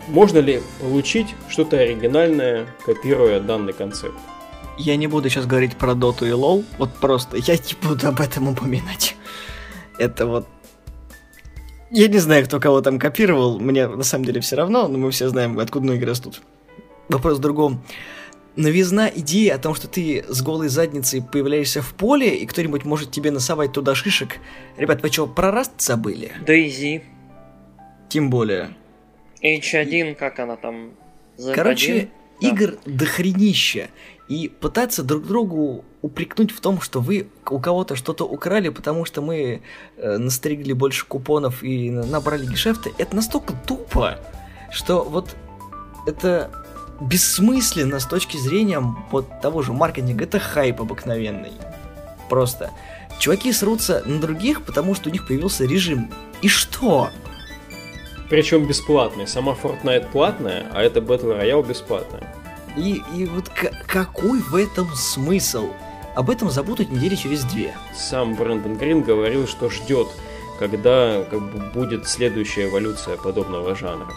можно 0.09 0.39
ли 0.39 0.61
получить 0.81 1.35
что-то 1.49 1.79
оригинальное, 1.79 2.67
копируя 2.85 3.41
данный 3.41 3.73
концепт? 3.73 4.19
Я 4.77 4.97
не 4.97 5.07
буду 5.07 5.31
сейчас 5.31 5.47
говорить 5.47 5.77
про 5.77 5.95
Доту 5.95 6.27
и 6.27 6.33
Лол, 6.33 6.65
вот 6.77 6.93
просто 6.95 7.39
я 7.39 7.55
не 7.55 7.89
буду 7.89 8.09
об 8.09 8.21
этом 8.21 8.49
упоминать. 8.49 9.17
Это 9.99 10.27
вот 10.27 10.47
я 11.91 12.09
не 12.09 12.19
знаю, 12.19 12.45
кто 12.45 12.61
кого 12.61 12.81
там 12.81 12.99
копировал, 12.99 13.59
мне 13.59 13.87
на 13.87 14.03
самом 14.03 14.25
деле 14.25 14.41
все 14.41 14.57
равно, 14.57 14.89
но 14.89 14.99
мы 14.99 15.11
все 15.11 15.29
знаем, 15.29 15.59
откуда 15.59 15.87
ноги 15.87 16.05
растут. 16.05 16.43
Вопрос 17.09 17.39
в 17.39 17.41
другом. 17.41 17.83
Новизна 18.57 19.09
идеи 19.09 19.49
о 19.49 19.59
том, 19.59 19.75
что 19.75 19.89
ты 19.89 20.25
с 20.29 20.43
голой 20.43 20.69
задницей 20.69 21.23
появляешься 21.23 21.81
в 21.81 21.95
поле, 21.95 22.37
и 22.37 22.45
кто-нибудь 22.45 22.85
может 22.85 23.11
тебе 23.13 23.31
насовать 23.31 23.73
туда 23.73 23.95
шишек. 23.95 24.39
Ребят, 24.77 25.03
вы 25.03 25.11
что, 25.11 25.27
про 25.27 25.53
Раст 25.53 25.81
забыли? 25.81 26.33
Дейзи. 26.45 27.05
Тем 28.09 28.31
более. 28.31 28.75
H1, 29.43 30.17
как 30.17 30.41
она 30.41 30.57
там? 30.57 30.91
Z1? 31.39 31.55
Короче, 31.55 32.09
да. 32.41 32.49
игр 32.49 32.79
дохренища. 32.85 33.91
И 34.29 34.49
пытаться 34.49 35.03
друг 35.05 35.27
другу 35.27 35.85
упрекнуть 36.03 36.53
в 36.53 36.61
том, 36.61 36.81
что 36.81 37.01
вы 37.01 37.29
у 37.49 37.59
кого-то 37.59 37.97
что-то 37.97 38.25
украли, 38.25 38.69
потому 38.69 39.05
что 39.05 39.21
мы 39.21 39.63
э, 39.97 40.17
настригли 40.19 40.73
больше 40.73 41.07
купонов 41.07 41.63
и 41.63 41.91
набрали 41.91 42.47
гешефты, 42.47 42.93
это 42.99 43.17
настолько 43.17 43.55
тупо, 43.67 44.19
что 44.71 45.03
вот 45.03 45.35
это 46.07 46.51
бессмысленно 47.01 48.01
с 48.01 48.07
точки 48.07 48.37
зрения 48.37 48.81
вот 49.11 49.41
того 49.41 49.63
же 49.63 49.73
маркетинга. 49.73 50.25
Это 50.25 50.39
хайп 50.39 50.81
обыкновенный. 50.81 51.53
Просто. 52.29 52.71
Чуваки 53.19 53.53
срутся 53.53 54.03
на 54.07 54.21
других, 54.21 54.63
потому 54.63 54.95
что 54.95 55.09
у 55.09 55.13
них 55.13 55.27
появился 55.27 55.65
режим. 55.65 56.11
И 56.43 56.49
что? 56.49 57.11
Причем 58.31 58.67
бесплатный. 58.67 59.27
Сама 59.27 59.57
Fortnite 59.61 60.11
платная, 60.13 60.67
а 60.73 60.83
это 60.83 61.01
Battle 61.01 61.41
Royale 61.41 61.67
бесплатная. 61.67 62.35
И, 62.77 63.03
и 63.17 63.25
вот 63.27 63.49
какой 63.87 64.41
в 64.41 64.55
этом 64.55 64.95
смысл? 64.95 65.71
Об 66.15 66.31
этом 66.31 66.51
забудут 66.51 66.91
недели 66.91 67.15
через 67.15 67.45
две. 67.45 67.77
Сам 67.95 68.35
Брэндон 68.35 68.77
Грин 68.77 69.03
говорил, 69.03 69.47
что 69.47 69.71
ждет, 69.71 70.09
когда 70.59 71.25
как 71.31 71.41
бы, 71.41 71.59
будет 71.71 72.09
следующая 72.09 72.69
эволюция 72.69 73.17
подобного 73.17 73.75
жанра. 73.75 74.13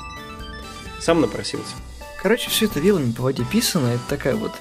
Сам 0.99 1.21
напросился. 1.21 1.75
Короче, 2.21 2.49
все 2.49 2.65
это 2.65 2.80
вилами 2.80 3.12
по 3.12 3.23
воде 3.23 3.43
писано, 3.43 3.88
это 3.88 4.04
такая 4.08 4.36
вот 4.36 4.51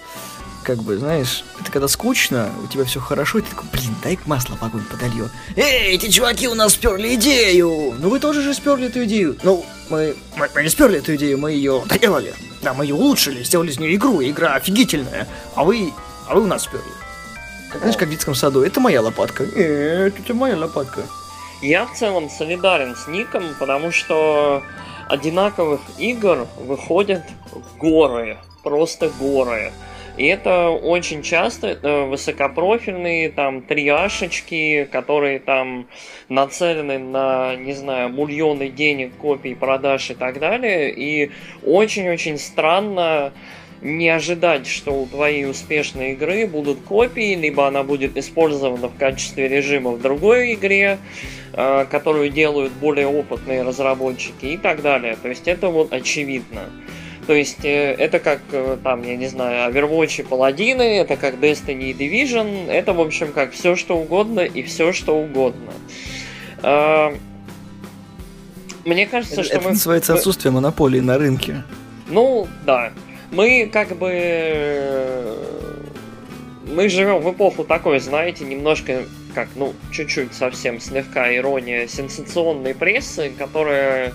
как 0.62 0.82
бы, 0.82 0.98
знаешь, 0.98 1.44
это 1.60 1.70
когда 1.72 1.88
скучно, 1.88 2.50
у 2.62 2.66
тебя 2.66 2.84
все 2.84 3.00
хорошо, 3.00 3.38
и 3.38 3.42
ты 3.42 3.50
такой, 3.50 3.68
блин, 3.72 3.94
дай 4.02 4.18
масло 4.26 4.56
в 4.56 4.62
огонь 4.62 4.84
подолью. 4.84 5.30
Эй, 5.56 5.94
эти 5.94 6.10
чуваки 6.10 6.48
у 6.48 6.54
нас 6.54 6.74
сперли 6.74 7.14
идею! 7.14 7.94
Ну 7.98 8.10
вы 8.10 8.20
тоже 8.20 8.42
же 8.42 8.54
сперли 8.54 8.86
эту 8.86 9.04
идею. 9.04 9.36
Ну, 9.42 9.64
мы, 9.88 10.14
мы, 10.36 10.48
мы 10.54 10.62
не 10.62 10.68
сперли 10.68 10.98
эту 10.98 11.16
идею, 11.16 11.38
мы 11.38 11.52
ее 11.52 11.82
доделали. 11.86 12.34
Да, 12.62 12.74
мы 12.74 12.84
ее 12.84 12.94
улучшили, 12.94 13.42
сделали 13.42 13.70
из 13.70 13.78
нее 13.78 13.94
игру, 13.94 14.22
игра 14.22 14.54
офигительная. 14.54 15.26
А 15.54 15.64
вы, 15.64 15.92
а 16.28 16.34
вы 16.34 16.42
у 16.42 16.46
нас 16.46 16.64
сперли. 16.64 16.84
Знаешь, 17.78 17.96
как 17.96 18.08
в 18.08 18.10
детском 18.10 18.34
саду, 18.34 18.62
это 18.62 18.80
моя 18.80 19.00
лопатка. 19.00 19.44
Нет, 19.44 20.14
это 20.18 20.34
моя 20.34 20.56
лопатка. 20.56 21.02
Я 21.62 21.86
в 21.86 21.94
целом 21.94 22.28
солидарен 22.30 22.96
с 22.96 23.06
Ником, 23.06 23.44
потому 23.58 23.92
что 23.92 24.62
одинаковых 25.08 25.80
игр 25.98 26.46
выходят 26.58 27.22
горы, 27.78 28.38
просто 28.62 29.10
горы. 29.20 29.72
И 30.16 30.26
это 30.26 30.68
очень 30.68 31.22
часто 31.22 31.68
это 31.68 32.02
высокопрофильные 32.02 33.30
там 33.30 33.62
триашечки, 33.62 34.88
которые 34.90 35.38
там 35.38 35.86
нацелены 36.28 36.98
на, 36.98 37.56
не 37.56 37.72
знаю, 37.72 38.10
миллионы 38.10 38.68
денег, 38.68 39.16
копий, 39.16 39.54
продаж 39.54 40.10
и 40.10 40.14
так 40.14 40.38
далее. 40.38 40.92
И 40.92 41.30
очень-очень 41.64 42.38
странно 42.38 43.32
не 43.82 44.08
ожидать, 44.08 44.66
что 44.66 44.92
у 44.92 45.06
твоей 45.06 45.46
успешной 45.46 46.12
игры 46.12 46.46
будут 46.46 46.80
копии, 46.80 47.34
либо 47.34 47.66
она 47.66 47.82
будет 47.82 48.16
использована 48.16 48.88
в 48.88 48.96
качестве 48.96 49.48
режима 49.48 49.92
в 49.92 50.02
другой 50.02 50.54
игре, 50.54 50.98
э, 51.52 51.86
которую 51.90 52.30
делают 52.30 52.72
более 52.72 53.06
опытные 53.06 53.62
разработчики 53.62 54.46
и 54.46 54.56
так 54.58 54.82
далее. 54.82 55.16
То 55.20 55.28
есть 55.28 55.48
это 55.48 55.68
вот 55.68 55.92
очевидно. 55.92 56.68
То 57.26 57.32
есть 57.32 57.64
э, 57.64 57.94
это 57.94 58.18
как, 58.18 58.40
э, 58.52 58.76
там, 58.82 59.02
я 59.02 59.16
не 59.16 59.28
знаю, 59.28 59.72
Overwatch 59.72 60.20
и 60.20 60.24
Паладины, 60.24 60.82
это 60.82 61.16
как 61.16 61.36
Destiny 61.36 61.90
и 61.90 61.94
Division, 61.94 62.70
это, 62.70 62.92
в 62.92 63.00
общем, 63.00 63.32
как 63.32 63.52
все 63.52 63.76
что 63.76 63.96
угодно 63.96 64.40
и 64.40 64.62
все 64.62 64.92
что 64.92 65.16
угодно. 65.16 65.72
Мне 68.84 69.06
кажется, 69.06 69.40
это, 69.40 69.44
что 69.44 69.54
это 69.54 69.64
мы... 69.64 69.70
называется 69.70 70.14
отсутствие 70.14 70.52
монополии 70.52 71.00
на 71.00 71.18
рынке. 71.18 71.62
Ну, 72.08 72.48
да. 72.66 72.92
Мы 73.30 73.68
как 73.72 73.96
бы... 73.96 74.10
Э, 74.12 75.36
мы 76.64 76.88
живем 76.88 77.20
в 77.20 77.32
эпоху 77.32 77.64
такой, 77.64 78.00
знаете, 78.00 78.44
немножко 78.44 79.04
как, 79.34 79.48
ну, 79.54 79.74
чуть-чуть 79.92 80.34
совсем 80.34 80.80
слегка 80.80 81.34
ирония 81.34 81.86
сенсационной 81.86 82.74
прессы, 82.74 83.30
которая 83.36 84.12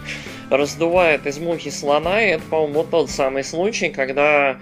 раздувает 0.49 1.25
из 1.25 1.37
мухи 1.39 1.69
слона, 1.69 2.21
и 2.21 2.31
это, 2.31 2.43
по-моему, 2.49 2.73
вот 2.73 2.89
тот 2.89 3.09
самый 3.09 3.43
случай, 3.43 3.89
когда, 3.89 4.57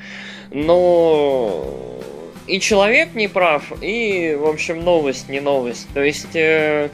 ну, 0.52 2.02
и 2.48 2.60
человек 2.60 3.16
не 3.16 3.28
прав, 3.28 3.64
и, 3.82 4.38
в 4.40 4.48
общем, 4.48 4.84
новость 4.84 5.30
не 5.30 5.40
новость. 5.40 5.88
То 5.94 6.04
есть... 6.04 6.36
Э, 6.36 6.90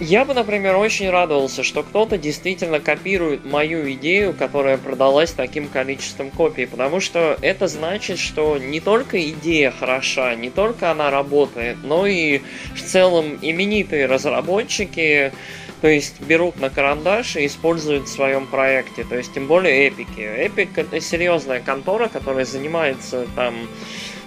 я 0.00 0.24
бы, 0.24 0.34
например, 0.34 0.76
очень 0.76 1.08
радовался, 1.08 1.62
что 1.62 1.82
кто-то 1.82 2.18
действительно 2.18 2.80
копирует 2.80 3.44
мою 3.44 3.90
идею, 3.92 4.34
которая 4.34 4.76
продалась 4.76 5.30
таким 5.30 5.68
количеством 5.68 6.30
копий, 6.30 6.66
потому 6.66 7.00
что 7.00 7.38
это 7.40 7.68
значит, 7.68 8.18
что 8.18 8.58
не 8.58 8.80
только 8.80 9.22
идея 9.30 9.70
хороша, 9.70 10.34
не 10.34 10.50
только 10.50 10.90
она 10.90 11.10
работает, 11.10 11.78
но 11.84 12.06
и 12.06 12.40
в 12.74 12.82
целом 12.82 13.38
именитые 13.40 14.06
разработчики, 14.06 15.32
то 15.80 15.88
есть 15.88 16.20
берут 16.20 16.58
на 16.58 16.70
карандаш 16.70 17.36
и 17.36 17.46
используют 17.46 18.08
в 18.08 18.12
своем 18.12 18.46
проекте, 18.46 19.04
то 19.04 19.16
есть 19.16 19.32
тем 19.32 19.46
более 19.46 19.88
эпики. 19.88 20.20
Эпик 20.20 20.76
это 20.76 21.00
серьезная 21.00 21.60
контора, 21.60 22.08
которая 22.08 22.44
занимается 22.44 23.26
там 23.36 23.54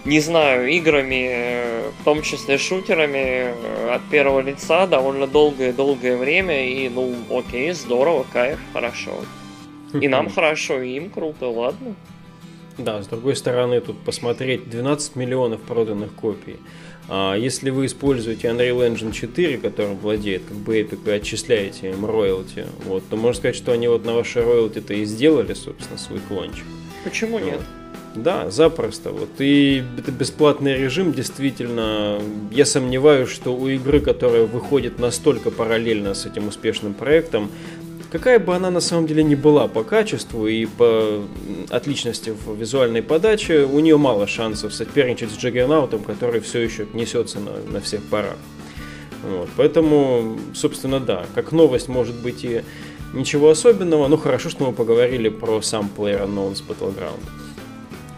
не 0.07 0.21
знаю, 0.21 0.69
играми, 0.69 1.27
э, 1.29 1.91
в 1.99 2.03
том 2.05 2.21
числе 2.21 2.57
шутерами 2.57 3.51
э, 3.51 3.89
от 3.93 4.01
первого 4.09 4.39
лица 4.39 4.87
довольно 4.87 5.27
долгое-долгое 5.27 6.15
время, 6.15 6.65
и, 6.65 6.87
ну, 6.87 7.13
окей, 7.29 7.73
здорово, 7.73 8.25
кайф, 8.31 8.57
хорошо. 8.73 9.11
И 9.99 10.07
нам 10.07 10.29
хорошо, 10.29 10.81
и 10.81 10.95
им 10.95 11.09
круто, 11.09 11.47
ладно. 11.47 11.95
Да, 12.77 13.01
с 13.01 13.07
другой 13.07 13.35
стороны, 13.35 13.81
тут 13.81 13.99
посмотреть 13.99 14.69
12 14.69 15.15
миллионов 15.15 15.61
проданных 15.61 16.13
копий. 16.13 16.57
А 17.09 17.35
если 17.35 17.69
вы 17.69 17.85
используете 17.85 18.47
Unreal 18.47 18.87
Engine 18.87 19.11
4, 19.11 19.57
которым 19.57 19.97
владеет 19.97 20.43
как 20.47 20.57
бы 20.57 20.79
Epic, 20.79 20.99
и 21.05 21.11
отчисляете 21.11 21.91
им 21.91 22.05
роялти, 22.05 22.65
вот, 22.85 23.03
то 23.09 23.17
можно 23.17 23.39
сказать, 23.39 23.55
что 23.55 23.71
они 23.73 23.87
вот 23.87 24.05
на 24.05 24.13
ваши 24.13 24.41
роялти-то 24.41 24.93
и 24.93 25.05
сделали, 25.05 25.53
собственно, 25.53 25.97
свой 25.97 26.19
клончик. 26.19 26.65
Почему 27.03 27.39
вот. 27.39 27.45
нет? 27.45 27.59
Да, 28.17 28.49
запросто. 28.49 29.11
Вот. 29.11 29.29
И 29.39 29.83
это 29.97 30.11
бесплатный 30.11 30.77
режим, 30.77 31.13
действительно, 31.13 32.19
я 32.51 32.65
сомневаюсь, 32.65 33.29
что 33.29 33.55
у 33.55 33.67
игры, 33.67 33.99
которая 33.99 34.45
выходит 34.45 34.99
настолько 34.99 35.51
параллельно 35.51 36.13
с 36.13 36.25
этим 36.25 36.47
успешным 36.47 36.93
проектом, 36.93 37.51
какая 38.11 38.39
бы 38.39 38.55
она 38.55 38.71
на 38.71 38.79
самом 38.79 39.07
деле 39.07 39.23
не 39.23 39.35
была 39.35 39.67
по 39.67 39.83
качеству 39.83 40.47
и 40.47 40.65
по 40.65 41.23
отличности 41.69 42.31
в 42.31 42.55
визуальной 42.55 43.03
подаче, 43.03 43.63
у 43.65 43.79
нее 43.79 43.97
мало 43.97 44.27
шансов 44.27 44.73
соперничать 44.73 45.31
с 45.31 45.37
Джаггернаутом, 45.37 46.03
который 46.03 46.41
все 46.41 46.59
еще 46.59 46.87
несется 46.93 47.39
на, 47.39 47.71
на 47.71 47.81
всех 47.81 48.01
парах. 48.03 48.37
Вот. 49.23 49.49
Поэтому, 49.57 50.37
собственно, 50.53 50.99
да, 50.99 51.25
как 51.35 51.51
новость 51.51 51.87
может 51.87 52.15
быть 52.15 52.43
и 52.43 52.61
ничего 53.13 53.49
особенного, 53.49 54.07
но 54.07 54.17
хорошо, 54.17 54.49
что 54.49 54.65
мы 54.65 54.73
поговорили 54.73 55.29
про 55.29 55.61
сам 55.61 55.89
PlayerUnknown's 55.95 56.63
Battleground. 56.67 57.19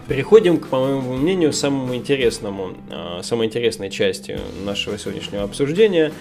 Переходим, 0.09 0.57
к, 0.57 0.69
по 0.69 0.79
моему 0.79 1.13
мнению, 1.13 1.53
самому 1.53 1.93
интересному, 1.93 2.73
а, 2.89 3.21
самой 3.21 3.45
интересной 3.45 3.91
части 3.91 4.39
нашего 4.65 4.97
сегодняшнего 4.97 5.43
обсуждения. 5.43 6.11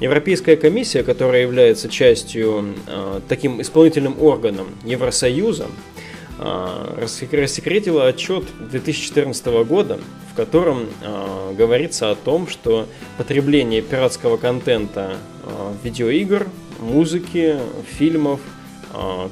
Европейская 0.00 0.56
комиссия, 0.56 1.02
которая 1.02 1.42
является 1.42 1.88
частью 1.88 2.74
а, 2.86 3.22
таким 3.26 3.62
исполнительным 3.62 4.22
органом 4.22 4.66
Евросоюза, 4.84 5.68
а, 6.38 6.94
рассекретила 7.00 8.06
отчет 8.06 8.44
2014 8.70 9.64
года, 9.64 9.98
в 10.30 10.34
котором 10.36 10.88
говорится 11.56 12.10
о 12.10 12.14
том, 12.14 12.48
что 12.48 12.86
потребление 13.16 13.80
пиратского 13.80 14.36
контента 14.36 15.16
видеоигр, 15.82 16.48
музыки, 16.80 17.56
фильмов– 17.98 18.40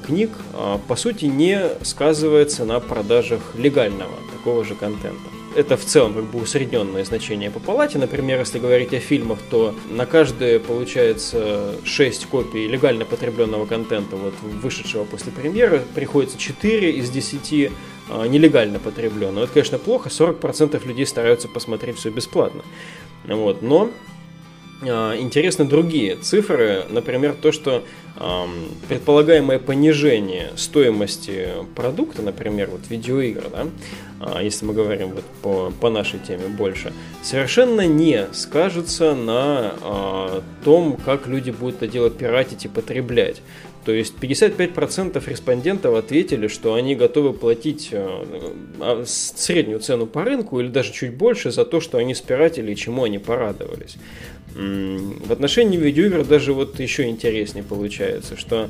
книг, 0.07 0.31
а, 0.55 0.79
по 0.89 0.97
сути, 0.97 1.27
не 1.27 1.61
сказывается 1.83 2.65
на 2.65 2.81
продажах 2.81 3.41
легального 3.57 4.15
такого 4.33 4.65
же 4.65 4.75
контента. 4.75 5.31
Это 5.57 5.77
в 5.77 5.85
целом 5.85 6.15
как 6.15 6.25
бы 6.25 6.41
усредненное 6.41 7.05
значение 7.05 7.51
по 7.51 7.59
палате. 7.59 7.99
Например, 7.99 8.39
если 8.39 8.61
говорить 8.61 8.95
о 8.95 9.01
фильмах, 9.01 9.39
то 9.51 9.75
на 9.91 10.07
каждое 10.07 10.61
получается 10.61 11.75
6 11.85 12.27
копий 12.27 12.69
легально 12.69 13.05
потребленного 13.05 13.67
контента, 13.67 14.15
вот 14.17 14.35
вышедшего 14.43 15.05
после 15.05 15.33
премьеры, 15.33 15.83
приходится 15.95 16.39
4 16.39 16.93
из 16.93 17.11
10 17.11 17.73
а, 18.09 18.27
нелегально 18.27 18.79
потребленного. 18.79 19.45
Это, 19.45 19.53
конечно, 19.55 19.79
плохо, 19.79 20.09
40% 20.09 20.87
людей 20.87 21.07
стараются 21.07 21.49
посмотреть 21.49 21.97
все 21.97 22.11
бесплатно. 22.11 22.63
Вот. 23.27 23.61
Но 23.61 23.91
а, 23.91 23.91
интересны 24.83 25.65
другие 25.67 26.17
цифры, 26.17 26.85
например, 26.89 27.35
то, 27.35 27.53
что 27.53 27.85
э, 28.17 28.45
предполагаемое 28.89 29.59
понижение 29.59 30.53
стоимости 30.57 31.49
продукта, 31.75 32.23
например, 32.23 32.71
вот 32.71 32.81
видеоигр, 32.89 33.45
да, 33.51 33.67
э, 34.39 34.45
если 34.45 34.65
мы 34.65 34.73
говорим 34.73 35.11
вот 35.11 35.25
по, 35.43 35.73
по 35.81 35.91
нашей 35.91 36.19
теме 36.19 36.49
больше, 36.49 36.93
совершенно 37.23 37.87
не 37.87 38.27
скажется 38.33 39.15
на 39.15 39.75
э, 39.83 40.41
том, 40.65 40.97
как 41.05 41.27
люди 41.27 41.51
будут 41.51 41.77
это 41.77 41.87
дело 41.87 42.09
пиратить 42.09 42.65
и 42.65 42.69
потреблять. 42.69 43.43
То 43.85 43.93
есть 43.93 44.15
55% 44.21 45.23
респондентов 45.29 45.95
ответили, 45.95 46.49
что 46.49 46.75
они 46.75 46.95
готовы 46.95 47.33
платить 47.33 47.89
э, 47.93 49.05
среднюю 49.07 49.81
цену 49.81 50.07
по 50.07 50.25
рынку 50.25 50.61
или 50.61 50.69
даже 50.69 50.93
чуть 50.93 51.15
больше 51.15 51.51
за 51.51 51.65
то, 51.65 51.81
что 51.81 51.99
они 51.99 52.15
спиратили 52.15 52.73
и 52.73 52.77
чему 52.77 53.05
они 53.05 53.19
порадовались. 53.19 53.97
В 54.55 55.33
отношении 55.33 55.79
видеоигр 55.79 56.25
даже 56.25 56.53
вот 56.53 56.79
еще 56.81 57.09
интереснее 57.09 57.63
получается, 57.63 58.37
что 58.37 58.69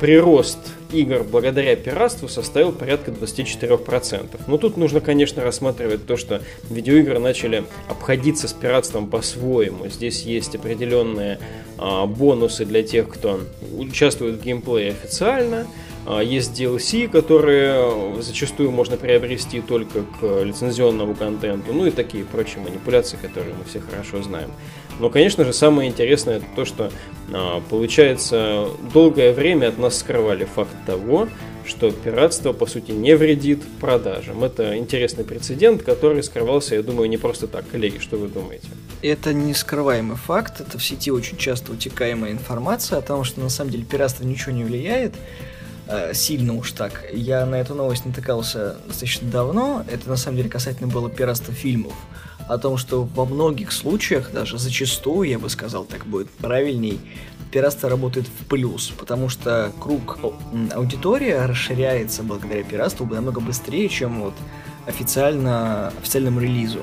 прирост 0.00 0.58
игр 0.92 1.24
благодаря 1.24 1.74
пиратству 1.76 2.28
составил 2.28 2.72
порядка 2.72 3.10
24%. 3.10 4.40
Но 4.46 4.58
тут 4.58 4.76
нужно, 4.76 5.00
конечно, 5.00 5.42
рассматривать 5.42 6.06
то, 6.06 6.16
что 6.16 6.42
видеоигры 6.70 7.18
начали 7.18 7.64
обходиться 7.88 8.48
с 8.48 8.52
пиратством 8.52 9.08
по-своему. 9.08 9.88
Здесь 9.88 10.22
есть 10.22 10.54
определенные 10.54 11.38
э, 11.78 12.06
бонусы 12.06 12.64
для 12.64 12.82
тех, 12.82 13.08
кто 13.08 13.40
участвует 13.76 14.36
в 14.36 14.42
геймплее 14.42 14.90
официально, 14.90 15.66
А, 15.66 15.85
есть 16.06 16.60
DLC, 16.60 17.08
которые 17.08 18.20
зачастую 18.22 18.70
можно 18.70 18.96
приобрести 18.96 19.60
только 19.60 20.02
к 20.02 20.42
лицензионному 20.42 21.14
контенту, 21.14 21.72
ну 21.72 21.86
и 21.86 21.90
такие 21.90 22.24
прочие 22.24 22.62
манипуляции, 22.62 23.16
которые 23.20 23.54
мы 23.54 23.64
все 23.64 23.80
хорошо 23.80 24.22
знаем. 24.22 24.50
Но, 24.98 25.10
конечно 25.10 25.44
же, 25.44 25.52
самое 25.52 25.90
интересное 25.90 26.36
это 26.36 26.46
то, 26.54 26.64
что, 26.64 26.90
а, 27.32 27.60
получается, 27.68 28.68
долгое 28.94 29.32
время 29.32 29.68
от 29.68 29.78
нас 29.78 29.98
скрывали 29.98 30.44
факт 30.44 30.74
того, 30.86 31.28
что 31.66 31.90
пиратство, 31.90 32.52
по 32.52 32.66
сути, 32.66 32.92
не 32.92 33.16
вредит 33.16 33.62
продажам. 33.80 34.44
Это 34.44 34.78
интересный 34.78 35.24
прецедент, 35.24 35.82
который 35.82 36.22
скрывался, 36.22 36.76
я 36.76 36.82
думаю, 36.82 37.08
не 37.08 37.16
просто 37.16 37.46
так. 37.48 37.68
Коллеги, 37.68 37.98
что 37.98 38.16
вы 38.16 38.28
думаете? 38.28 38.68
Это 39.02 39.34
не 39.34 39.52
скрываемый 39.52 40.16
факт, 40.16 40.60
это 40.60 40.78
в 40.78 40.84
сети 40.84 41.10
очень 41.10 41.36
часто 41.36 41.72
утекаемая 41.72 42.32
информация 42.32 42.98
о 42.98 43.02
том, 43.02 43.24
что 43.24 43.40
на 43.40 43.48
самом 43.48 43.70
деле 43.70 43.84
пиратство 43.84 44.24
ничего 44.24 44.52
не 44.52 44.64
влияет, 44.64 45.14
сильно 46.12 46.54
уж 46.54 46.72
так. 46.72 47.04
Я 47.12 47.46
на 47.46 47.56
эту 47.56 47.74
новость 47.74 48.04
натыкался 48.04 48.76
достаточно 48.86 49.30
давно, 49.30 49.84
это 49.90 50.08
на 50.08 50.16
самом 50.16 50.38
деле 50.38 50.48
касательно 50.48 50.88
было 50.88 51.08
пиратства 51.10 51.54
фильмов 51.54 51.94
о 52.48 52.58
том, 52.58 52.76
что 52.76 53.02
во 53.02 53.24
многих 53.24 53.72
случаях, 53.72 54.32
даже 54.32 54.58
зачастую, 54.58 55.28
я 55.28 55.38
бы 55.38 55.48
сказал, 55.50 55.84
так 55.84 56.06
будет 56.06 56.30
правильней, 56.30 57.00
пиратство 57.50 57.88
работает 57.88 58.26
в 58.26 58.46
плюс, 58.46 58.92
потому 58.96 59.28
что 59.28 59.72
круг 59.80 60.18
аудитории 60.72 61.32
расширяется 61.32 62.22
благодаря 62.22 62.62
пиратству 62.62 63.06
намного 63.06 63.40
быстрее, 63.40 63.88
чем 63.88 64.22
вот 64.22 64.34
официально, 64.86 65.88
официальному 65.88 66.40
релизу. 66.40 66.80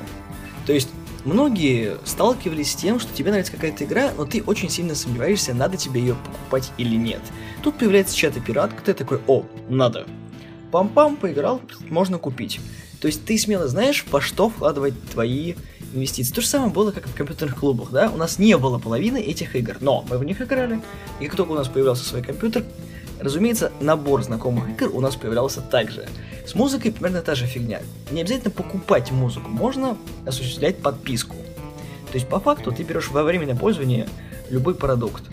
То 0.65 0.73
есть 0.73 0.89
многие 1.25 1.97
сталкивались 2.05 2.71
с 2.71 2.75
тем, 2.75 2.99
что 2.99 3.13
тебе 3.13 3.31
нравится 3.31 3.51
какая-то 3.51 3.83
игра, 3.83 4.11
но 4.17 4.25
ты 4.25 4.43
очень 4.43 4.69
сильно 4.69 4.95
сомневаешься, 4.95 5.53
надо 5.53 5.77
тебе 5.77 6.01
ее 6.01 6.15
покупать 6.15 6.71
или 6.77 6.95
нет. 6.95 7.21
Тут 7.61 7.77
появляется 7.77 8.15
чья-то 8.15 8.39
пиратка, 8.39 8.81
ты 8.83 8.93
такой, 8.93 9.19
о, 9.27 9.45
надо. 9.69 10.05
Пам-пам, 10.71 11.17
поиграл, 11.17 11.61
можно 11.89 12.17
купить. 12.17 12.59
То 12.99 13.07
есть 13.07 13.25
ты 13.25 13.37
смело 13.37 13.67
знаешь, 13.67 14.05
во 14.09 14.21
что 14.21 14.49
вкладывать 14.49 14.93
твои 15.11 15.55
инвестиции. 15.93 16.33
То 16.33 16.41
же 16.41 16.47
самое 16.47 16.71
было, 16.71 16.91
как 16.91 17.07
в 17.07 17.13
компьютерных 17.13 17.57
клубах, 17.57 17.91
да? 17.91 18.09
У 18.09 18.17
нас 18.17 18.39
не 18.39 18.57
было 18.57 18.79
половины 18.79 19.17
этих 19.17 19.55
игр, 19.55 19.77
но 19.81 20.05
мы 20.09 20.17
в 20.17 20.23
них 20.23 20.41
играли. 20.41 20.81
И 21.19 21.25
как 21.25 21.35
только 21.35 21.51
у 21.51 21.55
нас 21.55 21.67
появился 21.67 22.05
свой 22.05 22.23
компьютер, 22.23 22.63
разумеется, 23.23 23.71
набор 23.79 24.21
знакомых 24.23 24.69
игр 24.69 24.91
у 24.93 25.01
нас 25.01 25.15
появлялся 25.15 25.61
также. 25.61 26.07
С 26.45 26.55
музыкой 26.55 26.91
примерно 26.91 27.21
та 27.21 27.35
же 27.35 27.45
фигня. 27.45 27.81
Не 28.11 28.21
обязательно 28.21 28.51
покупать 28.51 29.11
музыку, 29.11 29.49
можно 29.49 29.97
осуществлять 30.25 30.77
подписку. 30.79 31.35
То 32.11 32.15
есть, 32.15 32.27
по 32.27 32.39
факту, 32.39 32.71
ты 32.71 32.83
берешь 32.83 33.09
во 33.09 33.23
время 33.23 33.55
пользования 33.55 34.07
любой 34.49 34.75
продукт. 34.75 35.23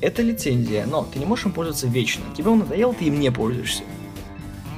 Это 0.00 0.22
лицензия, 0.22 0.84
но 0.86 1.06
ты 1.10 1.18
не 1.18 1.24
можешь 1.24 1.46
им 1.46 1.52
пользоваться 1.52 1.86
вечно. 1.86 2.24
Тебе 2.36 2.50
он 2.50 2.60
надоел, 2.60 2.92
ты 2.92 3.06
им 3.06 3.18
не 3.18 3.30
пользуешься. 3.30 3.82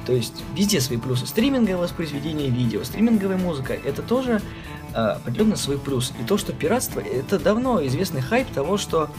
То 0.05 0.13
есть 0.13 0.43
везде 0.55 0.79
свои 0.79 0.97
плюсы. 0.97 1.25
Стриминговое 1.25 1.77
воспроизведение 1.77 2.49
видео, 2.49 2.83
стриминговая 2.83 3.37
музыка, 3.37 3.73
это 3.73 4.01
тоже 4.01 4.41
э, 4.93 4.97
определенно 4.97 5.55
свой 5.55 5.79
плюс. 5.79 6.13
И 6.21 6.23
то, 6.23 6.37
что 6.37 6.53
пиратство, 6.53 6.99
это 6.99 7.39
давно 7.39 7.85
известный 7.87 8.21
хайп 8.21 8.47
того, 8.51 8.77
что 8.77 9.09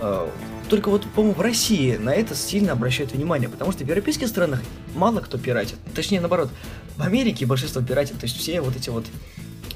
э, 0.00 0.28
только 0.70 0.88
вот, 0.88 1.04
по-моему, 1.10 1.34
в 1.34 1.40
России 1.40 1.96
на 1.96 2.14
это 2.14 2.34
сильно 2.36 2.72
обращают 2.72 3.12
внимание, 3.12 3.48
потому 3.48 3.72
что 3.72 3.84
в 3.84 3.88
европейских 3.88 4.28
странах 4.28 4.62
мало 4.94 5.20
кто 5.20 5.36
пиратит. 5.36 5.76
Точнее, 5.94 6.20
наоборот, 6.20 6.48
в 6.96 7.02
Америке 7.02 7.44
большинство 7.44 7.82
пиратит. 7.82 8.18
То 8.20 8.26
есть 8.26 8.38
все 8.38 8.60
вот 8.60 8.76
эти 8.76 8.88
вот 8.88 9.04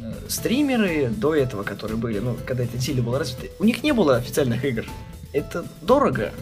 э, 0.01 0.13
стримеры 0.29 1.09
до 1.09 1.35
этого, 1.35 1.65
которые 1.65 1.97
были, 1.97 2.21
ну, 2.21 2.37
когда 2.47 2.63
это 2.63 2.81
сильно 2.81 3.03
было 3.03 3.19
развито, 3.19 3.49
у 3.59 3.65
них 3.65 3.83
не 3.83 3.93
было 3.93 4.17
официальных 4.17 4.65
игр. 4.65 4.87
Это 5.33 5.67
дорого. 5.83 6.33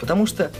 Потому 0.00 0.26
что 0.26 0.50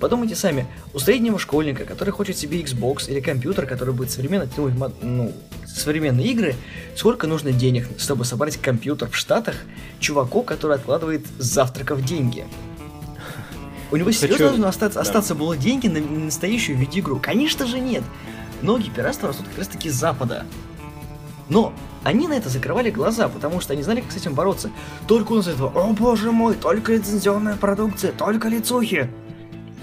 Подумайте 0.00 0.36
сами, 0.36 0.66
у 0.94 0.98
среднего 0.98 1.38
школьника, 1.38 1.84
который 1.84 2.10
хочет 2.10 2.36
себе 2.36 2.60
Xbox 2.60 3.10
или 3.10 3.20
компьютер, 3.20 3.66
который 3.66 3.92
будет 3.92 4.10
современно 4.10 4.46
тянуть 4.46 4.74
ну, 5.02 5.32
современные 5.66 6.26
игры, 6.28 6.54
сколько 6.94 7.26
нужно 7.26 7.52
денег, 7.52 7.88
чтобы 7.98 8.24
собрать 8.24 8.56
компьютер 8.58 9.10
в 9.10 9.16
Штатах 9.16 9.56
чуваку, 9.98 10.42
который 10.42 10.76
откладывает 10.76 11.26
с 11.38 11.44
завтраков 11.44 12.04
деньги? 12.04 12.46
У 13.90 13.96
него 13.96 14.06
Хочу... 14.06 14.20
серьезно 14.20 14.48
должно 14.48 14.68
остаться, 14.68 14.98
да. 14.98 15.02
остаться 15.02 15.34
было 15.34 15.56
деньги 15.56 15.88
на 15.88 16.00
настоящую 16.00 16.78
видеоигру? 16.78 17.18
Конечно 17.18 17.66
же 17.66 17.80
нет. 17.80 18.04
Многие 18.62 18.90
пиратства 18.90 19.28
растут 19.28 19.48
как 19.48 19.58
раз 19.58 19.68
таки 19.68 19.88
с 19.88 19.94
Запада. 19.94 20.44
Но 21.48 21.72
они 22.04 22.28
на 22.28 22.34
это 22.34 22.50
закрывали 22.50 22.90
глаза, 22.90 23.28
потому 23.28 23.60
что 23.60 23.72
они 23.72 23.82
знали, 23.82 24.02
как 24.02 24.12
с 24.12 24.16
этим 24.16 24.34
бороться. 24.34 24.70
Только 25.06 25.32
у 25.32 25.36
нас 25.36 25.46
этого, 25.46 25.70
о 25.74 25.92
боже 25.92 26.30
мой, 26.30 26.54
только 26.54 26.92
лицензионная 26.92 27.56
продукция, 27.56 28.12
только 28.12 28.48
лицухи. 28.48 29.10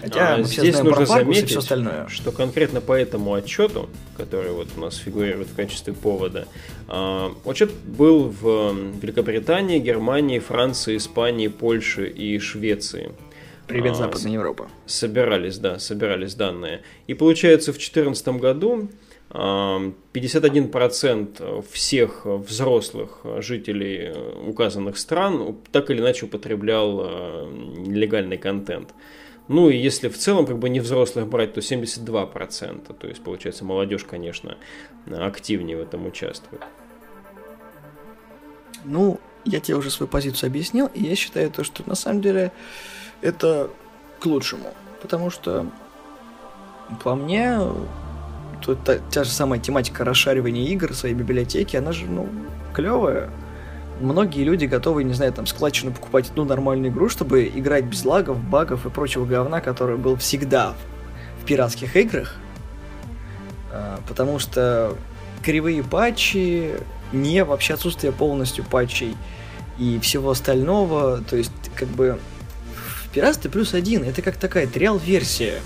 Хотя 0.06 0.36
а, 0.36 0.44
здесь 0.44 0.80
нужно 0.84 1.08
заметить, 1.08 1.50
все 1.50 1.60
остальное. 1.60 2.08
что 2.10 2.32
конкретно 2.32 2.80
по 2.80 2.94
этому 2.94 3.34
отчету, 3.34 3.90
который 4.16 4.52
вот 4.52 4.68
у 4.78 4.82
нас 4.82 4.98
фигурирует 4.98 5.48
в 5.48 5.56
качестве 5.56 5.94
повода, 5.94 6.48
э, 6.88 7.30
отчет 7.44 7.72
был 7.72 8.30
в 8.30 8.76
Великобритании, 9.02 9.80
Германии, 9.80 10.38
Франции, 10.38 10.98
Испании, 10.98 11.48
Польше 11.48 12.08
и 12.08 12.38
Швеции. 12.38 13.14
Привет, 13.66 13.94
а, 13.94 13.96
Западная 13.96 14.34
Европа. 14.34 14.68
Собирались, 14.86 15.58
да, 15.58 15.80
собирались 15.80 16.36
данные. 16.36 16.84
И 17.08 17.16
получается, 17.16 17.72
в 17.72 17.78
2014 17.78 18.40
году 18.40 18.90
51% 19.32 21.66
всех 21.72 22.26
взрослых 22.26 23.22
жителей 23.40 24.14
указанных 24.48 25.00
стран 25.00 25.56
так 25.72 25.90
или 25.90 26.00
иначе 26.00 26.28
употреблял 26.28 27.48
нелегальный 27.88 28.38
контент. 28.38 28.94
Ну 29.48 29.70
и 29.70 29.78
если 29.78 30.10
в 30.10 30.18
целом 30.18 30.46
как 30.46 30.58
бы 30.58 30.70
не 30.70 30.80
взрослых 30.80 31.28
брать, 31.28 31.54
то 31.54 31.60
72%. 31.60 32.94
То 32.94 33.08
есть, 33.08 33.24
получается, 33.24 33.64
молодежь, 33.64 34.04
конечно, 34.04 34.58
активнее 35.12 35.78
в 35.78 35.82
этом 35.82 36.08
участвует. 36.08 36.64
Ну, 38.84 39.20
я 39.46 39.60
тебе 39.60 39.78
уже 39.78 39.92
свою 39.92 40.10
позицию 40.10 40.48
объяснил, 40.48 40.88
и 40.88 41.04
я 41.04 41.16
считаю 41.16 41.52
то, 41.52 41.64
что 41.64 41.88
на 41.88 41.96
самом 41.96 42.22
деле 42.22 42.52
это 43.22 43.70
к 44.20 44.26
лучшему. 44.26 44.74
Потому 45.02 45.30
что, 45.30 45.68
по 47.04 47.16
мне, 47.16 47.60
то 48.64 48.76
та, 48.76 48.98
та 48.98 49.24
же 49.24 49.30
самая 49.30 49.60
тематика 49.60 50.04
расшаривания 50.04 50.68
игр 50.70 50.94
в 50.94 50.96
своей 50.96 51.14
библиотеке, 51.14 51.78
она 51.78 51.92
же, 51.92 52.08
ну, 52.08 52.28
клевая 52.74 53.30
многие 54.00 54.44
люди 54.44 54.66
готовы, 54.66 55.04
не 55.04 55.14
знаю, 55.14 55.34
там, 55.34 55.46
складчину 55.46 55.92
покупать 55.92 56.30
одну 56.30 56.46
нормальную 56.46 56.92
игру, 56.92 57.10
чтобы 57.10 57.46
играть 57.46 57.86
без 57.86 58.04
лагов, 58.06 58.38
багов 58.38 58.86
и 58.86 58.90
прочего 58.90 59.26
говна, 59.26 59.62
который 59.62 59.98
был 59.98 60.16
всегда 60.18 60.74
в, 60.74 61.44
в 61.44 61.46
пиратских 61.46 61.96
играх. 61.96 62.36
А, 63.72 64.00
потому 64.08 64.40
что 64.40 64.96
кривые 65.44 65.84
патчи, 65.84 66.76
не 67.12 67.44
вообще 67.44 67.76
отсутствие 67.76 68.12
полностью 68.12 68.66
патчей 68.66 69.16
и 69.78 70.00
всего 70.00 70.32
остального, 70.32 71.22
то 71.22 71.36
есть, 71.36 71.52
как 71.76 71.88
бы, 71.90 72.20
в 73.04 73.10
пиратстве 73.10 73.50
плюс 73.50 73.74
один, 73.74 74.04
это 74.04 74.22
как 74.22 74.38
такая 74.38 74.68
триал-версия. 74.68 75.60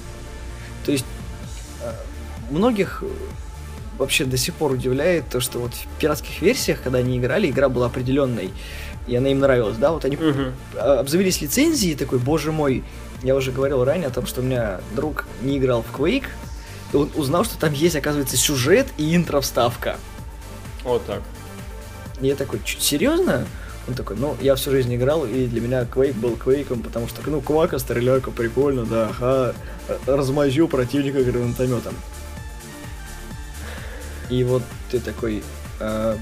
То 0.85 0.91
есть, 0.91 1.05
а, 1.83 1.95
многих 2.51 3.03
вообще 3.99 4.25
до 4.25 4.37
сих 4.37 4.55
пор 4.55 4.71
удивляет 4.71 5.29
то, 5.29 5.39
что 5.41 5.59
вот 5.59 5.73
в 5.73 5.99
пиратских 5.99 6.41
версиях, 6.41 6.81
когда 6.81 6.99
они 6.99 7.17
играли, 7.17 7.49
игра 7.49 7.69
была 7.69 7.85
определенной, 7.87 8.51
и 9.07 9.15
она 9.15 9.29
им 9.29 9.39
нравилась, 9.39 9.77
да, 9.77 9.91
вот 9.91 10.05
они 10.05 10.15
uh 10.15 10.53
обзавелись 10.75 11.41
лицензией, 11.41 11.95
такой, 11.95 12.19
боже 12.19 12.51
мой, 12.51 12.83
я 13.21 13.35
уже 13.35 13.51
говорил 13.51 13.83
ранее 13.83 14.07
о 14.07 14.11
том, 14.11 14.25
что 14.25 14.41
у 14.41 14.43
меня 14.43 14.79
друг 14.95 15.25
не 15.41 15.57
играл 15.57 15.83
в 15.83 15.99
Quake, 15.99 16.27
и 16.93 16.95
он 16.95 17.11
узнал, 17.15 17.43
что 17.43 17.59
там 17.59 17.73
есть, 17.73 17.95
оказывается, 17.95 18.37
сюжет 18.37 18.87
и 18.97 19.15
интро-вставка. 19.15 19.97
Вот 20.83 21.05
так. 21.05 21.21
И 22.21 22.27
я 22.27 22.35
такой, 22.35 22.61
серьезно? 22.65 23.45
Он 23.87 23.93
такой, 23.95 24.15
ну, 24.17 24.37
я 24.41 24.55
всю 24.55 24.71
жизнь 24.71 24.95
играл, 24.95 25.25
и 25.25 25.47
для 25.47 25.61
меня 25.61 25.81
Quake 25.83 26.13
был 26.13 26.33
Quake, 26.33 26.81
потому 26.81 27.07
что, 27.07 27.21
ну, 27.29 27.41
Квака, 27.41 27.79
стреляйка, 27.79 28.31
прикольно, 28.31 28.85
да, 28.85 29.09
ага, 29.19 29.55
размазю 30.05 30.67
противника 30.67 31.23
гранатометом. 31.23 31.95
И 34.29 34.43
вот 34.43 34.63
ты 34.91 34.99
такой, 34.99 35.43
э, 35.79 36.17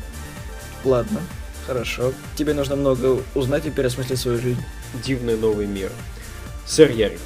ладно, 0.84 1.20
хорошо. 1.66 2.14
Тебе 2.36 2.54
нужно 2.54 2.76
много 2.76 3.22
узнать 3.36 3.66
и 3.66 3.70
переосмыслить 3.70 4.20
свою 4.20 4.40
жизнь. 4.40 4.64
Дивный 5.04 5.38
новый 5.38 5.68
мир. 5.68 5.92
Сэр 6.66 6.92
Ярик. 6.92 7.20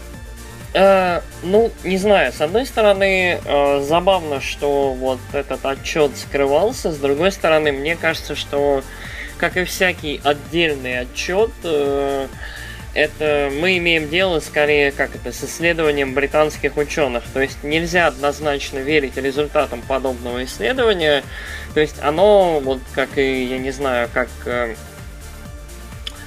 Э, 0.74 1.22
ну, 1.44 1.72
не 1.84 1.98
знаю, 1.98 2.32
с 2.32 2.40
одной 2.40 2.66
стороны, 2.66 3.42
э, 3.44 3.84
забавно, 3.88 4.40
что 4.40 4.94
вот 4.94 5.20
этот 5.34 5.66
отчет 5.66 6.12
скрывался, 6.18 6.92
с 6.92 6.98
другой 6.98 7.32
стороны, 7.34 7.74
мне 7.74 7.98
кажется, 7.98 8.36
что, 8.36 8.82
как 9.38 9.58
и 9.58 9.66
всякий 9.66 10.22
отдельный 10.24 11.00
отчет, 11.00 11.52
э, 11.64 12.28
это 12.94 13.50
мы 13.60 13.78
имеем 13.78 14.10
дело 14.10 14.40
скорее 14.40 14.92
как 14.92 15.16
это 15.16 15.32
с 15.32 15.44
исследованием 15.44 16.14
британских 16.14 16.78
ученых. 16.78 17.24
То 17.34 17.42
есть 17.42 17.64
нельзя 17.64 18.08
однозначно 18.08 18.80
верить 18.80 19.18
результатам 19.18 19.82
подобного 19.82 20.44
исследования. 20.44 21.24
То 21.74 21.80
есть 21.80 21.96
оно, 22.02 22.60
вот 22.60 22.80
как 22.94 23.18
и, 23.18 23.46
я 23.46 23.58
не 23.58 23.72
знаю, 23.72 24.10
как 24.14 24.30
э, 24.46 24.76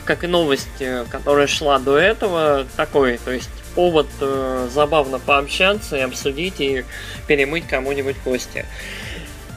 как 0.05 0.25
и 0.25 0.27
новость, 0.27 0.81
э, 0.81 1.05
которая 1.11 1.47
шла 1.47 1.79
до 1.79 1.99
этого, 1.99 2.67
такой, 2.77 3.19
то 3.19 3.31
есть 3.31 3.51
повод 3.75 4.07
э, 4.21 4.69
забавно 4.73 5.19
пообщаться 5.19 5.97
и 5.97 6.01
обсудить 6.01 6.61
и 6.61 6.85
перемыть 7.27 7.67
кому-нибудь 7.67 8.17
кости. 8.23 8.67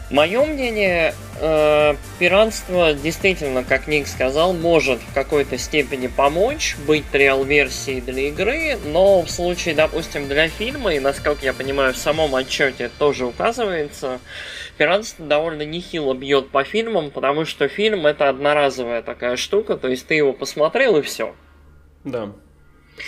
Мое 0.10 0.45
мнение, 0.45 1.14
э, 1.41 1.95
пиратство 2.18 2.93
действительно, 2.93 3.66
как 3.66 3.88
Ник 3.88 4.08
сказал, 4.08 4.53
может 4.53 5.01
в 5.01 5.14
какой-то 5.14 5.58
степени 5.58 6.08
помочь 6.08 6.78
быть 6.88 7.03
реал-версией 7.12 7.99
для 7.99 8.30
игры, 8.30 8.78
но 8.86 9.22
в 9.22 9.30
случае, 9.30 9.76
допустим, 9.76 10.30
для 10.30 10.47
фильма, 10.47 10.93
и 10.93 10.99
насколько 10.99 11.43
я 11.43 11.53
понимаю, 11.53 11.93
в 11.93 11.97
самом 11.97 12.36
отчете 12.36 12.89
тоже 12.97 13.26
указывается, 13.26 14.22
пиратство 14.78 15.26
довольно 15.26 15.64
нехило 15.64 16.14
бьет 16.14 16.51
по 16.51 16.64
фильмам, 16.64 17.12
потому 17.12 17.43
что 17.43 17.68
фильм 17.68 18.08
это 18.08 18.30
одноразовая 18.30 19.01
такая 19.01 19.36
штука, 19.36 19.76
то 19.76 19.89
есть 19.89 20.08
ты 20.08 20.16
его 20.16 20.32
посмотрел 20.32 20.95
и 20.95 21.01
все. 21.01 21.36
Да. 22.05 22.32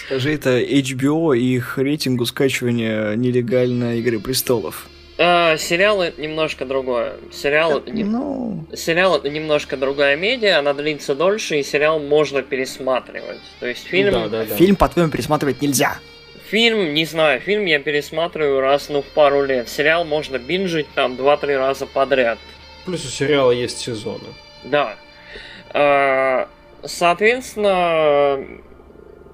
Скажи, 0.05 0.33
это 0.33 0.59
HBO 0.59 1.35
и 1.35 1.55
их 1.55 1.77
рейтингу 1.77 2.25
скачивания 2.25 3.15
нелегальной 3.15 3.99
Игры 3.99 4.19
Престолов. 4.19 4.89
А, 5.21 5.57
сериал 5.57 6.01
это 6.01 6.21
немножко 6.21 6.63
другое. 6.63 7.15
Сериал, 7.33 7.79
это 7.79 7.91
не... 7.91 8.05
ну... 8.05 8.65
сериал 8.73 9.17
это 9.17 9.29
немножко 9.29 9.75
другая 9.75 10.15
медиа, 10.15 10.59
она 10.59 10.73
длится 10.73 11.13
дольше, 11.13 11.59
и 11.59 11.63
сериал 11.63 11.99
можно 11.99 12.41
пересматривать. 12.41 13.41
То 13.59 13.67
есть 13.67 13.85
фильм... 13.85 14.13
Да, 14.13 14.27
да, 14.29 14.45
да. 14.45 14.55
Фильм, 14.55 14.77
по-твоему, 14.77 15.11
пересматривать 15.11 15.61
нельзя. 15.61 15.99
Фильм, 16.49 16.93
не 16.93 17.05
знаю, 17.05 17.41
фильм 17.41 17.65
я 17.65 17.79
пересматриваю 17.79 18.61
раз, 18.61 18.87
ну, 18.87 19.01
в 19.01 19.07
пару 19.07 19.43
лет. 19.43 19.67
Сериал 19.67 20.05
можно 20.05 20.37
бинжить 20.37 20.87
там 20.95 21.15
2-3 21.15 21.57
раза 21.57 21.85
подряд. 21.85 22.39
Плюс 22.85 23.05
у 23.05 23.09
сериала 23.09 23.51
есть 23.51 23.77
сезоны. 23.77 24.23
Да. 24.63 24.95
А, 25.73 26.47
соответственно, 26.85 28.39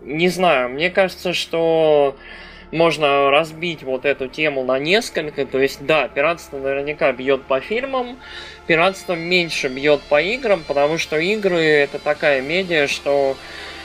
не 0.01 0.29
знаю, 0.29 0.69
мне 0.69 0.89
кажется, 0.89 1.33
что 1.33 2.15
можно 2.72 3.30
разбить 3.30 3.84
вот 3.84 4.05
эту 4.05 4.28
тему 4.28 4.63
на 4.63 4.80
несколько. 4.80 5.45
То 5.45 5.59
есть, 5.59 5.86
да, 5.86 6.07
пиратство 6.07 6.57
наверняка 6.57 7.11
бьет 7.11 7.43
по 7.43 7.59
фильмам, 7.59 8.18
пиратство 8.68 9.13
меньше 9.13 9.68
бьет 9.68 10.01
по 10.01 10.22
играм, 10.22 10.63
потому 10.68 10.97
что 10.97 11.18
игры 11.18 11.61
это 11.61 11.99
такая 11.99 12.41
медиа, 12.41 12.88
что, 12.88 13.36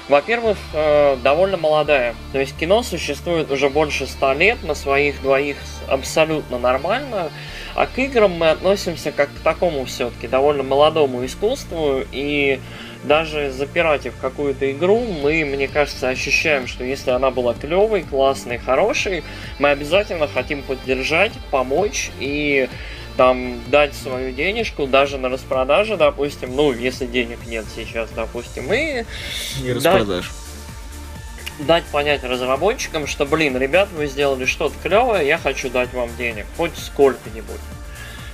во-первых, 0.08 0.58
э, 0.74 1.16
довольно 1.22 1.56
молодая. 1.56 2.14
То 2.32 2.38
есть 2.38 2.56
кино 2.58 2.82
существует 2.82 3.50
уже 3.50 3.68
больше 3.68 4.06
ста 4.06 4.34
лет, 4.34 4.62
на 4.62 4.74
своих 4.74 5.20
двоих 5.22 5.56
абсолютно 5.88 6.58
нормально. 6.58 7.30
А 7.74 7.86
к 7.86 7.98
играм 7.98 8.32
мы 8.32 8.50
относимся 8.50 9.12
как 9.12 9.28
к 9.28 9.40
такому 9.44 9.84
все-таки 9.84 10.26
довольно 10.26 10.62
молодому 10.62 11.24
искусству, 11.24 12.02
и 12.12 12.60
даже 13.04 13.50
запиратив 13.50 14.14
какую-то 14.20 14.70
игру, 14.72 15.00
мы, 15.00 15.44
мне 15.44 15.68
кажется, 15.68 16.08
ощущаем, 16.08 16.66
что 16.66 16.84
если 16.84 17.10
она 17.10 17.30
была 17.30 17.54
клевой, 17.54 18.02
классной, 18.02 18.58
хорошей, 18.58 19.24
мы 19.58 19.70
обязательно 19.70 20.28
хотим 20.28 20.62
поддержать, 20.62 21.32
помочь 21.50 22.10
и 22.20 22.68
там 23.16 23.60
дать 23.68 23.94
свою 23.94 24.32
денежку 24.32 24.86
даже 24.86 25.18
на 25.18 25.28
распродаже, 25.28 25.96
допустим, 25.96 26.54
ну, 26.54 26.72
если 26.72 27.06
денег 27.06 27.38
нет 27.46 27.64
сейчас, 27.74 28.10
допустим, 28.14 28.72
и... 28.72 29.04
Не 29.62 29.72
распродаж. 29.72 30.30
Дать, 31.58 31.66
дать 31.66 31.84
понять 31.84 32.24
разработчикам, 32.24 33.06
что, 33.06 33.26
блин, 33.26 33.56
ребят, 33.56 33.88
вы 33.96 34.06
сделали 34.06 34.44
что-то 34.44 34.74
клевое, 34.82 35.26
я 35.26 35.38
хочу 35.38 35.70
дать 35.70 35.92
вам 35.92 36.10
денег, 36.16 36.46
хоть 36.56 36.76
сколько-нибудь. 36.76 37.60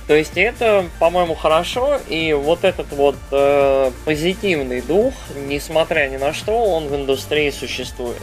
То 0.07 0.15
есть 0.15 0.37
это, 0.37 0.85
по-моему, 0.99 1.35
хорошо, 1.35 1.99
и 2.07 2.31
вот 2.31 2.63
этот 2.63 2.91
вот 2.93 3.17
э, 3.31 3.91
позитивный 4.05 4.79
дух, 4.79 5.13
несмотря 5.47 6.07
ни 6.07 6.15
на 6.15 6.33
что, 6.33 6.53
он 6.53 6.87
в 6.87 6.95
индустрии 6.95 7.49
существует. 7.49 8.21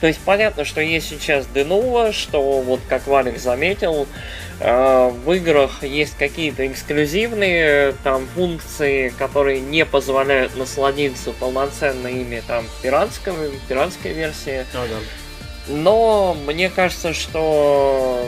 То 0.00 0.06
есть 0.06 0.20
понятно, 0.20 0.64
что 0.64 0.80
есть 0.80 1.08
сейчас 1.08 1.46
Denuvo, 1.52 2.12
что 2.12 2.60
вот 2.60 2.78
как 2.88 3.08
Валик 3.08 3.38
заметил, 3.38 4.06
э, 4.60 5.10
в 5.24 5.32
играх 5.32 5.82
есть 5.82 6.16
какие-то 6.16 6.64
эксклюзивные 6.68 7.94
там 8.04 8.28
функции, 8.36 9.08
которые 9.08 9.58
не 9.58 9.84
позволяют 9.84 10.56
насладиться 10.56 11.32
полноценно 11.32 12.06
ими 12.06 12.40
там 12.46 12.64
пиратской, 12.82 13.32
пиратской 13.68 14.12
версии. 14.12 14.64
Ага. 14.72 15.00
Но 15.66 16.36
мне 16.46 16.70
кажется, 16.70 17.12
что 17.12 18.24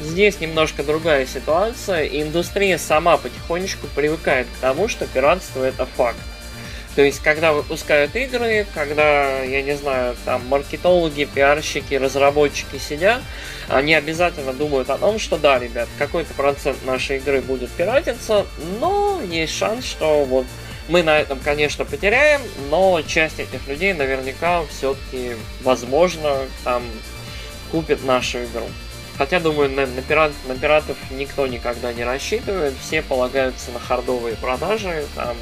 здесь 0.00 0.40
немножко 0.40 0.82
другая 0.82 1.26
ситуация, 1.26 2.04
и 2.04 2.22
индустрия 2.22 2.78
сама 2.78 3.16
потихонечку 3.16 3.86
привыкает 3.94 4.46
к 4.46 4.60
тому, 4.60 4.88
что 4.88 5.06
пиратство 5.06 5.64
это 5.64 5.86
факт. 5.86 6.18
То 6.96 7.02
есть, 7.02 7.20
когда 7.20 7.52
выпускают 7.52 8.16
игры, 8.16 8.66
когда, 8.74 9.42
я 9.42 9.62
не 9.62 9.76
знаю, 9.76 10.16
там 10.24 10.44
маркетологи, 10.48 11.24
пиарщики, 11.32 11.94
разработчики 11.94 12.78
сидят, 12.78 13.22
они 13.68 13.94
обязательно 13.94 14.52
думают 14.52 14.90
о 14.90 14.98
том, 14.98 15.18
что 15.20 15.36
да, 15.36 15.58
ребят, 15.58 15.88
какой-то 15.98 16.34
процент 16.34 16.84
нашей 16.84 17.18
игры 17.18 17.42
будет 17.42 17.70
пиратиться, 17.70 18.44
но 18.80 19.20
есть 19.30 19.56
шанс, 19.56 19.84
что 19.84 20.24
вот 20.24 20.46
мы 20.88 21.04
на 21.04 21.20
этом, 21.20 21.38
конечно, 21.38 21.84
потеряем, 21.84 22.40
но 22.70 23.00
часть 23.02 23.38
этих 23.38 23.68
людей 23.68 23.94
наверняка 23.94 24.64
все-таки, 24.64 25.36
возможно, 25.62 26.38
там 26.64 26.82
купит 27.70 28.04
нашу 28.04 28.44
игру. 28.44 28.66
Хотя, 29.20 29.38
думаю, 29.38 29.68
на, 29.68 29.86
на, 29.86 30.00
пират, 30.00 30.32
на 30.48 30.54
пиратов 30.54 30.96
никто 31.10 31.46
никогда 31.46 31.92
не 31.92 32.04
рассчитывает. 32.04 32.72
Все 32.80 33.02
полагаются 33.02 33.70
на 33.70 33.78
хардовые 33.78 34.34
продажи, 34.34 35.04
там, 35.14 35.36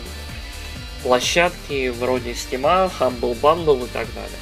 площадки 1.04 1.90
вроде 1.90 2.32
Steam, 2.32 2.90
Humble 2.98 3.40
Bundle 3.40 3.84
и 3.84 3.88
так 3.92 4.08
далее. 4.16 4.38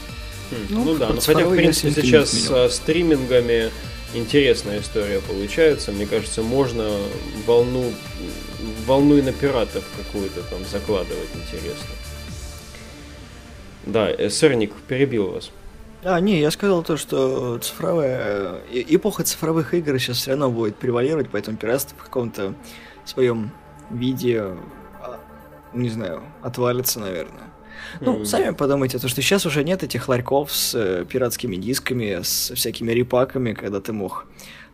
Хм, 0.51 0.67
ну, 0.71 0.85
ну 0.85 0.95
да, 0.95 1.09
но 1.09 1.21
хотя, 1.21 1.45
в 1.45 1.55
принципе, 1.55 2.01
сейчас 2.01 2.31
со 2.31 2.71
стримингами 2.71 3.71
интересная 4.15 4.81
история 4.81 5.21
получается. 5.21 5.93
Мне 5.93 6.07
кажется, 6.07 6.43
можно 6.43 6.91
волну, 7.45 7.93
волну 8.87 9.19
и 9.19 9.21
на 9.21 9.35
пиратов 9.35 9.85
какую-то 9.99 10.45
там 10.45 10.61
закладывать 10.65 11.29
интересно. 11.35 11.91
Да, 13.85 14.11
э, 14.11 14.31
Сырник 14.31 14.73
перебил 14.89 15.33
вас. 15.33 15.51
А, 16.03 16.21
не, 16.21 16.41
я 16.41 16.51
сказал 16.51 16.83
то, 16.83 16.97
что 16.97 17.59
цифровая... 17.59 18.63
Э, 18.71 18.85
эпоха 18.89 19.25
цифровых 19.25 19.75
игр 19.75 19.99
сейчас 19.99 20.19
все 20.19 20.31
равно 20.31 20.51
будет 20.51 20.77
превалировать, 20.77 21.29
поэтому 21.31 21.57
пиратство 21.57 21.97
в 21.99 22.03
каком-то 22.03 22.55
своем 23.05 23.51
виде, 23.91 24.43
а, 25.01 25.19
не 25.73 25.89
знаю, 25.89 26.23
отвалится, 26.43 27.01
наверное. 27.01 27.45
Ну, 28.01 28.21
mm. 28.21 28.25
сами 28.25 28.55
подумайте, 28.55 28.99
то, 28.99 29.09
что 29.09 29.23
сейчас 29.23 29.47
уже 29.47 29.65
нет 29.65 29.83
этих 29.83 30.09
ларьков 30.09 30.53
с 30.53 30.75
э, 30.75 31.05
пиратскими 31.09 31.57
дисками, 31.57 32.21
с 32.23 32.53
всякими 32.55 32.93
репаками, 32.93 33.53
когда 33.53 33.81
ты 33.81 33.93
мог 33.93 34.27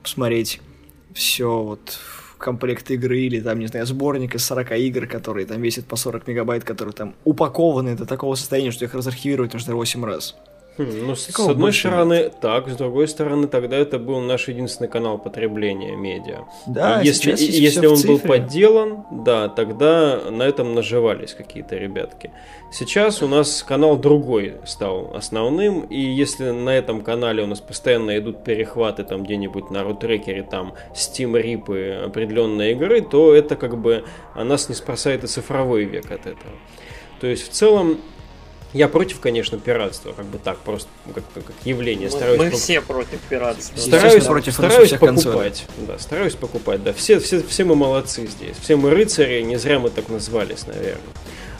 посмотреть 0.02 0.60
все 1.14 1.62
вот 1.62 1.98
комплект 2.38 2.90
игры 2.90 3.20
или 3.20 3.40
там, 3.40 3.58
не 3.58 3.66
знаю, 3.66 3.86
сборник 3.86 4.34
из 4.34 4.44
40 4.44 4.72
игр, 4.72 5.06
которые 5.06 5.46
там 5.46 5.62
весят 5.62 5.86
по 5.86 5.96
40 5.96 6.26
мегабайт, 6.26 6.64
которые 6.64 6.92
там 6.92 7.14
упакованы 7.24 7.96
до 7.96 8.04
такого 8.04 8.34
состояния, 8.34 8.72
что 8.72 8.84
их 8.84 8.94
разархивировать 8.94 9.52
нужно 9.52 9.76
8 9.76 10.04
раз. 10.04 10.36
Хм, 10.78 11.06
ну, 11.06 11.14
с, 11.14 11.26
с 11.26 11.38
одной 11.38 11.54
больше 11.54 11.80
стороны, 11.80 12.30
так, 12.40 12.68
с 12.68 12.76
другой 12.76 13.06
стороны, 13.06 13.46
тогда 13.46 13.76
это 13.76 13.98
был 13.98 14.20
наш 14.20 14.48
единственный 14.48 14.88
канал 14.88 15.18
потребления 15.18 15.94
медиа. 15.96 16.44
Да, 16.66 17.02
и 17.02 17.06
если, 17.06 17.32
и, 17.36 17.60
если 17.60 17.86
он 17.86 18.00
был 18.00 18.18
подделан, 18.18 19.04
да, 19.10 19.48
тогда 19.48 20.30
на 20.30 20.44
этом 20.44 20.74
наживались 20.74 21.34
какие-то 21.34 21.76
ребятки. 21.76 22.30
Сейчас 22.70 23.22
у 23.22 23.28
нас 23.28 23.62
канал 23.62 23.98
другой 23.98 24.54
стал 24.64 25.14
основным, 25.14 25.82
и 25.82 26.00
если 26.00 26.50
на 26.50 26.70
этом 26.70 27.02
канале 27.02 27.42
у 27.42 27.46
нас 27.46 27.60
постоянно 27.60 28.16
идут 28.16 28.42
перехваты 28.42 29.04
там 29.04 29.24
где-нибудь 29.24 29.70
на 29.70 29.84
рутрекере, 29.84 30.42
там 30.42 30.72
Steam 30.94 31.38
рипы 31.38 32.00
определенной 32.02 32.72
игры, 32.72 33.02
то 33.02 33.34
это 33.34 33.56
как 33.56 33.76
бы 33.76 34.04
а 34.34 34.44
нас 34.44 34.70
не 34.70 34.74
спасает 34.74 35.22
и 35.22 35.26
цифровой 35.26 35.84
век 35.84 36.10
от 36.10 36.26
этого. 36.26 36.52
То 37.20 37.26
есть 37.26 37.46
в 37.46 37.50
целом 37.50 37.98
я 38.72 38.88
против, 38.88 39.20
конечно, 39.20 39.58
пиратства, 39.58 40.12
как 40.12 40.26
бы 40.26 40.38
так, 40.38 40.58
просто 40.58 40.88
как, 41.14 41.24
как 41.34 41.54
явление. 41.64 42.08
Мы, 42.08 42.16
стараюсь 42.16 42.38
мы 42.38 42.50
пок... 42.50 42.58
все 42.58 42.80
против 42.80 43.20
пиратства. 43.28 43.78
Стараюсь, 43.78 44.24
против 44.24 44.54
стараюсь 44.54 44.90
покупать. 44.90 45.66
Да, 45.86 45.98
стараюсь 45.98 46.34
покупать, 46.34 46.82
да. 46.82 46.92
Все, 46.92 47.20
все, 47.20 47.42
все 47.42 47.64
мы 47.64 47.74
молодцы 47.74 48.26
здесь. 48.26 48.56
Все 48.60 48.76
мы 48.76 48.90
рыцари, 48.90 49.42
не 49.42 49.56
зря 49.56 49.78
мы 49.78 49.90
так 49.90 50.08
назвались, 50.08 50.66
наверное. 50.66 51.00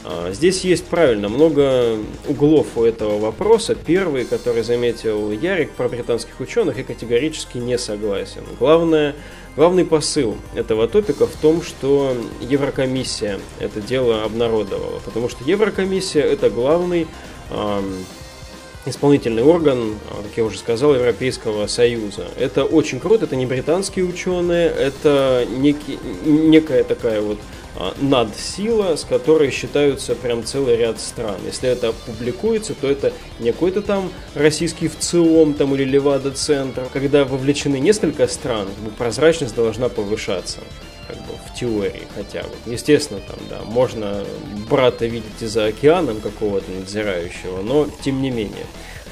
А, 0.05 0.31
здесь 0.33 0.61
есть 0.61 0.85
правильно 0.85 1.29
много 1.29 1.97
углов 2.27 2.67
у 2.75 2.83
этого 2.83 3.19
вопроса. 3.19 3.75
Первый, 3.75 4.25
который 4.25 4.63
заметил 4.63 5.31
Ярик 5.31 5.71
про 5.71 5.87
британских 5.87 6.39
ученых, 6.39 6.77
я 6.77 6.83
категорически 6.83 7.57
не 7.57 7.77
согласен. 7.77 8.43
Главное, 8.59 9.15
Главный 9.55 9.85
посыл 9.85 10.37
этого 10.55 10.87
топика 10.87 11.27
в 11.27 11.35
том, 11.35 11.61
что 11.61 12.15
Еврокомиссия 12.41 13.39
это 13.59 13.81
дело 13.81 14.23
обнародовала, 14.23 14.99
потому 15.05 15.29
что 15.29 15.43
Еврокомиссия 15.43 16.23
это 16.23 16.49
главный 16.49 17.05
э, 17.51 17.81
исполнительный 18.85 19.43
орган, 19.43 19.95
а, 20.09 20.23
как 20.23 20.37
я 20.37 20.43
уже 20.43 20.57
сказал, 20.57 20.95
Европейского 20.95 21.67
Союза. 21.67 22.27
Это 22.37 22.65
очень 22.65 22.99
круто, 22.99 23.25
это 23.25 23.35
не 23.35 23.45
британские 23.45 24.05
ученые, 24.05 24.69
это 24.69 25.45
некий, 25.49 25.99
некая 26.25 26.83
такая 26.83 27.21
вот 27.21 27.37
надсила, 27.97 28.95
с 28.95 29.03
которой 29.03 29.51
считаются 29.51 30.15
прям 30.15 30.43
целый 30.43 30.75
ряд 30.77 30.99
стран. 30.99 31.35
Если 31.45 31.69
это 31.69 31.93
публикуется, 32.05 32.73
то 32.73 32.87
это 32.87 33.13
не 33.39 33.51
какой-то 33.51 33.81
там 33.81 34.11
российский 34.35 34.87
ВЦИОМ 34.87 35.53
там, 35.55 35.75
или 35.75 35.83
Левада-центр. 35.83 36.87
Когда 36.91 37.25
вовлечены 37.25 37.79
несколько 37.79 38.27
стран, 38.27 38.67
прозрачность 38.97 39.55
должна 39.55 39.89
повышаться 39.89 40.59
как 41.07 41.17
бы 41.17 41.33
в 41.45 41.59
теории 41.59 42.03
хотя 42.15 42.43
бы. 42.43 42.49
Естественно, 42.65 43.19
там, 43.27 43.37
да, 43.49 43.61
можно 43.65 44.23
брата 44.69 45.05
видеть 45.05 45.41
и 45.41 45.45
за 45.45 45.65
океаном 45.65 46.21
какого-то 46.21 46.71
надзирающего, 46.71 47.61
но 47.61 47.87
тем 48.03 48.21
не 48.21 48.29
менее. 48.29 48.65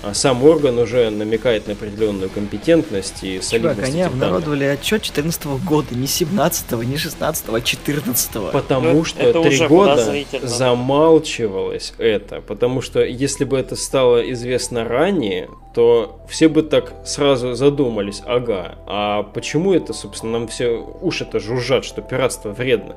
А 0.04 0.14
сам 0.14 0.44
орган 0.44 0.80
уже 0.80 1.10
намекает 1.10 1.68
на 1.68 1.74
определенную 1.74 2.30
компетентность 2.30 3.24
и 3.24 3.40
солидность. 3.42 3.76
Чувак, 3.78 3.90
они 3.90 4.02
обнародовали 4.02 4.64
отчет 4.66 5.02
14 5.04 5.46
года, 5.64 5.88
не 5.92 6.08
17 6.08 6.72
не 6.86 6.98
16 6.98 7.46
а 7.50 7.62
14 7.62 8.36
-го. 8.36 8.52
Потому 8.52 8.94
ну, 8.94 9.04
что 9.04 9.44
три 9.44 9.68
года 9.68 10.14
замалчивалось 10.42 11.94
это. 11.98 12.42
Потому 12.42 12.82
что 12.82 13.04
если 13.04 13.46
бы 13.46 13.58
это 13.58 13.76
стало 13.76 14.32
известно 14.32 14.84
ранее, 14.84 15.50
то 15.74 16.20
все 16.28 16.48
бы 16.50 16.64
так 16.64 16.94
сразу 17.06 17.54
задумались, 17.54 18.22
ага, 18.26 18.76
а 18.86 19.24
почему 19.24 19.74
это, 19.74 19.94
собственно, 19.94 20.40
нам 20.40 20.48
все 20.48 20.86
уши-то 21.02 21.40
жужжат, 21.40 21.86
что 21.86 22.02
пиратство 22.02 22.50
вредно? 22.50 22.96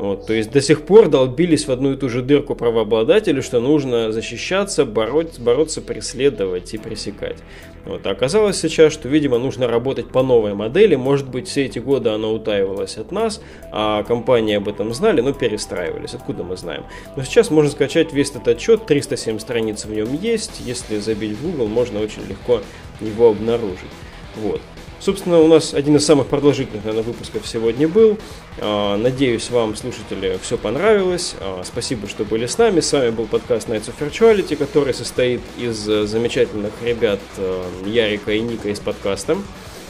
Вот, 0.00 0.26
то 0.26 0.32
есть 0.32 0.50
до 0.50 0.62
сих 0.62 0.86
пор 0.86 1.08
долбились 1.08 1.68
в 1.68 1.70
одну 1.70 1.92
и 1.92 1.96
ту 1.96 2.08
же 2.08 2.22
дырку 2.22 2.54
правообладатели, 2.54 3.42
что 3.42 3.60
нужно 3.60 4.12
защищаться, 4.12 4.86
бороться, 4.86 5.42
бороться, 5.42 5.82
преследовать 5.82 6.72
и 6.72 6.78
пресекать. 6.78 7.36
Вот, 7.84 8.06
а 8.06 8.10
оказалось 8.12 8.58
сейчас, 8.58 8.94
что, 8.94 9.10
видимо, 9.10 9.36
нужно 9.36 9.68
работать 9.68 10.08
по 10.08 10.22
новой 10.22 10.54
модели. 10.54 10.94
Может 10.96 11.28
быть, 11.28 11.48
все 11.48 11.66
эти 11.66 11.80
годы 11.80 12.08
она 12.08 12.28
утаивалась 12.28 12.96
от 12.96 13.12
нас, 13.12 13.42
а 13.72 14.02
компании 14.04 14.56
об 14.56 14.68
этом 14.68 14.94
знали, 14.94 15.20
но 15.20 15.34
перестраивались. 15.34 16.14
Откуда 16.14 16.44
мы 16.44 16.56
знаем? 16.56 16.84
Но 17.16 17.22
сейчас 17.22 17.50
можно 17.50 17.70
скачать 17.70 18.14
весь 18.14 18.30
этот 18.30 18.48
отчет, 18.48 18.86
307 18.86 19.38
страниц 19.38 19.84
в 19.84 19.92
нем 19.92 20.14
есть. 20.14 20.62
Если 20.64 20.98
забить 20.98 21.36
в 21.36 21.42
Google, 21.42 21.66
можно 21.66 22.00
очень 22.00 22.26
легко 22.26 22.62
его 23.02 23.28
обнаружить. 23.28 23.90
Вот. 24.36 24.62
Собственно, 25.00 25.40
у 25.40 25.48
нас 25.48 25.72
один 25.72 25.96
из 25.96 26.04
самых 26.04 26.26
продолжительных, 26.26 26.84
наверное, 26.84 27.04
выпусков 27.04 27.46
сегодня 27.46 27.88
был. 27.88 28.18
А, 28.58 28.98
надеюсь, 28.98 29.48
вам, 29.48 29.74
слушатели, 29.74 30.38
все 30.42 30.58
понравилось. 30.58 31.34
А, 31.40 31.62
спасибо, 31.64 32.06
что 32.06 32.24
были 32.24 32.44
с 32.44 32.58
нами. 32.58 32.80
С 32.80 32.92
вами 32.92 33.08
был 33.08 33.24
подкаст 33.24 33.68
Nights 33.68 33.90
of 33.90 33.94
Virtuality, 33.98 34.56
который 34.56 34.92
состоит 34.92 35.40
из 35.56 35.88
э, 35.88 36.06
замечательных 36.06 36.72
ребят 36.82 37.20
э, 37.38 37.64
Ярика 37.86 38.32
и 38.32 38.40
Ника 38.40 38.68
из 38.68 38.78
подкаста. 38.78 39.38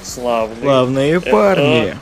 Славные. 0.05 0.63
Славные 0.63 1.21
парни. 1.21 1.91
А. 1.91 1.97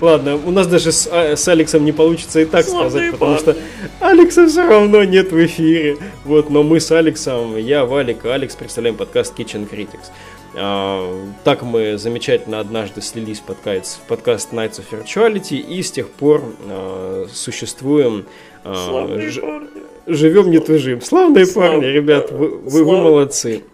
Ладно, 0.00 0.36
у 0.36 0.50
нас 0.50 0.66
даже 0.66 0.92
с, 0.92 1.06
с 1.06 1.48
Алексом 1.48 1.84
не 1.84 1.92
получится 1.92 2.40
и 2.40 2.44
так 2.44 2.64
сказать, 2.64 3.12
потому 3.12 3.38
что 3.38 3.56
Алекса 4.00 4.46
все 4.46 4.66
равно 4.66 5.04
нет 5.04 5.32
в 5.32 5.44
эфире. 5.46 5.96
Вот, 6.24 6.50
но 6.50 6.62
мы 6.62 6.80
с 6.80 6.90
Алексом, 6.92 7.56
я, 7.56 7.84
Валик 7.84 8.24
и 8.24 8.28
Алекс 8.28 8.54
представляем 8.54 8.96
подкаст 8.96 9.38
Kitchen 9.38 9.68
Critics. 9.68 10.10
А, 10.56 11.26
так 11.42 11.62
мы 11.62 11.98
замечательно 11.98 12.60
однажды 12.60 13.02
слились 13.02 13.40
в 13.40 13.42
подкаст, 13.42 13.98
в 13.98 14.06
подкаст 14.06 14.52
Nights 14.52 14.80
of 14.80 14.84
Virtuality 14.92 15.56
и 15.56 15.82
с 15.82 15.90
тех 15.90 16.08
пор 16.08 16.42
а, 16.68 17.26
существуем 17.32 18.26
а, 18.62 19.18
ж, 19.18 19.40
живем 20.06 20.50
не 20.50 20.60
тужим. 20.60 21.00
Славные 21.00 21.46
Слав... 21.46 21.72
парни, 21.72 21.86
ребят, 21.86 22.30
вы, 22.30 22.50
вы, 22.56 22.84
вы 22.84 22.96
молодцы. 22.96 23.64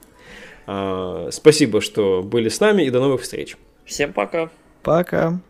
А, 0.67 1.29
спасибо, 1.33 1.83
что 1.83 2.23
были 2.23 2.49
с 2.49 2.61
нами 2.61 2.85
и 2.85 2.91
до 2.91 3.01
новых 3.01 3.23
встреч. 3.23 3.57
Всем 3.91 4.13
пока. 4.13 4.49
Пока. 4.85 5.41